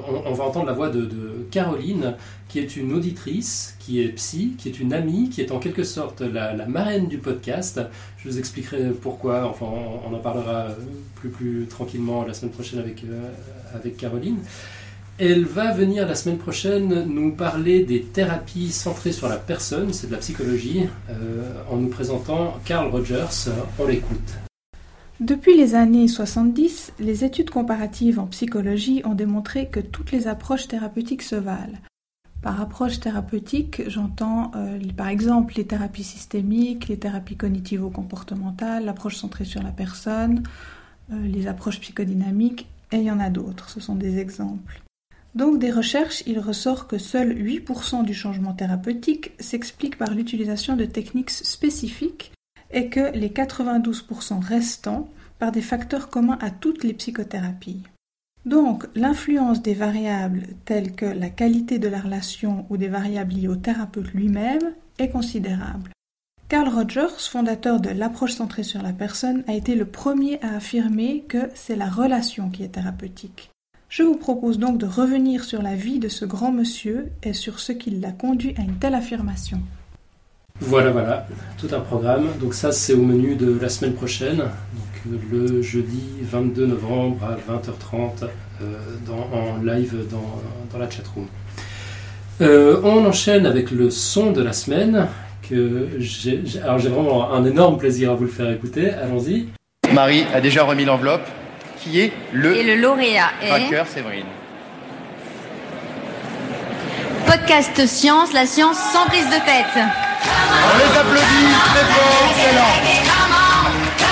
[0.09, 1.09] on, on va entendre la voix de,
[1.51, 2.15] Caroline,
[2.49, 5.85] qui est une auditrice, qui est psy, qui est une amie, qui est en quelque
[5.85, 7.81] sorte la, marraine du podcast.
[8.19, 10.75] Je vous expliquerai pourquoi, enfin on, en parlera euh,
[11.17, 13.31] plus, plus tranquillement la semaine prochaine avec, euh,
[13.75, 14.39] avec Caroline.
[15.19, 20.07] Elle va venir la semaine prochaine nous parler des thérapies centrées sur la personne, c'est
[20.07, 23.51] de la psychologie, euh, en nous présentant Carl Rogers.
[23.79, 24.48] On l'écoute.
[25.21, 30.69] Depuis les années 70, les études comparatives en psychologie ont démontré que toutes les approches
[30.69, 31.79] thérapeutiques se valent.
[32.41, 39.45] Par approche thérapeutique, j'entends euh, par exemple les thérapies systémiques, les thérapies cognitivo-comportementales, l'approche centrée
[39.45, 40.45] sur la personne,
[41.13, 44.83] euh, les approches psychodynamiques, et il y en a d'autres, ce sont des exemples.
[45.35, 50.85] Donc des recherches, il ressort que seul 8% du changement thérapeutique s'explique par l'utilisation de
[50.85, 52.31] techniques spécifiques
[52.71, 55.09] et que les 92% restants
[55.39, 57.83] par des facteurs communs à toutes les psychothérapies.
[58.45, 63.49] Donc, l'influence des variables telles que la qualité de la relation ou des variables liées
[63.49, 65.91] au thérapeute lui-même est considérable.
[66.49, 71.25] Carl Rogers, fondateur de l'approche centrée sur la personne, a été le premier à affirmer
[71.29, 73.51] que c'est la relation qui est thérapeutique.
[73.91, 77.59] Je vous propose donc de revenir sur la vie de ce grand monsieur et sur
[77.59, 79.61] ce qui l'a conduit à une telle affirmation.
[80.61, 81.27] Voilà, voilà,
[81.59, 82.29] tout un programme.
[82.41, 87.53] Donc ça, c'est au menu de la semaine prochaine, donc le jeudi 22 novembre à
[87.53, 88.25] 20h30
[88.61, 90.43] euh, dans, en live dans,
[90.73, 91.27] dans la chatroom.
[92.41, 95.09] Euh, on enchaîne avec le son de la semaine.
[95.49, 95.89] Que
[96.63, 98.91] alors j'ai vraiment un énorme plaisir à vous le faire écouter.
[98.91, 99.49] Allons-y.
[99.93, 101.27] Marie a déjà remis l'enveloppe.
[101.81, 104.25] Qui est le, Et le lauréat est tracker Séverine?
[107.25, 110.08] Podcast Science, la science sans prise de tête.
[110.25, 112.75] On les applaudit très fort, excellent.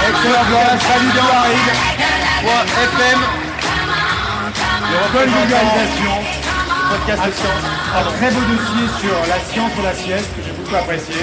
[0.08, 1.64] Excellent, voilà, salut de Paris.
[2.46, 3.20] FM.
[5.12, 6.14] Bonne vulgarisation.
[6.90, 7.64] Podcast de science.
[7.96, 11.14] Un très beau dossier sur la science ou la sieste que j'ai beaucoup apprécié.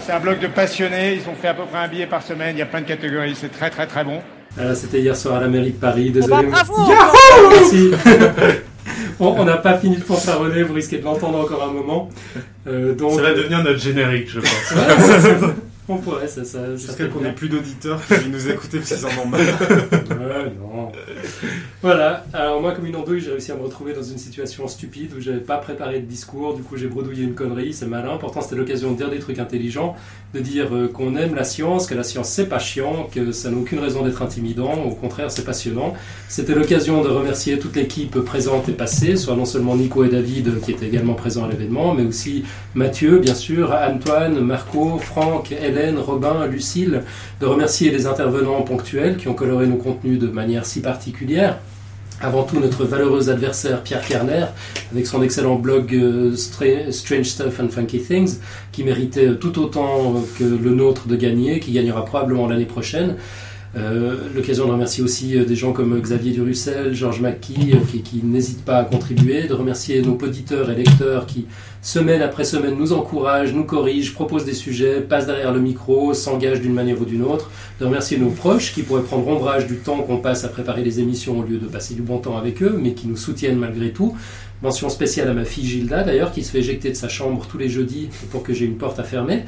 [0.00, 2.54] C'est un blog de passionnés, ils ont fait à peu près un billet par semaine,
[2.56, 4.22] il y a plein de catégories, c'est très très très bon.
[4.56, 6.06] Voilà, c'était hier soir à la mairie de Paris.
[6.08, 6.46] Eh ben, Désolé.
[6.46, 6.92] bravo
[7.50, 7.90] Merci.
[9.20, 12.08] on on n'a pas fini de fanfaronner, vous risquez de l'entendre encore un moment.
[12.66, 14.74] Euh, donc, Ça va devenir notre générique, je pense.
[15.88, 19.22] On pourrait, ça, ça, Jusqu'à qu'on ait plus d'auditeurs qui nous écouter parce qu'ils en
[19.22, 19.40] ont marre.
[20.26, 20.90] Ouais, non.
[21.82, 25.12] Voilà, alors moi comme une andouille, j'ai réussi à me retrouver dans une situation stupide
[25.16, 28.16] où j'avais pas préparé de discours, du coup j'ai bredouillé une connerie, c'est malin.
[28.18, 29.94] Pourtant c'était l'occasion de dire des trucs intelligents,
[30.34, 33.50] de dire euh, qu'on aime la science, que la science c'est pas chiant, que ça
[33.50, 35.94] n'a aucune raison d'être intimidant, au contraire c'est passionnant.
[36.28, 40.60] C'était l'occasion de remercier toute l'équipe présente et passée, soit non seulement Nico et David
[40.62, 45.75] qui étaient également présents à l'événement, mais aussi Mathieu bien sûr, Antoine, Marco, Franck, Hélène,
[45.98, 47.02] Robin, Lucille,
[47.40, 51.58] de remercier les intervenants ponctuels qui ont coloré nos contenus de manière si particulière.
[52.20, 54.46] Avant tout, notre valeureux adversaire Pierre Kerner,
[54.90, 58.38] avec son excellent blog euh, Stra- Strange Stuff and Funky Things,
[58.72, 63.16] qui méritait tout autant que le nôtre de gagner, qui gagnera probablement l'année prochaine.
[63.76, 68.00] Euh, L'occasion de remercier aussi euh, des gens comme Xavier Durussel, Georges Mackey, euh, qui,
[68.00, 71.46] qui n'hésitent pas à contribuer, de remercier nos auditeurs et lecteurs qui,
[71.82, 76.62] semaine après semaine, nous encouragent, nous corrigent, proposent des sujets, passent derrière le micro, s'engagent
[76.62, 79.98] d'une manière ou d'une autre, de remercier nos proches qui pourraient prendre ombrage du temps
[79.98, 82.78] qu'on passe à préparer les émissions au lieu de passer du bon temps avec eux,
[82.82, 84.16] mais qui nous soutiennent malgré tout.
[84.62, 87.58] Mention spéciale à ma fille Gilda d'ailleurs, qui se fait éjecter de sa chambre tous
[87.58, 89.44] les jeudis pour que j'ai une porte à fermer.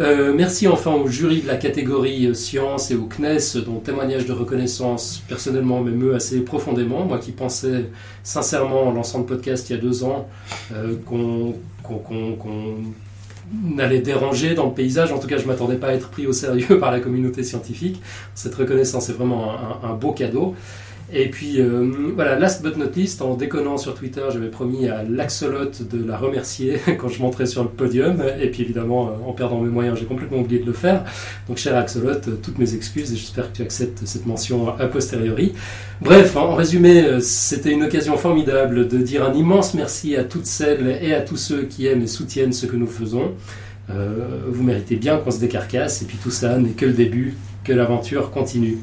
[0.00, 4.24] Euh, merci enfin au jury de la catégorie euh, sciences et au CNES dont témoignage
[4.24, 7.04] de reconnaissance personnellement m'émeut assez profondément.
[7.04, 7.90] Moi qui pensais
[8.22, 10.26] sincèrement en lançant le podcast il y a deux ans
[10.72, 11.54] euh, qu'on
[13.78, 15.12] allait déranger dans le paysage.
[15.12, 18.00] En tout cas, je m'attendais pas à être pris au sérieux par la communauté scientifique.
[18.34, 20.54] Cette reconnaissance est vraiment un beau cadeau.
[21.12, 25.02] Et puis euh, voilà, last but not least, en déconnant sur Twitter, j'avais promis à
[25.02, 28.22] l'Axolote de la remercier quand je monterais sur le podium.
[28.40, 31.04] Et puis évidemment, euh, en perdant mes moyens, j'ai complètement oublié de le faire.
[31.48, 34.86] Donc cher Axolote, euh, toutes mes excuses et j'espère que tu acceptes cette mention a
[34.86, 35.52] posteriori.
[36.00, 40.98] Bref, en résumé, c'était une occasion formidable de dire un immense merci à toutes celles
[41.02, 43.32] et à tous ceux qui aiment et soutiennent ce que nous faisons.
[43.88, 47.34] Vous méritez bien qu'on se décarcasse et puis tout ça n'est que le début,
[47.64, 48.78] que l'aventure continue.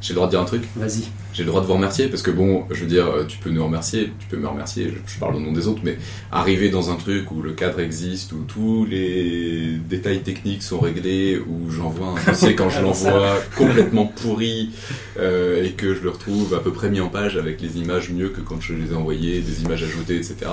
[0.00, 1.04] J'ai le droit de dire un truc Vas-y.
[1.32, 3.50] J'ai le droit de vous remercier parce que bon, je veux dire, euh, tu peux
[3.50, 5.96] nous remercier, tu peux me remercier, je, je parle au nom des autres, mais
[6.32, 11.38] arriver dans un truc où le cadre existe, où tous les détails techniques sont réglés,
[11.38, 14.70] où j'envoie un dossier quand je l'envoie complètement pourri
[15.18, 18.10] euh, et que je le retrouve à peu près mis en page avec les images
[18.10, 20.50] mieux que quand je les ai envoyées, des images ajoutées, etc.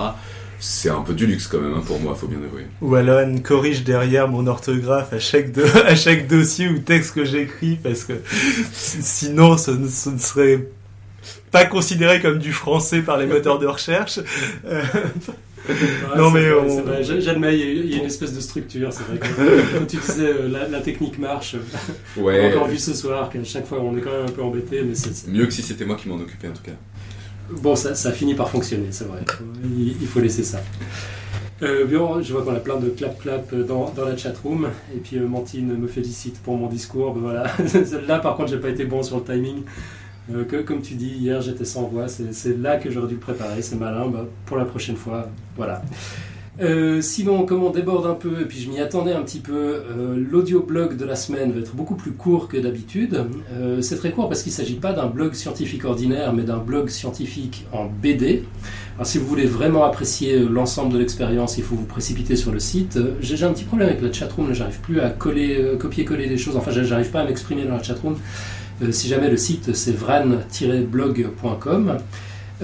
[0.60, 2.66] C'est un peu du luxe quand même hein, pour moi, faut bien avouer.
[2.82, 5.50] Ou Alan corrige derrière mon orthographe à chaque,
[5.86, 8.14] à chaque dossier ou texte que j'écris parce que
[8.74, 10.68] sinon ce, ne- ce ne serait
[11.52, 14.20] pas considéré comme du français par les moteurs de recherche.
[14.66, 14.82] Euh,
[16.16, 19.04] Non, mais on- J'admets, il y a- il y a une espèce de structure, c'est
[19.04, 19.18] vrai.
[19.20, 21.56] que- Comme tu disais, euh, la, la technique marche.
[22.18, 24.32] On Ouais, a encore vu ce soir qu'à chaque fois on est quand même un
[24.32, 26.72] peu embêté, mais c'est- mieux que si c'était moi qui m'en occupais en tout cas.
[27.50, 29.20] Bon, ça, finit par fonctionner, c'est vrai.
[29.64, 30.60] Il, faut laisser ça.
[31.64, 34.70] Euh, bien, je vois qu'on a plein de clap-clap dans, dans la chatroom.
[34.94, 37.14] Et puis euh, Mantine me félicite pour mon discours.
[37.14, 37.46] Ben voilà.
[38.08, 39.64] là, par contre, j'ai pas été bon sur le timing.
[40.34, 42.08] Euh, que, comme tu dis, hier j'étais sans voix.
[42.08, 43.62] C'est c'est là que j'aurais dû le préparer.
[43.62, 44.08] C'est malin.
[44.08, 45.82] Ben, pour la prochaine fois, voilà.
[46.60, 49.54] Euh, sinon, comme on déborde un peu, et puis je m'y attendais un petit peu,
[49.54, 53.26] euh, l'audioblog de la semaine va être beaucoup plus court que d'habitude.
[53.54, 56.58] Euh, c'est très court parce qu'il ne s'agit pas d'un blog scientifique ordinaire, mais d'un
[56.58, 58.44] blog scientifique en BD.
[58.98, 62.58] Alors, si vous voulez vraiment apprécier l'ensemble de l'expérience, il faut vous précipiter sur le
[62.58, 62.98] site.
[62.98, 66.40] Euh, J'ai un petit problème avec la chatroom, j'arrive plus à coller, euh, copier-coller des
[66.40, 68.18] choses, enfin, j'arrive pas à m'exprimer dans la chatroom.
[68.82, 71.98] Euh, si jamais le site c'est vran-blog.com.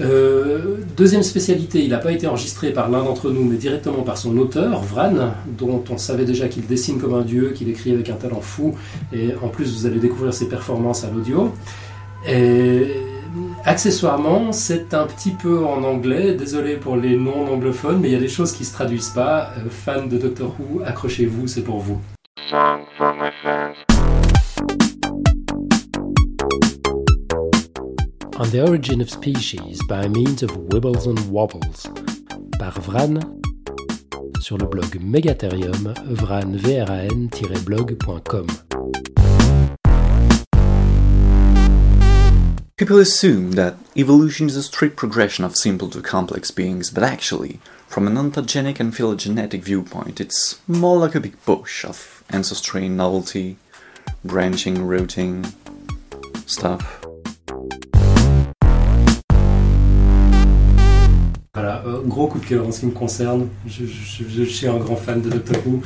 [0.00, 4.18] Euh, deuxième spécialité, il n'a pas été enregistré par l'un d'entre nous, mais directement par
[4.18, 8.10] son auteur, Vran, dont on savait déjà qu'il dessine comme un dieu, qu'il écrit avec
[8.10, 8.74] un talent fou,
[9.12, 11.52] et en plus vous allez découvrir ses performances à l'audio.
[12.26, 12.88] Et
[13.64, 18.20] accessoirement, c'est un petit peu en anglais, désolé pour les non-anglophones, mais il y a
[18.20, 19.50] des choses qui se traduisent pas.
[19.58, 22.00] Euh, fans de Doctor Who, accrochez-vous, c'est pour vous.
[28.36, 31.86] On the Origin of Species by means of Wibbles and Wobbles
[32.58, 33.20] par Vran
[34.40, 38.46] sur le blog Megatherium vran-blog.com.
[42.76, 47.60] People assume that evolution is a strict progression of simple to complex beings, but actually,
[47.86, 53.58] from an ontogenic and phylogenetic viewpoint, it's more like a big bush of ancestry, novelty,
[54.24, 55.46] branching, rooting,
[56.46, 57.03] stuff.
[61.64, 63.48] Voilà, euh, gros coup de cœur en ce qui me concerne.
[63.66, 65.80] Je, je- je- je suis un grand fan de Doctor Who.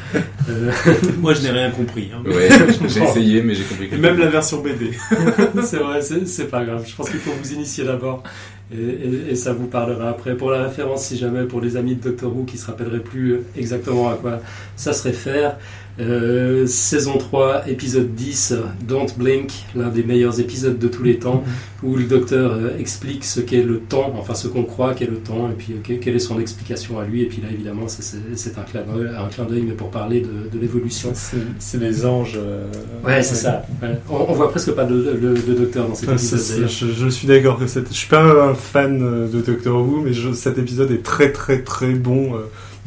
[0.48, 0.72] Euh,
[1.20, 2.10] Moi, je n'ai rien compris.
[2.12, 2.20] hein.
[2.28, 2.48] Ouais,
[2.88, 4.90] j'ai essayé, mais j'ai compris Et que même la version BD.
[5.62, 6.84] c'est vrai, c'est c'est pas grave.
[6.84, 8.24] Je pense qu'il faut vous initier d'abord
[8.72, 10.34] et, et- et ça vous parlera après.
[10.36, 13.36] Pour la référence, si jamais pour les amis de Doctor Who qui se rappelleraient plus
[13.56, 14.40] exactement à quoi
[14.74, 15.58] ça se réfère,
[16.00, 18.54] euh, saison 3, épisode 10,
[18.86, 21.42] Don't Blink, l'un des meilleurs épisodes de tous les temps,
[21.82, 25.16] où le docteur euh, explique ce qu'est le temps, enfin ce qu'on croit qu'est le
[25.16, 27.22] temps, et puis que- quelle est son explication à lui.
[27.22, 28.16] Et puis là, évidemment, c'est-
[28.58, 31.12] un clin d'œil, un clin d'œil, mais pour parler de, de l'évolution.
[31.58, 32.34] C'est les anges.
[32.36, 32.64] euh,
[33.04, 33.64] Ouais, c'est ça.
[33.82, 33.98] Ouais.
[34.08, 36.56] On, on voit presque pas de, de docteur dans cet ça, épisode.
[36.56, 36.68] d'ailleurs.
[36.70, 38.98] je, je suis d'accord que je suis pas un fan
[39.30, 42.34] de Doctor Who, mais je- cet épisode est très très très bon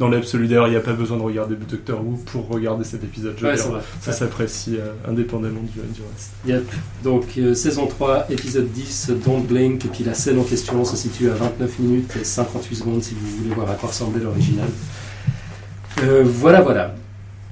[0.02, 0.48] dans l'absolu.
[0.48, 3.34] D'ailleurs, il n'y a pas besoin de regarder Doctor Who pour regarder cet épisode.
[3.38, 6.32] Je Ouais, dire, ça s'apprécie euh, indépendamment du, du reste.
[6.46, 6.64] Yep.
[7.04, 9.84] Donc, euh, saison 3, épisode 10, Don't Blink.
[9.84, 13.14] Et puis la scène en question se situe à 29 minutes et 58 secondes si
[13.14, 14.68] vous voulez voir à quoi ressemblait l'original.
[16.02, 16.94] Euh, voilà, voilà.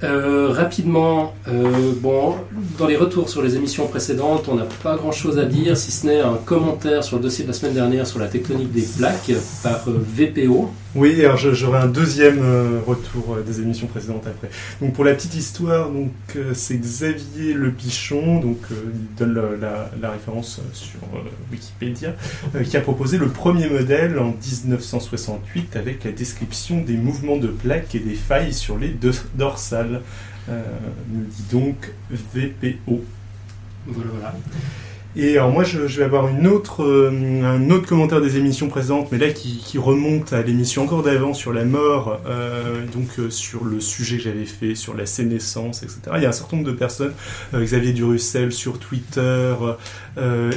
[0.03, 2.35] Euh, rapidement, euh, bon,
[2.79, 5.91] dans les retours sur les émissions précédentes, on n'a pas grand chose à dire, si
[5.91, 8.81] ce n'est un commentaire sur le dossier de la semaine dernière sur la tectonique des
[8.97, 10.71] plaques par euh, VPO.
[10.95, 12.43] Oui, alors j'aurai un deuxième
[12.85, 14.49] retour des émissions précédentes après.
[14.81, 16.11] Donc pour la petite histoire, donc
[16.53, 20.99] c'est Xavier Le Pichon, donc il donne la, référence sur
[21.49, 22.13] Wikipédia,
[22.65, 27.95] qui a proposé le premier modèle en 1968 avec la description des mouvements de plaques
[27.95, 29.90] et des failles sur les deux dorsales.
[30.49, 30.63] Euh,
[31.09, 33.03] nous dit donc VPO.
[33.87, 34.35] Voilà, voilà.
[35.17, 39.29] Et alors moi je, vais avoir euh, un autre commentaire des émissions présentes, mais là
[39.29, 44.17] qui, remonte à l'émission encore d'avant sur la mort, euh, donc euh, sur le sujet
[44.17, 45.99] que j'avais fait, sur la sénescence, etc.
[46.15, 47.13] Il y a un certain nombre de personnes,
[47.53, 49.53] Xavier Durussel sur Twitter,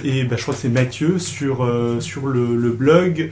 [0.05, 1.69] et bah, je crois que c'est Mathieu sur,
[2.01, 3.31] sur le, blog,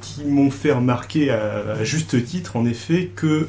[0.00, 3.46] qui m'ont fait remarquer à, juste titre, en effet, que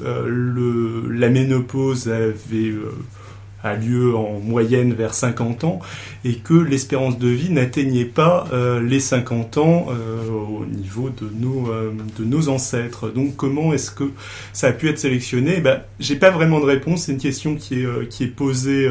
[1.09, 2.73] la ménopause avait...
[3.63, 5.79] a lieu en moyenne vers 50 ans
[6.27, 11.29] et que l'espérance de vie n'atteignait pas euh, les 50 ans euh, au niveau de
[11.39, 13.09] nos, euh, de nos ancêtres.
[13.09, 14.11] Donc comment est-ce que
[14.51, 15.55] ça a pu être sélectionné?
[15.57, 18.89] Eh ben, J'ai pas vraiment de réponse, c'est une question qui est, qui est posée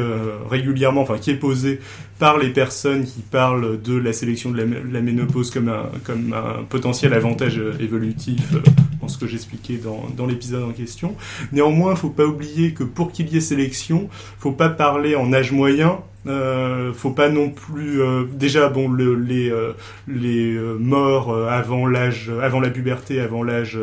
[0.49, 1.79] régulièrement, enfin qui est posée
[2.17, 4.57] par les personnes qui parlent de la sélection de
[4.91, 8.55] la, ménopause comme un, comme un potentiel avantage évolutif,
[8.99, 11.15] dans ce que j'expliquais dans, dans l'épisode en question.
[11.51, 14.09] Néanmoins, faut pas oublier que pour qu'il y ait sélection,
[14.39, 15.99] faut pas parler en âge moyen.
[16.25, 19.73] Euh, faut pas non plus euh, déjà bon le- les euh,
[20.07, 23.79] les euh, morts avant l'âge avant la puberté avant l'âge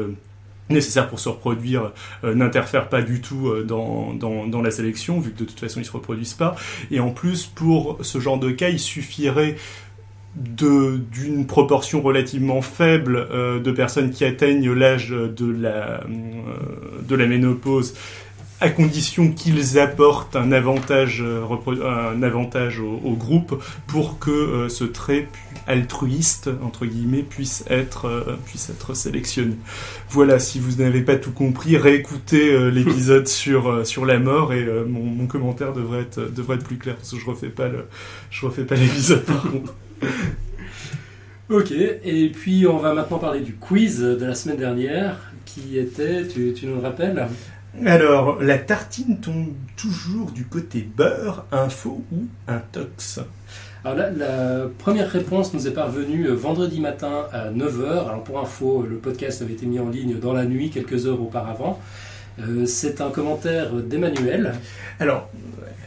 [0.68, 1.92] nécessaire pour se reproduire
[2.24, 5.86] euh, n'interfèrent pas du tout dans, dans, la sélection vu que de toute façon ils
[5.86, 6.54] se reproduisent pas.
[6.90, 9.56] Et en plus pour ce genre de cas il suffirait
[10.36, 13.28] d'une proportion relativement faible
[13.62, 16.02] de personnes qui atteignent l'âge de la
[17.08, 17.94] de la ménopause
[18.64, 21.44] à condition qu'ils apportent un avantage, euh,
[21.84, 25.28] un avantage au, au groupe pour que euh, ce trait
[25.66, 29.56] altruiste entre guillemets puisse être euh, puisse être sélectionné.
[30.08, 34.64] Voilà, si vous n'avez pas tout compris, réécoutez euh, l'épisode sur sur la mort et
[34.88, 37.84] mon, mon commentaire devrait être devrait être plus clair parce que je refais pas le
[38.30, 39.74] je refais pas l'épisode par contre.
[41.50, 46.26] Ok, et puis on va maintenant parler du quiz de la semaine dernière, qui était,
[46.26, 47.28] tu, tu nous le rappelles?
[47.82, 53.20] Alors, la tartine tombe toujours du côté beurre, info ou intox
[53.84, 58.06] Alors la, la première réponse nous est parvenue euh, vendredi matin à 9h.
[58.06, 61.20] Alors pour info, le podcast avait été mis en ligne dans la nuit quelques heures
[61.20, 61.80] auparavant.
[62.40, 64.54] Euh, c'est un commentaire d'Emmanuel.
[65.00, 65.28] Alors,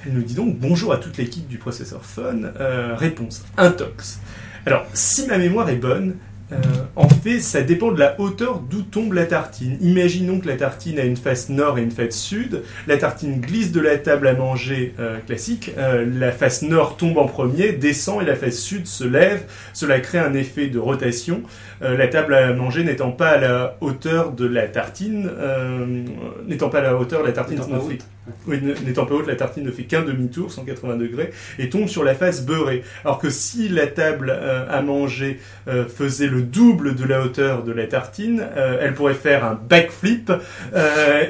[0.05, 2.51] elle nous dit donc bonjour à toute l'équipe du processeur Fun.
[2.59, 4.19] Euh, réponse intox.
[4.65, 6.15] Alors, si ma mémoire est bonne,
[6.51, 6.57] euh,
[6.95, 9.77] en fait, ça dépend de la hauteur d'où tombe la tartine.
[9.81, 12.63] Imaginons que la tartine a une face nord et une face sud.
[12.87, 15.71] La tartine glisse de la table à manger euh, classique.
[15.77, 19.43] Euh, la face nord tombe en premier, descend et la face sud se lève.
[19.73, 21.43] Cela crée un effet de rotation.
[21.81, 26.05] Euh, la table à manger n'étant pas à la hauteur de la tartine, euh,
[26.47, 28.05] n'étant pas à la hauteur de la tartine, pas haute.
[28.47, 32.15] N'étant pas haute, la tartine ne fait qu'un demi-tour, 180 degrés, et tombe sur la
[32.15, 32.83] face beurrée.
[33.03, 37.63] Alors que si la table euh, à manger euh, faisait le double de la hauteur
[37.63, 40.31] de la tartine, euh, elle pourrait faire un backflip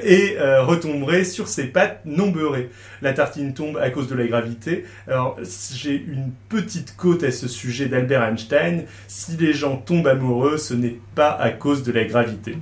[0.03, 2.69] et retomberait sur ses pattes non beurrées.
[3.01, 4.85] La tartine tombe à cause de la gravité.
[5.07, 5.37] Alors
[5.73, 8.83] j'ai une petite côte à ce sujet d'Albert Einstein.
[9.07, 12.57] Si les gens tombent amoureux, ce n'est pas à cause de la gravité.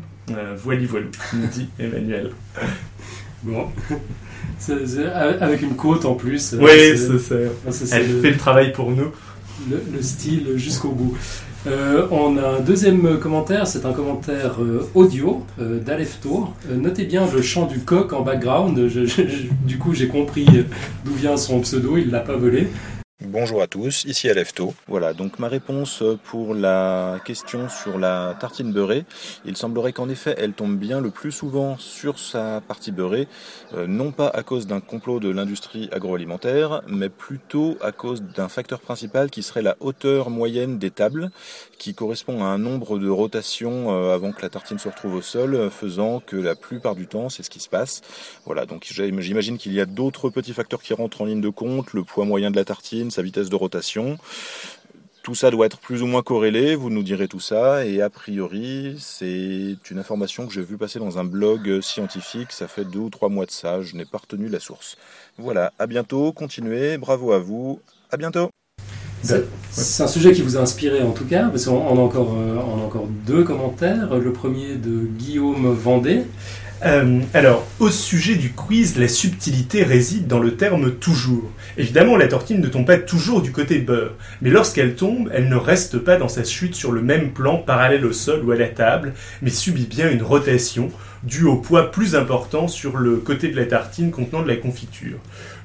[0.55, 2.31] Voili voilou, nous dit Emmanuel.
[3.45, 3.65] Bon.
[5.41, 6.55] Avec une côte en plus.
[6.59, 6.67] Oui,
[7.71, 9.11] C'est- Elle le- fait le travail pour nous.
[9.69, 11.15] le, le style jusqu'au bout.
[11.67, 16.47] Euh, on a un deuxième commentaire, c'est un commentaire euh, audio euh, d'Alefto.
[16.69, 18.87] Euh, notez bien le chant du coq en background.
[18.87, 20.45] Je- je- je- du coup, j'ai compris
[21.05, 22.67] d'où vient son pseudo, il l'a pas volé.
[23.21, 24.73] Bonjour à tous, ici Alefto.
[24.89, 29.05] Voilà, donc ma réponse pour la question sur la tartine beurrée.
[29.45, 33.29] Il semblerait qu'en effet, elle tombe bien le plus souvent sur sa partie beurrée,
[33.73, 38.49] euh, non pas à cause d'un complot de l'industrie agroalimentaire, mais plutôt à cause d'un
[38.49, 41.31] facteur principal qui serait la hauteur moyenne des tables,
[41.77, 45.21] qui correspond à un nombre de rotations euh, avant que la tartine se retrouve au
[45.21, 48.01] sol, euh, faisant que la plupart du temps, c'est ce qui se passe.
[48.45, 51.93] Voilà, donc j'imagine qu'il y a d'autres petits facteurs qui rentrent en ligne de compte,
[51.93, 54.17] le poids moyen de la tartine, sa vitesse de rotation.
[55.25, 58.11] Tout ça doit être plus ou moins corrélé, vous nous direz tout ça, et a
[58.11, 62.99] priori, c'est une information que j'ai vue passer dans un blog scientifique, ça fait deux
[62.99, 64.97] ou trois mois de ça, je n'ai pas retenu la source.
[65.39, 67.79] Voilà, à bientôt, continuez, bravo à vous,
[68.11, 68.51] à bientôt
[69.23, 73.07] C'est un sujet qui vous a inspiré en tout cas, parce qu'on euh, a encore
[73.25, 74.15] deux commentaires.
[74.15, 76.21] Le premier de Guillaume Vendée.
[76.83, 81.49] Euh, alors, au sujet du quiz, la subtilité réside dans le terme toujours.
[81.77, 85.55] Évidemment, la tortine ne tombe pas toujours du côté beurre, mais lorsqu'elle tombe, elle ne
[85.55, 88.67] reste pas dans sa chute sur le même plan parallèle au sol ou à la
[88.67, 90.91] table, mais subit bien une rotation
[91.23, 95.17] due au poids plus important sur le côté de la tartine contenant de la confiture.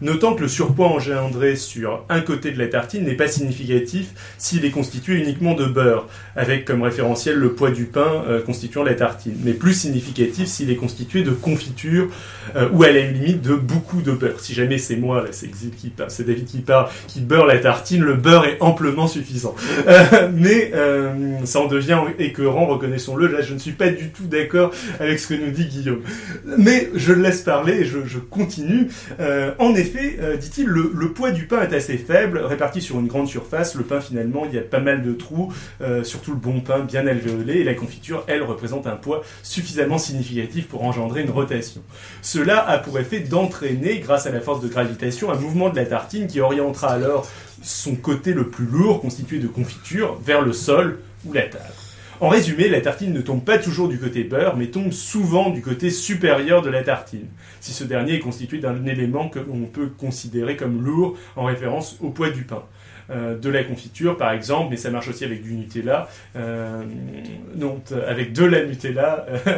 [0.03, 4.09] Notant que le surpoids engendré sur un côté de la tartine n'est pas significatif
[4.39, 8.83] s'il est constitué uniquement de beurre, avec comme référentiel le poids du pain euh, constituant
[8.83, 12.09] la tartine, mais plus significatif s'il est constitué de confiture
[12.57, 14.41] euh, ou à la limite de beaucoup de beurre.
[14.41, 18.47] Si jamais c'est moi, là c'est David qui parle, qui beurre la tartine, le beurre
[18.47, 19.55] est amplement suffisant.
[19.87, 20.73] Euh, mais
[21.45, 23.27] ça en devient écœurant, reconnaissons-le.
[23.27, 26.01] Là, je ne suis pas du tout d'accord avec ce que nous dit Guillaume.
[26.59, 28.89] Mais je laisse parler et je, je continue.
[29.59, 33.07] En effet, euh, dit-il, le, le poids du pain est assez faible, réparti sur une
[33.07, 33.75] grande surface.
[33.75, 36.81] Le pain, finalement, il y a pas mal de trous, euh, surtout le bon pain
[36.81, 41.83] bien alvéolé, et la confiture, elle, représente un poids suffisamment significatif pour engendrer une rotation.
[42.23, 45.87] Cela a pour effet d'entraîner, grâce à la force de gravitation, un mouvement de la
[45.87, 47.29] tartine qui orientera alors
[47.63, 51.65] son côté le plus lourd, constitué de confiture, vers le sol ou la table.
[52.21, 55.63] En résumé, la tartine ne tombe pas toujours du côté beurre, mais tombe souvent du
[55.63, 57.29] côté supérieur de la tartine,
[57.61, 61.97] si ce dernier est constitué d'un élément que l'on peut considérer comme lourd en référence
[62.03, 62.63] au poids du pain.
[63.11, 66.09] Euh, de la confiture, par exemple, mais ça marche aussi avec du Nutella.
[66.37, 66.85] Euh,
[67.57, 69.27] non, avec de la Nutella.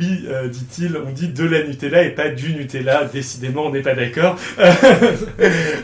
[0.00, 3.04] oui, euh, dit-il, on dit de la Nutella et pas du Nutella.
[3.04, 4.38] Décidément, on n'est pas d'accord.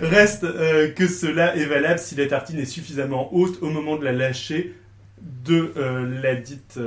[0.02, 0.46] Reste
[0.94, 4.74] que cela est valable si la tartine est suffisamment haute au moment de la lâcher
[5.44, 5.72] de
[6.22, 6.78] la dite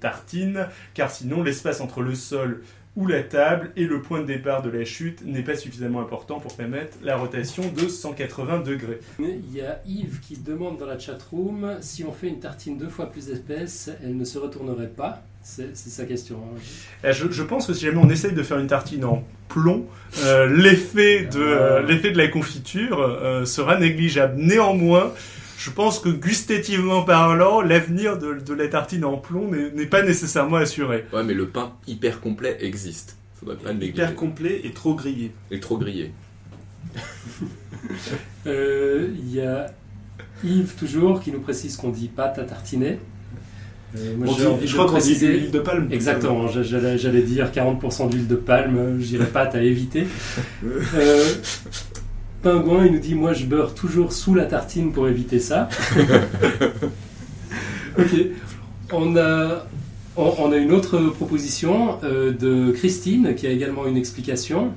[0.00, 2.60] tartine, car sinon l'espace entre le sol
[2.98, 6.40] ou la table et le point de départ de la chute n'est pas suffisamment important
[6.40, 8.98] pour permettre la rotation de 180 degrés.
[9.20, 12.88] Il y a Yves qui demande dans la chatroom si on fait une tartine deux
[12.88, 15.22] fois plus épaisse, elle ne se retournerait pas?
[15.44, 16.38] C'est sa question.
[16.38, 16.58] hein.
[17.04, 19.86] Eh, Je, je pense que si jamais on essaye de faire une tartine en plomb,
[20.24, 24.34] euh, l'effet de euh, l'effet de la confiture euh, sera négligeable.
[24.36, 25.12] Néanmoins,
[25.58, 30.02] je pense que gustativement parlant, l'avenir de, de la tartine en plomb n'est n'est pas
[30.02, 31.04] nécessairement assuré.
[31.12, 33.16] Ouais, mais le pain hyper complet existe.
[33.40, 33.92] Faudrait pas le négliger.
[33.92, 35.32] Hyper complet et trop grillé.
[35.50, 36.12] Et trop grillé.
[38.46, 39.66] Euh, Il y a
[40.44, 42.98] Yves toujours qui nous précise qu'on dit pâte à tartiner.
[43.96, 45.88] Euh, moi, envie je crois qu'on dit huile de palme.
[45.90, 50.06] Exactement, j'a- j'allais j'allais dire 40% d'huile de palme, je dirais pâte à éviter.
[50.94, 51.24] Euh,
[52.42, 55.68] Pingouin, il nous dit Moi je beurre toujours sous la tartine pour éviter ça.
[57.98, 58.04] ok,
[58.92, 59.66] on a,
[60.16, 64.72] on, on a une autre proposition euh, de Christine qui a également une explication.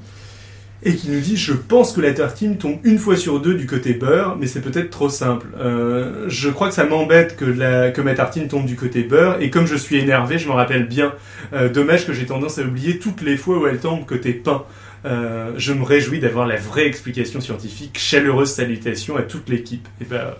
[0.84, 3.68] Et qui nous dit Je pense que la tartine tombe une fois sur deux du
[3.68, 5.48] côté beurre, mais c'est peut-être trop simple.
[5.60, 9.40] Euh, je crois que ça m'embête que, la, que ma tartine tombe du côté beurre,
[9.42, 11.14] et comme je suis énervé, je me rappelle bien.
[11.54, 14.64] Euh, dommage que j'ai tendance à oublier toutes les fois où elle tombe côté pain.
[15.06, 17.98] Euh, je me réjouis d'avoir la vraie explication scientifique.
[17.98, 19.88] Chaleureuse salutation à toute l'équipe.
[20.00, 20.34] Et ben,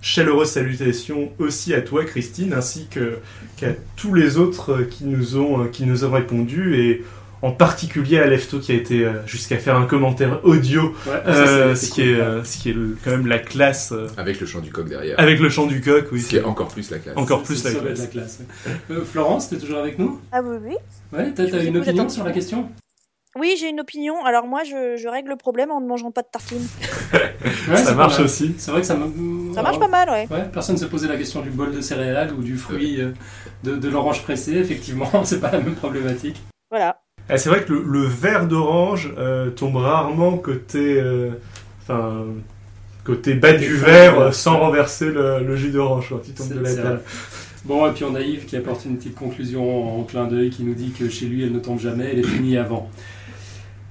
[0.00, 3.18] chaleureuse salutation aussi à toi, Christine, ainsi que
[3.56, 7.04] qu'à tous les autres qui nous ont qui nous ont répondu et
[7.42, 11.30] en particulier à Lefto qui a été euh, jusqu'à faire un commentaire audio, Ouais, ça,
[11.30, 12.44] euh, ce, qui cool, est, ouais.
[12.44, 15.20] ce qui est le- quand même la classe, Avec le chant du coq derrière.
[15.20, 16.20] avec le chant du coq, oui.
[16.20, 17.16] Ce qui est encore plus la classe.
[17.16, 17.98] Encore plus la classe.
[18.00, 18.38] la classe.
[18.90, 20.20] Euh, Florence, tu es toujours avec nous?
[20.32, 20.74] Ah oui, oui.
[21.16, 22.68] Ouais, t'as une opinion sur la question?
[23.36, 24.24] Oui, j'ai une opinion.
[24.24, 26.66] Alors moi, je, je règle le problème en ne mangeant pas de tartine.
[27.68, 28.54] Ouais, Ça marche aussi.
[28.58, 30.26] C'est vrai que ça me- Ça marche pas mal, ouais.
[30.30, 33.12] Ouais, personne ne s'est posé la question du bol de céréales ou du fruit euh,
[33.62, 34.54] de, de l'orange pressée.
[34.54, 36.42] Effectivement, c'est pas la même problématique.
[36.70, 37.00] Voilà.
[37.28, 41.30] Ah, c'est vrai que le, le verre d'orange euh, tombe rarement côté, euh,
[41.82, 42.24] enfin,
[43.04, 44.24] côté bas du verre ouais.
[44.24, 47.00] euh, sans renverser le, le jus d'orange quand il tombe de la table.
[47.64, 50.62] Bon, et puis on a Yves qui apporte une petite conclusion en clin d'œil qui
[50.64, 52.88] nous dit que chez lui, elle ne tombe jamais, elle est finie avant.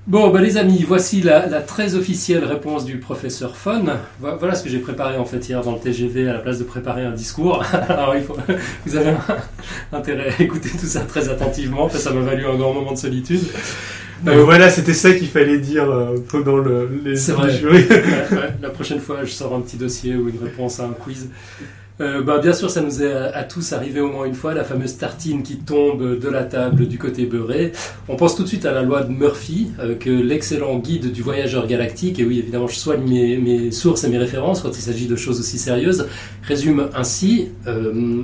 [0.08, 3.84] Bon, bah les amis, voici la, la très officielle réponse du professeur Fon.
[4.22, 6.60] Vo- Voilà ce que j'ai préparé en fait hier dans le TGV à la place
[6.60, 7.62] de préparer un discours.
[7.90, 8.38] Alors il faut,
[8.86, 9.12] vous avez
[9.92, 12.94] intérêt à écouter tout ça très attentivement, parce que ça m'a valu un grand moment
[12.94, 13.42] de solitude.
[14.28, 17.54] Euh, voilà, c'était ça qu'il fallait dire euh, pendant le, les C'est les vrai.
[17.58, 17.86] jurys.
[17.90, 17.98] Ouais,
[18.32, 18.54] ouais.
[18.62, 21.30] La prochaine fois, je sors un petit dossier ou une réponse à un quiz.
[22.00, 24.64] Euh, bah, bien sûr, ça nous est à, tous arrivé au moins une fois, la
[24.64, 27.72] fameuse tartine qui tombe de la table du côté beurré.
[28.08, 31.22] On pense tout de suite à la loi de Murphy, euh, que l'excellent guide du
[31.22, 34.82] voyageur galactique, et oui, évidemment, je soigne mes, mes sources et mes références quand il
[34.82, 36.08] s'agit de choses aussi sérieuses,
[36.44, 37.50] résume ainsi...
[37.68, 38.22] euh,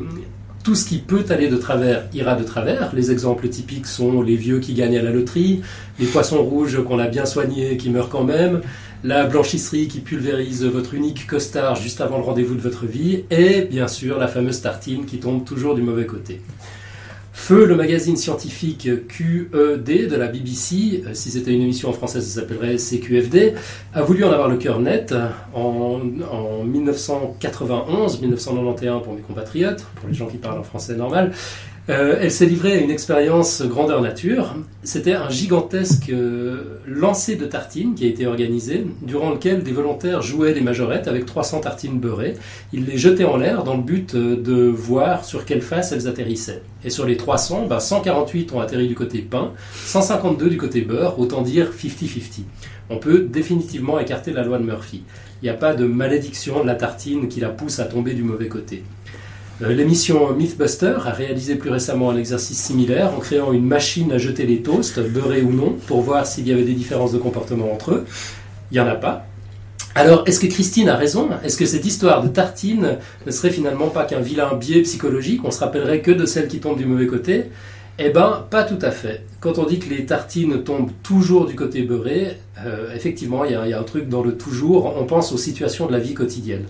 [0.64, 2.96] tout ce qui peut aller de travers ira de travers.
[2.96, 5.62] Les exemples typiques sont les vieux qui gagnent à la loterie,
[6.00, 8.62] les poissons rouges qu'on a bien soignés qui meurent quand même,
[9.04, 13.62] la blanchisserie qui pulvérise votre unique costard juste avant le rendez-vous de votre vie, et
[13.62, 16.42] bien sûr la fameuse tartine qui tombe toujours du mauvais côté.
[17.36, 22.22] Feu, le magazine scientifique QED de la BBC, euh, si c'était une émission en français,
[22.22, 23.56] ça s'appellerait CQFD,
[23.94, 25.14] a voulu en avoir le cœur net
[25.54, 26.00] en,
[26.32, 31.34] en 1991, 1991 pour mes compatriotes, pour les gens qui parlent en français normal.
[31.90, 34.56] Euh, elle s'est livrée à une expérience grandeur nature.
[34.84, 40.22] C'était un gigantesque euh, lancer de tartines qui a été organisé, durant lequel des volontaires
[40.22, 42.36] jouaient les majorettes avec 300 tartines beurrées.
[42.72, 46.08] Ils les jetaient en l'air dans le but euh, de voir sur quelle face elles
[46.08, 46.62] atterrissaient.
[46.86, 51.20] Et sur les 300, ben, 148 ont atterri du côté pain, 152 du côté beurre,
[51.20, 52.44] autant dire 50-50.
[52.90, 55.04] On peut définitivement écarter la loi de Murphy.
[55.42, 58.24] Il n'y a pas de malédiction de la tartine qui la pousse à tomber du
[58.24, 58.84] mauvais côté.
[59.64, 64.18] Euh, L'émission Mythbuster a réalisé plus récemment un exercice similaire en créant une machine à
[64.18, 67.72] jeter les toasts, beurrés ou non, pour voir s'il y avait des différences de comportement
[67.72, 68.06] entre eux.
[68.72, 69.26] Il n'y en a pas.
[69.96, 71.30] Alors, est-ce que Christine a raison?
[71.44, 75.42] Est-ce que cette histoire de tartine ne serait finalement pas qu'un vilain biais psychologique?
[75.44, 77.46] On se rappellerait que de celles qui tombent du mauvais côté?
[78.00, 79.24] Eh ben, pas tout à fait.
[79.40, 83.56] Quand on dit que les tartines tombent toujours du côté beurré, euh, effectivement, il y,
[83.56, 84.96] a- il y a un truc dans le toujours.
[85.00, 86.64] On pense aux situations de la vie quotidienne.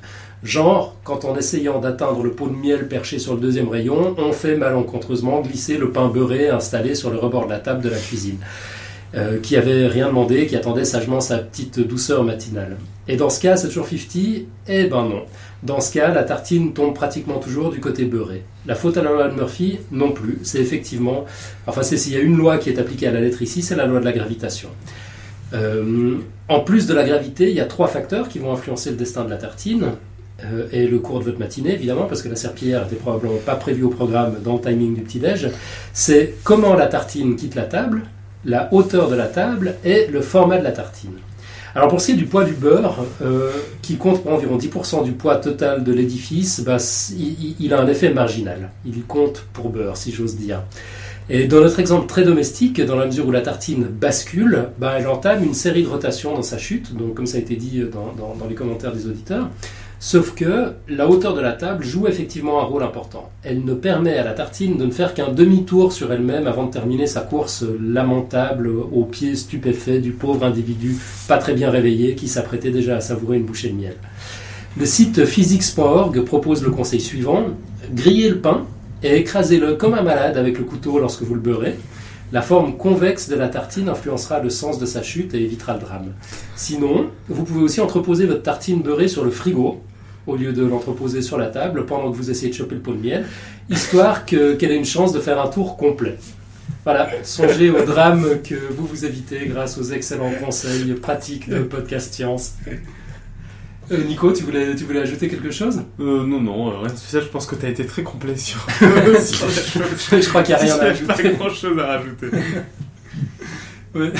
[0.43, 4.33] Genre, quand en essayant d'atteindre le pot de miel perché sur le deuxième rayon, on
[4.33, 7.97] fait malencontreusement glisser le pain beurré installé sur le rebord de la table de la
[7.97, 8.37] cuisine,
[9.15, 12.75] euh, qui avait rien demandé, qui attendait sagement sa petite douceur matinale.
[13.07, 15.23] Et dans ce cas, c'est toujours 50 Eh ben non.
[15.63, 18.43] Dans ce cas, la tartine tombe pratiquement toujours du côté beurré.
[18.65, 20.39] La faute à la loi de Murphy, non plus.
[20.43, 21.23] C'est effectivement,
[21.67, 23.77] enfin, c'est s'il y a une loi qui est appliquée à la lettre ici, c'est
[23.77, 24.67] la loi de la gravitation.
[25.53, 26.17] Euh,
[26.49, 29.23] en plus de la gravité, il y a trois facteurs qui vont influencer le destin
[29.23, 29.93] de la tartine
[30.43, 33.55] euh, et le cours de votre matinée, évidemment, parce que la serpillière n'était probablement pas
[33.55, 35.49] prévue au programme dans le timing du petit-déj.
[35.93, 38.03] C'est comment la tartine quitte la table,
[38.45, 41.13] la hauteur de la table et le format de la tartine.
[41.75, 43.51] Alors pour ce qui est du poids du beurre, euh,
[43.81, 46.77] qui compte pour environ 10% du poids total de l'édifice, bah,
[47.59, 48.69] il, a un effet marginal.
[48.85, 50.61] Il compte pour beurre, si j'ose dire.
[51.29, 55.07] Et dans notre exemple très domestique, dans la mesure où la tartine bascule, bah, elle
[55.07, 58.47] entame une série de rotations dans sa chute, donc comme ça a été dit dans
[58.47, 59.49] les commentaires des auditeurs.
[60.05, 63.29] Sauf que la hauteur de la table joue effectivement un rôle important.
[63.41, 66.71] Elle ne permet à la tartine de ne faire qu'un demi-tour sur elle-même avant de
[66.71, 70.97] terminer sa course lamentable aux pieds stupéfaits du pauvre individu
[71.29, 73.95] pas très bien réveillé qui s'apprêtait déjà à savourer une bouchée de miel.
[74.77, 77.45] Le site physics.org propose le conseil suivant
[77.93, 78.65] grillez le pain
[79.03, 81.77] et écrasez-le comme un malade avec le couteau lorsque vous le beurrez.
[82.33, 85.79] La forme convexe de la tartine influencera le sens de sa chute et évitera le
[85.79, 86.13] drame.
[86.57, 89.81] Sinon, vous pouvez aussi entreposer votre tartine beurrée sur le frigo
[90.27, 92.93] au lieu de l'entreposer sur la table pendant que vous essayez de choper le pot
[92.93, 93.25] de miel,
[93.69, 96.17] histoire que- qu'elle ait une chance de faire un tour complet.
[96.85, 102.13] Voilà, songez au drame que vous vous évitez grâce aux excellents conseils pratiques de Podcast
[102.13, 102.53] Science.
[103.91, 105.81] Euh, Nico, tu voulais, tu voulais ajouter quelque chose?
[105.99, 108.35] Euh, non, non, euh, rien de spécial, je pense que tu as été très complet
[108.37, 110.21] sur, sur la chose.
[110.23, 111.05] Je crois qu'il y a rien à ajouter.
[111.23, 112.27] pas grand chose à rajouter.
[113.95, 114.11] Ouais,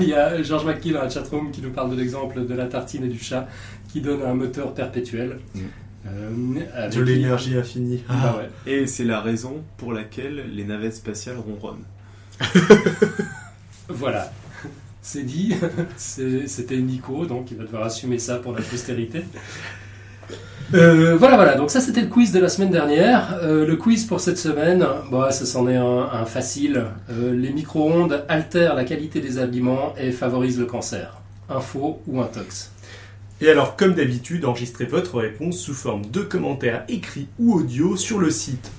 [0.00, 2.66] Il y a Georges McKee dans la chatroom qui nous parle de l'exemple de la
[2.66, 3.48] tartine et du chat
[3.90, 5.38] qui donne un moteur perpétuel.
[5.54, 5.60] Mm.
[6.06, 8.02] Euh, avec- De l'énergie infinie.
[8.08, 8.50] Ah ouais.
[8.72, 11.84] Et c'est la raison pour laquelle les navettes spatiales ronronnent.
[13.88, 14.32] Voilà,
[15.02, 15.54] c'est dit.
[15.96, 19.22] C'est- C'était Nico, donc il va devoir assumer ça pour la postérité.
[20.74, 21.54] Euh, voilà, voilà.
[21.54, 23.38] Donc ça, c'était le quiz de la semaine dernière.
[23.42, 26.84] Euh, le quiz pour cette semaine, bah, ça s'en est un, facile.
[27.10, 31.18] Euh, les micro-ondes altèrent la qualité des aliments et favorisent le cancer.
[31.48, 32.70] Info ou intox
[33.40, 38.18] Et alors, comme d'habitude, enregistrez votre réponse sous forme de commentaires écrits ou audio sur
[38.18, 38.70] le site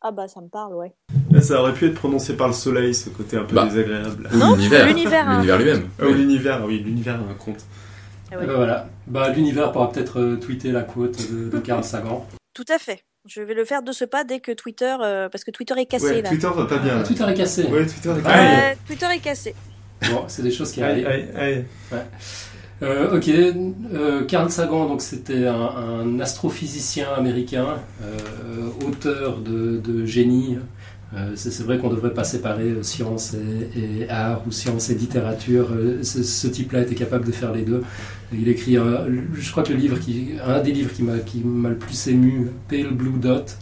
[0.03, 0.93] Ah bah ça me parle, ouais.
[1.43, 3.65] Ça aurait pu être prononcé par le soleil, ce côté un peu Bah.
[3.67, 4.29] désagréable.
[4.33, 4.87] Ou Non, l'univers.
[4.87, 5.35] l'univers, hein.
[5.37, 5.83] L'univers lui-même.
[5.99, 7.61] Ah oui, l'univers, oui, l'univers a un compte.
[8.33, 8.47] Ah ouais.
[8.47, 8.89] ben voilà.
[9.07, 12.27] Bah, l'univers pourra peut-être euh, tweeter la quote de, de Carl Sagan.
[12.55, 13.03] Tout à fait.
[13.29, 15.87] Je vais le faire de ce pas dès que Twitter, euh, parce que Twitter est
[15.87, 16.29] cassé Ouais, là.
[16.29, 16.99] Twitter va pas bien.
[17.01, 17.03] Ah.
[17.03, 17.65] Twitter est cassé.
[17.65, 19.55] Ouais, Twitter est Twitter cassé.
[20.11, 21.65] Bon, c'est des choses qui Aïe, arrivent.
[22.83, 27.67] Euh, ok, euh, Carl Sagan, donc c'était un, un astrophysicien américain,
[28.03, 30.57] euh, auteur de, de génie.
[31.13, 34.95] Euh, c'est vrai qu'on devrait pas séparer euh, science et, et art ou science et
[34.95, 35.71] littérature.
[35.73, 37.83] Euh, ce ce type-là était capable de faire les deux.
[38.33, 41.43] Il écrit, un- je crois que le livre qui, un des livres qui m'a qui
[41.43, 43.57] m'a le plus ému, Pale Blue Dot,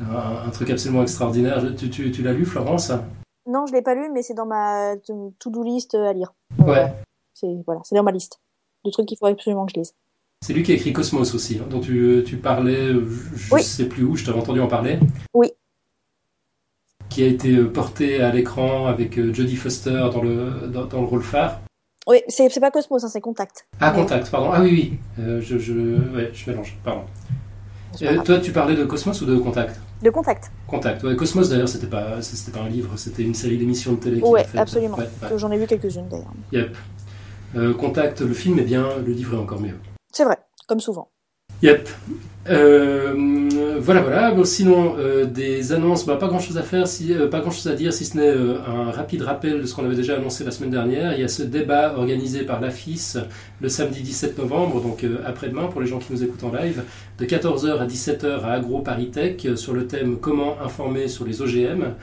[0.00, 1.62] un, un truc absolument extraordinaire.
[1.76, 2.90] Tu, tu, tu l'as lu, Florence?
[3.46, 6.32] Non, je l'ai pas lu, mais c'est dans ma to- to-do list à lire.
[6.58, 6.90] Ouais.
[7.34, 8.40] C'est voilà, c'est dans ma liste
[8.84, 9.92] de trucs qu'il faut absolument que je lise.
[10.40, 13.00] C'est lui qui a écrit Cosmos aussi, hein, dont tu, tu parlais, je
[13.36, 13.62] je Oui.
[13.62, 14.98] sais plus où, je t'avais entendu en parler.
[15.34, 15.50] Oui.
[17.12, 21.00] Qui a été euh, porté à l'écran avec euh, Jodie Foster dans le, dans, dans
[21.00, 21.60] le rôle phare.
[22.08, 23.66] Oui, c'est pas Cosmos, hein, c'est Contact.
[23.80, 24.50] Ah, Contact, pardon.
[24.50, 24.98] Ah oui, oui.
[25.22, 27.02] Euh, je, je, ouais, je mélange, pardon.
[28.00, 29.78] Euh, toi, tu parlais de Cosmos ou de Contact?
[30.02, 30.50] De Contact.
[30.66, 31.14] Contact, ouais.
[31.14, 34.22] Cosmos, d'ailleurs, c'était pas, c'était pas un livre, c'était une série d'émissions de télé.
[34.44, 34.58] fait.
[34.58, 34.96] absolument.
[34.96, 36.32] Ouais, J'en ai vu quelques-unes d'ailleurs.
[36.52, 36.76] Yep.
[37.56, 39.76] Euh, Contact, le film est bien, le livre est encore mieux.
[40.10, 41.10] C'est vrai, comme souvent.
[41.62, 41.88] Yep.
[42.50, 43.48] Euh,
[43.80, 44.34] voilà, voilà.
[44.44, 47.74] Sinon, euh, des annonces, bah, pas grand chose à faire, euh, pas grand chose à
[47.74, 50.70] dire, si ce n'est un rapide rappel de ce qu'on avait déjà annoncé la semaine
[50.70, 51.14] dernière.
[51.14, 53.18] Il y a ce débat organisé par l'AFIS
[53.60, 56.82] le samedi 17 novembre, donc après-demain, pour les gens qui nous écoutent en live,
[57.18, 61.24] de 14h à 17h à Agro Paris Tech, euh, sur le thème Comment informer sur
[61.24, 61.94] les OGM.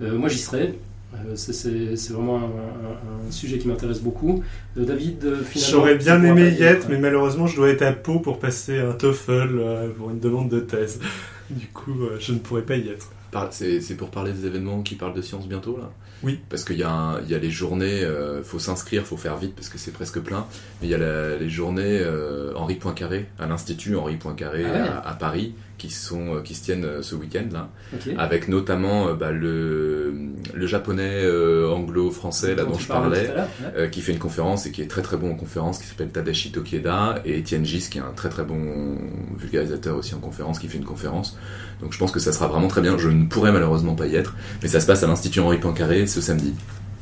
[0.00, 0.78] Moi, j'y serai.
[1.14, 4.42] Euh, c'est- vraiment un, un- un sujet qui m'intéresse beaucoup.
[4.76, 7.92] Euh, David, euh, finalement, J'aurais bien aimé y être, mais malheureusement, je dois être à
[7.92, 11.00] Pau pour passer un TOEFL euh, pour une demande de thèse.
[11.50, 13.08] Du coup, euh, je ne pourrais pas y être.
[13.52, 15.90] C'est pour parler des événements qui parlent de science bientôt là?
[16.22, 16.40] Oui.
[16.50, 19.70] Parce qu'il y, il y a les journées, euh, faut s'inscrire, faut faire vite parce
[19.70, 20.44] que c'est presque plein.
[20.82, 24.72] Mais il y a la- les journées euh, Henri Poincaré à l'Institut Henri Poincaré Ah
[24.72, 24.78] ouais.
[24.88, 27.70] à, à Paris qui, sont, euh, qui se tiennent euh, ce week-end là.
[28.18, 30.12] Avec notamment euh, bah, le,
[30.52, 33.30] le japonais euh, anglo-français là Dont je parlais
[33.76, 33.90] ouais.
[33.90, 36.52] qui fait une conférence et qui est très très bon en conférence, qui s'appelle Tadashi
[36.52, 38.98] Tokieda, et Etienne Gis, qui est un très très bon
[39.38, 41.38] vulgarisateur aussi en conférence, qui fait une conférence.
[41.80, 42.98] Donc je pense que ça sera vraiment très bien.
[42.98, 46.06] Je ne pourrai malheureusement pas y être, mais ça se passe à l'Institut Henri Poincaré
[46.06, 46.54] ce samedi.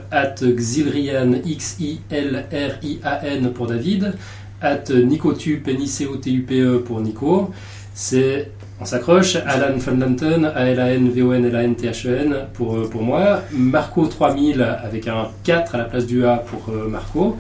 [0.43, 4.15] Xilrian, X-I-L-R-I-A-N pour David,
[4.61, 7.53] at Nicotube, N-I-C-O-T-U-P-E pour Nico,
[7.95, 8.51] c'est,
[8.81, 15.77] on s'accroche, Alan Van Lanten, A-L-A-N-V-O-N-L-A-N-T-H-E-N pour, euh, pour moi, Marco 3000 avec un 4
[15.77, 17.37] à la place du A pour euh, Marco,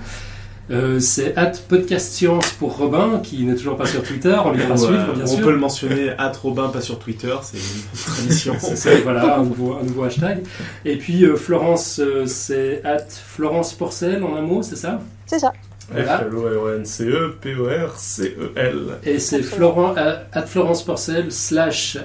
[0.70, 4.60] Euh, c'est at Podcast Science pour Robin, qui n'est toujours pas sur Twitter, on lui
[4.60, 5.44] fera Ou, suivre euh, bien on sûr.
[5.44, 8.54] peut le mentionner, at Robin, pas sur Twitter, c'est une tradition.
[8.58, 10.42] C'est ça, voilà, un nouveau, un nouveau hashtag.
[10.86, 15.00] Et puis euh, Florence, euh, c'est at Florence Porcel en un mot, c'est ça?
[15.26, 15.52] C'est ça.
[15.90, 16.18] Voilà.
[16.18, 18.78] F-L-O-R-E-N-C-E, P-O-R-C-E-L.
[19.04, 21.98] Et c'est Florent, euh, at Florence Porcel slash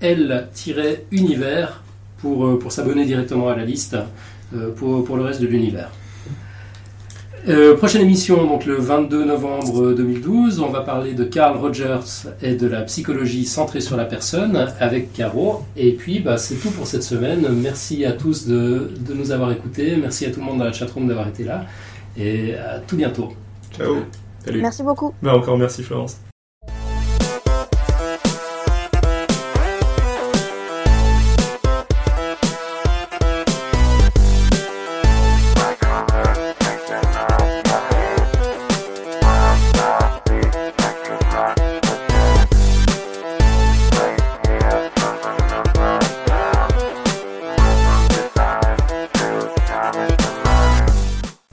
[0.00, 1.82] L-univers
[2.18, 3.96] pour, euh, pour s'abonner directement à la liste
[4.54, 5.90] euh, pour, pour le reste de l'univers.
[7.48, 12.54] Euh, prochaine émission, donc le 22 novembre 2012, on va parler de Carl Rogers et
[12.54, 15.62] de la psychologie centrée sur la personne avec Caro.
[15.76, 17.46] Et puis, bah, c'est tout pour cette semaine.
[17.50, 19.96] Merci à tous de, de nous avoir écoutés.
[19.96, 21.64] Merci à tout le monde dans la chatroom d'avoir été là.
[22.16, 23.32] Et à tout bientôt.
[23.74, 23.96] Ciao.
[24.44, 24.60] Salut.
[24.60, 25.14] Merci beaucoup.
[25.22, 26.20] Bah, encore merci Florence.